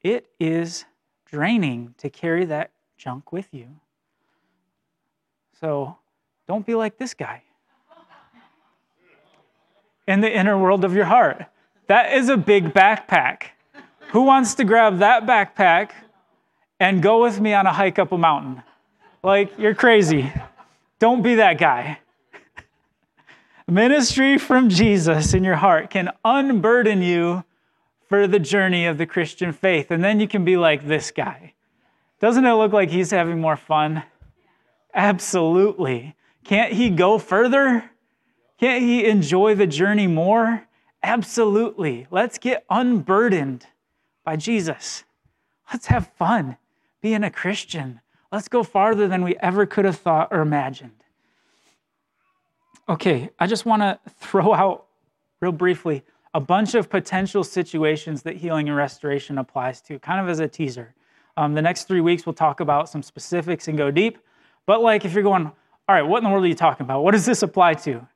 It 0.02 0.26
is 0.38 0.84
draining 1.26 1.94
to 1.98 2.10
carry 2.10 2.44
that 2.44 2.70
junk 2.96 3.32
with 3.32 3.48
you. 3.52 3.68
So 5.60 5.96
don't 6.46 6.66
be 6.66 6.74
like 6.74 6.98
this 6.98 7.14
guy 7.14 7.42
in 10.06 10.20
the 10.20 10.30
inner 10.30 10.58
world 10.58 10.84
of 10.84 10.94
your 10.94 11.06
heart. 11.06 11.46
That 11.86 12.12
is 12.12 12.28
a 12.28 12.36
big 12.36 12.74
backpack. 12.74 13.44
Who 14.12 14.22
wants 14.22 14.54
to 14.56 14.64
grab 14.64 14.98
that 14.98 15.26
backpack 15.26 15.90
and 16.78 17.02
go 17.02 17.22
with 17.22 17.40
me 17.40 17.54
on 17.54 17.66
a 17.66 17.72
hike 17.72 17.98
up 17.98 18.12
a 18.12 18.18
mountain? 18.18 18.62
Like, 19.22 19.58
you're 19.58 19.74
crazy. 19.74 20.30
Don't 20.98 21.22
be 21.22 21.36
that 21.36 21.58
guy. 21.58 21.98
Ministry 23.66 24.36
from 24.36 24.68
Jesus 24.68 25.32
in 25.32 25.42
your 25.42 25.56
heart 25.56 25.88
can 25.88 26.10
unburden 26.22 27.00
you 27.00 27.44
for 28.08 28.26
the 28.26 28.38
journey 28.38 28.86
of 28.86 28.98
the 28.98 29.06
Christian 29.06 29.52
faith. 29.52 29.90
And 29.90 30.04
then 30.04 30.20
you 30.20 30.28
can 30.28 30.44
be 30.44 30.56
like 30.56 30.86
this 30.86 31.10
guy. 31.10 31.54
Doesn't 32.20 32.44
it 32.44 32.52
look 32.52 32.72
like 32.72 32.90
he's 32.90 33.10
having 33.10 33.40
more 33.40 33.56
fun? 33.56 34.02
Absolutely. 34.92 36.14
Can't 36.44 36.72
he 36.74 36.90
go 36.90 37.18
further? 37.18 37.90
Can't 38.58 38.82
he 38.82 39.06
enjoy 39.06 39.54
the 39.54 39.66
journey 39.66 40.06
more? 40.06 40.66
Absolutely. 41.02 42.06
Let's 42.10 42.38
get 42.38 42.64
unburdened 42.68 43.66
by 44.24 44.36
Jesus. 44.36 45.04
Let's 45.72 45.86
have 45.86 46.12
fun 46.18 46.58
being 47.00 47.24
a 47.24 47.30
Christian. 47.30 48.00
Let's 48.30 48.48
go 48.48 48.62
farther 48.62 49.08
than 49.08 49.24
we 49.24 49.36
ever 49.36 49.64
could 49.64 49.84
have 49.84 49.98
thought 49.98 50.28
or 50.30 50.40
imagined. 50.40 51.03
Okay, 52.88 53.30
I 53.38 53.46
just 53.46 53.64
want 53.64 53.82
to 53.82 53.98
throw 54.18 54.52
out 54.52 54.86
real 55.40 55.52
briefly 55.52 56.02
a 56.34 56.40
bunch 56.40 56.74
of 56.74 56.90
potential 56.90 57.44
situations 57.44 58.22
that 58.22 58.36
healing 58.36 58.68
and 58.68 58.76
restoration 58.76 59.38
applies 59.38 59.80
to, 59.82 59.98
kind 60.00 60.20
of 60.20 60.28
as 60.28 60.40
a 60.40 60.48
teaser. 60.48 60.92
Um, 61.36 61.54
the 61.54 61.62
next 61.62 61.86
three 61.86 62.00
weeks, 62.00 62.26
we'll 62.26 62.34
talk 62.34 62.58
about 62.60 62.88
some 62.88 63.02
specifics 63.02 63.68
and 63.68 63.78
go 63.78 63.90
deep. 63.90 64.18
But, 64.66 64.82
like, 64.82 65.04
if 65.04 65.14
you're 65.14 65.22
going, 65.22 65.46
all 65.46 65.94
right, 65.94 66.02
what 66.02 66.18
in 66.18 66.24
the 66.24 66.30
world 66.30 66.44
are 66.44 66.48
you 66.48 66.54
talking 66.54 66.84
about? 66.84 67.04
What 67.04 67.12
does 67.12 67.24
this 67.24 67.42
apply 67.42 67.74
to? 67.74 68.06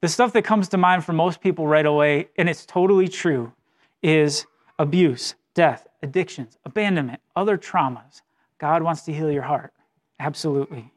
The 0.00 0.08
stuff 0.08 0.32
that 0.32 0.42
comes 0.42 0.68
to 0.68 0.78
mind 0.78 1.04
for 1.04 1.12
most 1.12 1.40
people 1.40 1.66
right 1.66 1.84
away, 1.84 2.28
and 2.36 2.48
it's 2.48 2.64
totally 2.64 3.08
true, 3.08 3.52
is 4.02 4.46
abuse, 4.78 5.34
death, 5.54 5.86
addictions, 6.02 6.56
abandonment, 6.64 7.20
other 7.36 7.58
traumas. 7.58 8.22
God 8.58 8.82
wants 8.82 9.02
to 9.02 9.12
heal 9.12 9.30
your 9.30 9.42
heart. 9.42 9.74
Absolutely. 10.20 10.92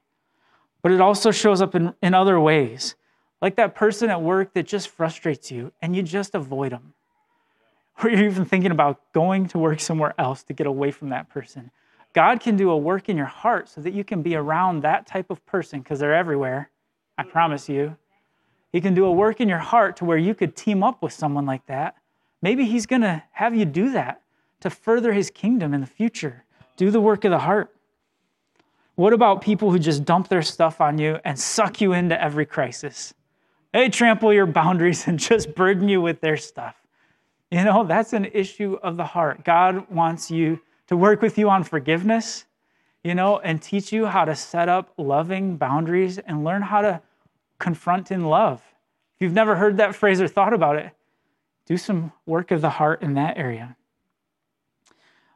But 0.81 0.93
it 0.93 1.01
also 1.01 1.31
shows 1.31 1.61
up 1.61 1.75
in, 1.75 1.93
in 2.01 2.13
other 2.13 2.39
ways, 2.39 2.95
like 3.41 3.55
that 3.55 3.75
person 3.75 4.09
at 4.09 4.21
work 4.21 4.53
that 4.53 4.67
just 4.67 4.89
frustrates 4.89 5.51
you 5.51 5.71
and 5.81 5.95
you 5.95 6.03
just 6.03 6.35
avoid 6.35 6.71
them. 6.71 6.93
Or 8.03 8.09
you're 8.09 8.25
even 8.25 8.45
thinking 8.45 8.71
about 8.71 9.01
going 9.13 9.47
to 9.49 9.59
work 9.59 9.79
somewhere 9.79 10.13
else 10.17 10.43
to 10.43 10.53
get 10.53 10.67
away 10.67 10.91
from 10.91 11.09
that 11.09 11.29
person. 11.29 11.71
God 12.13 12.39
can 12.39 12.55
do 12.55 12.69
a 12.69 12.77
work 12.77 13.09
in 13.09 13.17
your 13.17 13.25
heart 13.25 13.69
so 13.69 13.81
that 13.81 13.93
you 13.93 14.03
can 14.03 14.21
be 14.21 14.35
around 14.35 14.81
that 14.81 15.07
type 15.07 15.29
of 15.29 15.45
person 15.45 15.79
because 15.79 15.99
they're 15.99 16.13
everywhere. 16.13 16.69
I 17.17 17.23
promise 17.23 17.69
you. 17.69 17.95
He 18.71 18.81
can 18.81 18.93
do 18.93 19.05
a 19.05 19.11
work 19.11 19.41
in 19.41 19.49
your 19.49 19.59
heart 19.59 19.97
to 19.97 20.05
where 20.05 20.17
you 20.17 20.33
could 20.33 20.55
team 20.55 20.83
up 20.83 21.01
with 21.01 21.13
someone 21.13 21.45
like 21.45 21.65
that. 21.67 21.95
Maybe 22.41 22.65
He's 22.65 22.85
going 22.85 23.01
to 23.01 23.23
have 23.31 23.55
you 23.55 23.65
do 23.65 23.91
that 23.91 24.21
to 24.61 24.69
further 24.69 25.13
His 25.13 25.29
kingdom 25.29 25.73
in 25.73 25.81
the 25.81 25.87
future. 25.87 26.45
Do 26.77 26.89
the 26.89 27.01
work 27.01 27.25
of 27.25 27.31
the 27.31 27.39
heart. 27.39 27.73
What 28.95 29.13
about 29.13 29.41
people 29.41 29.71
who 29.71 29.79
just 29.79 30.05
dump 30.05 30.27
their 30.27 30.41
stuff 30.41 30.81
on 30.81 30.97
you 30.97 31.19
and 31.23 31.39
suck 31.39 31.81
you 31.81 31.93
into 31.93 32.21
every 32.21 32.45
crisis? 32.45 33.13
They 33.73 33.89
trample 33.89 34.33
your 34.33 34.45
boundaries 34.45 35.07
and 35.07 35.19
just 35.19 35.55
burden 35.55 35.87
you 35.87 36.01
with 36.01 36.21
their 36.21 36.37
stuff. 36.37 36.75
You 37.49 37.63
know, 37.65 37.83
that's 37.83 38.13
an 38.13 38.25
issue 38.25 38.77
of 38.81 38.95
the 38.97 39.05
heart. 39.05 39.43
God 39.43 39.89
wants 39.89 40.31
you 40.31 40.61
to 40.87 40.95
work 40.95 41.21
with 41.21 41.37
you 41.37 41.49
on 41.49 41.63
forgiveness, 41.63 42.45
you 43.03 43.13
know, 43.13 43.39
and 43.39 43.61
teach 43.61 43.91
you 43.91 44.05
how 44.05 44.25
to 44.25 44.35
set 44.35 44.69
up 44.69 44.93
loving 44.97 45.57
boundaries 45.57 46.17
and 46.17 46.43
learn 46.43 46.61
how 46.61 46.81
to 46.81 47.01
confront 47.59 48.11
in 48.11 48.25
love. 48.25 48.61
If 49.15 49.25
you've 49.25 49.33
never 49.33 49.55
heard 49.55 49.77
that 49.77 49.95
phrase 49.95 50.21
or 50.21 50.27
thought 50.27 50.53
about 50.53 50.77
it, 50.77 50.91
do 51.65 51.77
some 51.77 52.11
work 52.25 52.51
of 52.51 52.61
the 52.61 52.69
heart 52.69 53.01
in 53.01 53.15
that 53.15 53.37
area. 53.37 53.75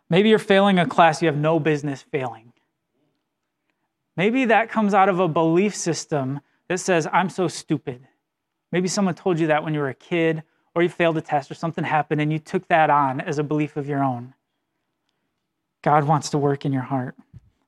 Maybe 0.10 0.30
you're 0.30 0.40
failing 0.40 0.80
a 0.80 0.86
class 0.86 1.22
you 1.22 1.28
have 1.28 1.38
no 1.38 1.60
business 1.60 2.02
failing. 2.02 2.54
Maybe 4.16 4.46
that 4.46 4.70
comes 4.70 4.94
out 4.94 5.10
of 5.10 5.20
a 5.20 5.28
belief 5.28 5.76
system 5.76 6.40
that 6.68 6.80
says, 6.80 7.08
I'm 7.12 7.30
so 7.30 7.48
stupid. 7.48 8.08
Maybe 8.72 8.88
someone 8.88 9.16
told 9.16 9.40
you 9.40 9.48
that 9.48 9.64
when 9.64 9.74
you 9.74 9.80
were 9.80 9.90
a 9.90 9.94
kid, 9.94 10.44
or 10.74 10.84
you 10.84 10.90
failed 10.90 11.18
a 11.18 11.22
test, 11.22 11.50
or 11.50 11.54
something 11.54 11.84
happened, 11.84 12.20
and 12.20 12.32
you 12.32 12.40
took 12.40 12.68
that 12.68 12.90
on 12.90 13.22
as 13.22 13.40
a 13.40 13.44
belief 13.44 13.78
of 13.78 13.88
your 13.88 14.04
own. 14.04 14.34
God 15.82 16.04
wants 16.04 16.30
to 16.32 16.38
work 16.38 16.66
in 16.66 16.74
your 16.74 16.82
heart. 16.82 17.16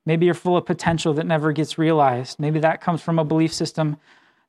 Maybe 0.04 0.26
you're 0.26 0.34
full 0.34 0.56
of 0.56 0.66
potential 0.66 1.14
that 1.14 1.26
never 1.26 1.52
gets 1.52 1.78
realized. 1.78 2.38
Maybe 2.38 2.60
that 2.60 2.80
comes 2.80 3.00
from 3.00 3.18
a 3.18 3.24
belief 3.24 3.52
system 3.52 3.96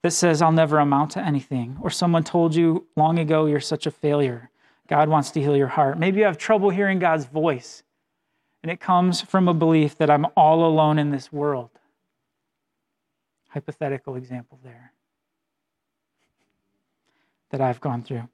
that 0.01 0.11
says, 0.11 0.41
I'll 0.41 0.51
never 0.51 0.79
amount 0.79 1.11
to 1.11 1.25
anything. 1.25 1.77
Or 1.81 1.89
someone 1.89 2.23
told 2.23 2.55
you 2.55 2.87
long 2.95 3.19
ago 3.19 3.45
you're 3.45 3.59
such 3.59 3.85
a 3.85 3.91
failure. 3.91 4.49
God 4.87 5.07
wants 5.07 5.31
to 5.31 5.41
heal 5.41 5.55
your 5.55 5.67
heart. 5.67 5.99
Maybe 5.99 6.19
you 6.19 6.25
have 6.25 6.37
trouble 6.37 6.69
hearing 6.69 6.99
God's 6.99 7.25
voice, 7.25 7.83
and 8.63 8.71
it 8.71 8.79
comes 8.79 9.21
from 9.21 9.47
a 9.47 9.53
belief 9.53 9.97
that 9.97 10.09
I'm 10.09 10.25
all 10.35 10.65
alone 10.65 10.97
in 10.97 11.11
this 11.11 11.31
world. 11.31 11.69
Hypothetical 13.49 14.15
example 14.15 14.59
there 14.63 14.93
that 17.49 17.61
I've 17.61 17.81
gone 17.81 18.03
through. 18.03 18.27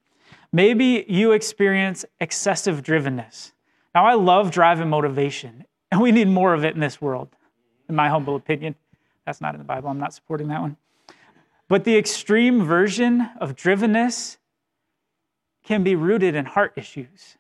Maybe 0.52 1.06
you 1.08 1.32
experience 1.32 2.06
excessive 2.20 2.82
drivenness. 2.82 3.52
Now, 3.94 4.06
I 4.06 4.14
love 4.14 4.52
drive 4.52 4.80
and 4.80 4.90
motivation, 4.90 5.66
and 5.92 6.02
we 6.02 6.12
need 6.12 6.28
more 6.28 6.54
of 6.54 6.66
it 6.66 6.74
in 6.74 6.80
this 6.80 7.02
world, 7.02 7.30
in 7.88 7.96
my 7.96 8.10
humble 8.10 8.36
opinion. 8.36 8.76
That's 9.26 9.42
not 9.42 9.56
in 9.56 9.60
the 9.60 9.66
Bible. 9.66 9.90
I'm 9.90 10.00
not 10.00 10.14
supporting 10.14 10.48
that 10.50 10.62
one. 10.62 10.78
But 11.68 11.84
the 11.84 11.98
extreme 11.98 12.64
version 12.64 13.30
of 13.40 13.56
drivenness 13.56 14.38
can 15.64 15.84
be 15.84 15.96
rooted 15.96 16.36
in 16.36 16.46
heart 16.46 16.74
issues. 16.76 17.38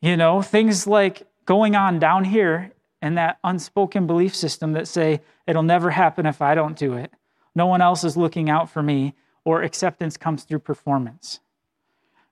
You 0.00 0.16
know, 0.16 0.40
things 0.40 0.86
like 0.86 1.26
going 1.44 1.76
on 1.76 1.98
down 1.98 2.24
here 2.24 2.72
and 3.02 3.18
that 3.18 3.38
unspoken 3.44 4.06
belief 4.06 4.34
system 4.34 4.72
that 4.72 4.88
say 4.88 5.20
it'll 5.46 5.62
never 5.62 5.90
happen 5.90 6.26
if 6.26 6.40
I 6.40 6.54
don't 6.54 6.76
do 6.76 6.94
it. 6.94 7.12
No 7.54 7.66
one 7.66 7.80
else 7.82 8.04
is 8.04 8.16
looking 8.16 8.48
out 8.48 8.70
for 8.70 8.82
me, 8.82 9.14
or 9.44 9.62
acceptance 9.62 10.16
comes 10.16 10.44
through 10.44 10.60
performance. 10.60 11.40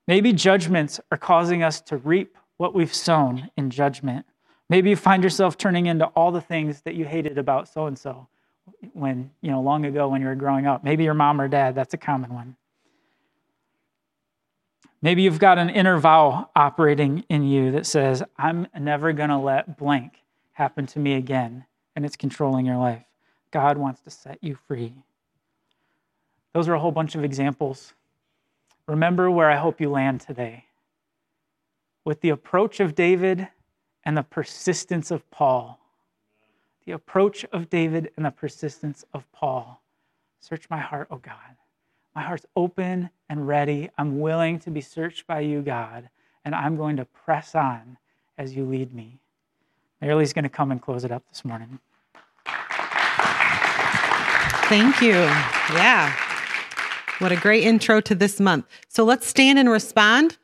Maybe 0.06 0.32
judgments 0.32 1.00
are 1.10 1.18
causing 1.18 1.62
us 1.62 1.80
to 1.82 1.96
reap 1.96 2.36
what 2.56 2.74
we've 2.74 2.94
sown 2.94 3.50
in 3.56 3.70
judgment. 3.70 4.26
Maybe 4.68 4.90
you 4.90 4.96
find 4.96 5.22
yourself 5.22 5.56
turning 5.56 5.86
into 5.86 6.06
all 6.06 6.32
the 6.32 6.40
things 6.40 6.82
that 6.82 6.94
you 6.94 7.04
hated 7.04 7.38
about 7.38 7.68
so 7.68 7.86
and 7.86 7.98
so 7.98 8.28
when, 8.92 9.30
you 9.40 9.50
know, 9.50 9.60
long 9.60 9.84
ago 9.84 10.08
when 10.08 10.20
you 10.20 10.26
were 10.26 10.34
growing 10.34 10.66
up. 10.66 10.84
Maybe 10.84 11.04
your 11.04 11.14
mom 11.14 11.40
or 11.40 11.48
dad, 11.48 11.74
that's 11.74 11.94
a 11.94 11.98
common 11.98 12.34
one. 12.34 12.56
Maybe 15.00 15.22
you've 15.22 15.38
got 15.38 15.58
an 15.58 15.70
inner 15.70 15.98
vow 15.98 16.50
operating 16.56 17.24
in 17.28 17.44
you 17.44 17.70
that 17.72 17.86
says, 17.86 18.22
I'm 18.36 18.66
never 18.78 19.12
going 19.12 19.30
to 19.30 19.38
let 19.38 19.78
blank 19.78 20.22
happen 20.52 20.86
to 20.88 20.98
me 20.98 21.14
again, 21.14 21.64
and 21.94 22.04
it's 22.04 22.16
controlling 22.16 22.66
your 22.66 22.78
life. 22.78 23.04
God 23.52 23.78
wants 23.78 24.00
to 24.02 24.10
set 24.10 24.38
you 24.42 24.58
free. 24.66 24.92
Those 26.54 26.68
are 26.68 26.74
a 26.74 26.78
whole 26.78 26.92
bunch 26.92 27.14
of 27.14 27.24
examples. 27.24 27.92
Remember 28.86 29.30
where 29.30 29.50
I 29.50 29.56
hope 29.56 29.80
you 29.80 29.90
land 29.90 30.20
today 30.20 30.64
with 32.04 32.20
the 32.22 32.30
approach 32.30 32.80
of 32.80 32.94
David 32.94 33.48
and 34.04 34.16
the 34.16 34.22
persistence 34.22 35.10
of 35.10 35.30
Paul. 35.30 35.78
The 36.86 36.92
approach 36.92 37.44
of 37.52 37.68
David 37.68 38.10
and 38.16 38.24
the 38.24 38.30
persistence 38.30 39.04
of 39.12 39.30
Paul. 39.30 39.82
Search 40.40 40.70
my 40.70 40.78
heart, 40.78 41.08
oh 41.10 41.18
God. 41.18 41.56
My 42.14 42.22
heart's 42.22 42.46
open 42.56 43.10
and 43.28 43.46
ready. 43.46 43.90
I'm 43.98 44.20
willing 44.20 44.58
to 44.60 44.70
be 44.70 44.80
searched 44.80 45.26
by 45.26 45.40
you, 45.40 45.60
God, 45.60 46.08
and 46.44 46.54
I'm 46.54 46.76
going 46.76 46.96
to 46.96 47.04
press 47.04 47.54
on 47.54 47.98
as 48.38 48.56
you 48.56 48.64
lead 48.64 48.94
me. 48.94 49.18
Marilee's 50.00 50.32
going 50.32 50.44
to 50.44 50.48
come 50.48 50.70
and 50.70 50.80
close 50.80 51.04
it 51.04 51.12
up 51.12 51.22
this 51.28 51.44
morning. 51.44 51.78
Thank 54.68 55.02
you. 55.02 55.12
Yeah. 55.74 56.27
What 57.18 57.32
a 57.32 57.36
great 57.36 57.64
intro 57.64 58.00
to 58.02 58.14
this 58.14 58.38
month. 58.38 58.66
So 58.88 59.04
let's 59.04 59.26
stand 59.26 59.58
and 59.58 59.68
respond. 59.68 60.36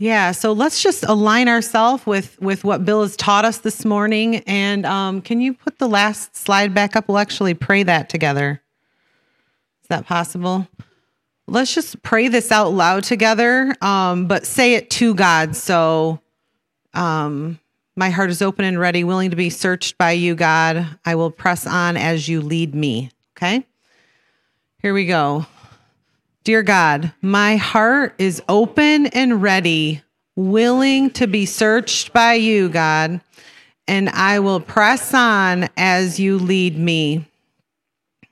Yeah, 0.00 0.30
so 0.30 0.52
let's 0.52 0.80
just 0.80 1.02
align 1.04 1.48
ourselves 1.48 2.06
with 2.06 2.40
with 2.40 2.62
what 2.62 2.84
Bill 2.84 3.02
has 3.02 3.16
taught 3.16 3.44
us 3.44 3.58
this 3.58 3.84
morning. 3.84 4.36
And 4.46 4.86
um, 4.86 5.20
can 5.20 5.40
you 5.40 5.54
put 5.54 5.78
the 5.78 5.88
last 5.88 6.36
slide 6.36 6.72
back 6.72 6.94
up? 6.94 7.08
We'll 7.08 7.18
actually 7.18 7.54
pray 7.54 7.82
that 7.82 8.08
together. 8.08 8.62
Is 9.82 9.88
that 9.88 10.06
possible? 10.06 10.68
Let's 11.48 11.74
just 11.74 12.00
pray 12.02 12.28
this 12.28 12.52
out 12.52 12.72
loud 12.72 13.04
together, 13.04 13.74
um, 13.80 14.26
but 14.26 14.46
say 14.46 14.74
it 14.74 14.90
to 14.90 15.14
God. 15.14 15.56
So, 15.56 16.20
um, 16.94 17.58
my 17.98 18.10
heart 18.10 18.30
is 18.30 18.40
open 18.42 18.64
and 18.64 18.78
ready, 18.78 19.02
willing 19.02 19.30
to 19.30 19.36
be 19.36 19.50
searched 19.50 19.98
by 19.98 20.12
you, 20.12 20.36
God. 20.36 20.86
I 21.04 21.16
will 21.16 21.32
press 21.32 21.66
on 21.66 21.96
as 21.96 22.28
you 22.28 22.40
lead 22.40 22.72
me. 22.72 23.10
Okay. 23.36 23.66
Here 24.80 24.94
we 24.94 25.04
go. 25.04 25.46
Dear 26.44 26.62
God, 26.62 27.12
my 27.20 27.56
heart 27.56 28.14
is 28.18 28.40
open 28.48 29.06
and 29.08 29.42
ready, 29.42 30.00
willing 30.36 31.10
to 31.10 31.26
be 31.26 31.44
searched 31.44 32.12
by 32.12 32.34
you, 32.34 32.68
God, 32.68 33.20
and 33.88 34.08
I 34.10 34.38
will 34.38 34.60
press 34.60 35.12
on 35.12 35.68
as 35.76 36.20
you 36.20 36.38
lead 36.38 36.78
me. 36.78 37.26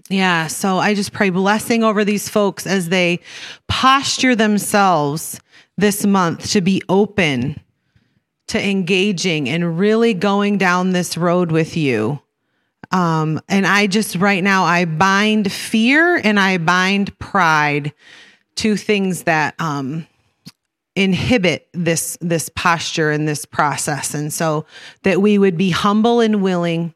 Yeah, 0.08 0.46
so 0.46 0.78
I 0.78 0.94
just 0.94 1.12
pray 1.12 1.30
blessing 1.30 1.82
over 1.82 2.04
these 2.04 2.28
folks 2.28 2.68
as 2.68 2.88
they 2.88 3.18
posture 3.66 4.36
themselves 4.36 5.40
this 5.76 6.06
month 6.06 6.52
to 6.52 6.60
be 6.60 6.82
open 6.88 7.60
to 8.48 8.64
engaging 8.64 9.48
and 9.48 9.78
really 9.78 10.14
going 10.14 10.58
down 10.58 10.92
this 10.92 11.16
road 11.16 11.50
with 11.50 11.76
you. 11.76 12.20
Um, 12.92 13.40
and 13.48 13.66
I 13.66 13.88
just 13.88 14.16
right 14.16 14.42
now, 14.42 14.64
I 14.64 14.84
bind 14.84 15.50
fear 15.50 16.16
and 16.16 16.38
I 16.38 16.58
bind 16.58 17.18
pride, 17.18 17.92
two 18.54 18.76
things 18.76 19.24
that 19.24 19.54
um, 19.58 20.06
inhibit 20.94 21.68
this 21.72 22.16
this 22.20 22.48
posture 22.48 23.10
and 23.10 23.26
this 23.26 23.44
process. 23.44 24.14
And 24.14 24.32
so 24.32 24.66
that 25.02 25.20
we 25.20 25.36
would 25.36 25.56
be 25.56 25.70
humble 25.70 26.20
and 26.20 26.42
willing 26.42 26.94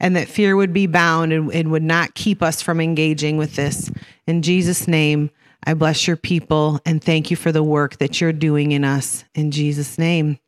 and 0.00 0.16
that 0.16 0.28
fear 0.28 0.56
would 0.56 0.72
be 0.72 0.86
bound 0.86 1.32
and, 1.32 1.52
and 1.52 1.70
would 1.70 1.82
not 1.82 2.14
keep 2.14 2.42
us 2.42 2.62
from 2.62 2.80
engaging 2.80 3.36
with 3.36 3.56
this. 3.56 3.90
In 4.26 4.42
jesus 4.42 4.88
name 4.88 5.30
i 5.64 5.74
bless 5.74 6.06
your 6.06 6.16
people 6.16 6.80
and 6.86 7.04
thank 7.04 7.30
you 7.30 7.36
for 7.36 7.52
the 7.52 7.62
work 7.62 7.98
that 7.98 8.20
you're 8.20 8.32
doing 8.32 8.72
in 8.72 8.84
us. 8.84 9.24
In 9.34 9.50
jesus 9.50 9.98
name 9.98 10.38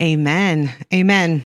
amen. 0.00 0.70
Amen 0.92 1.44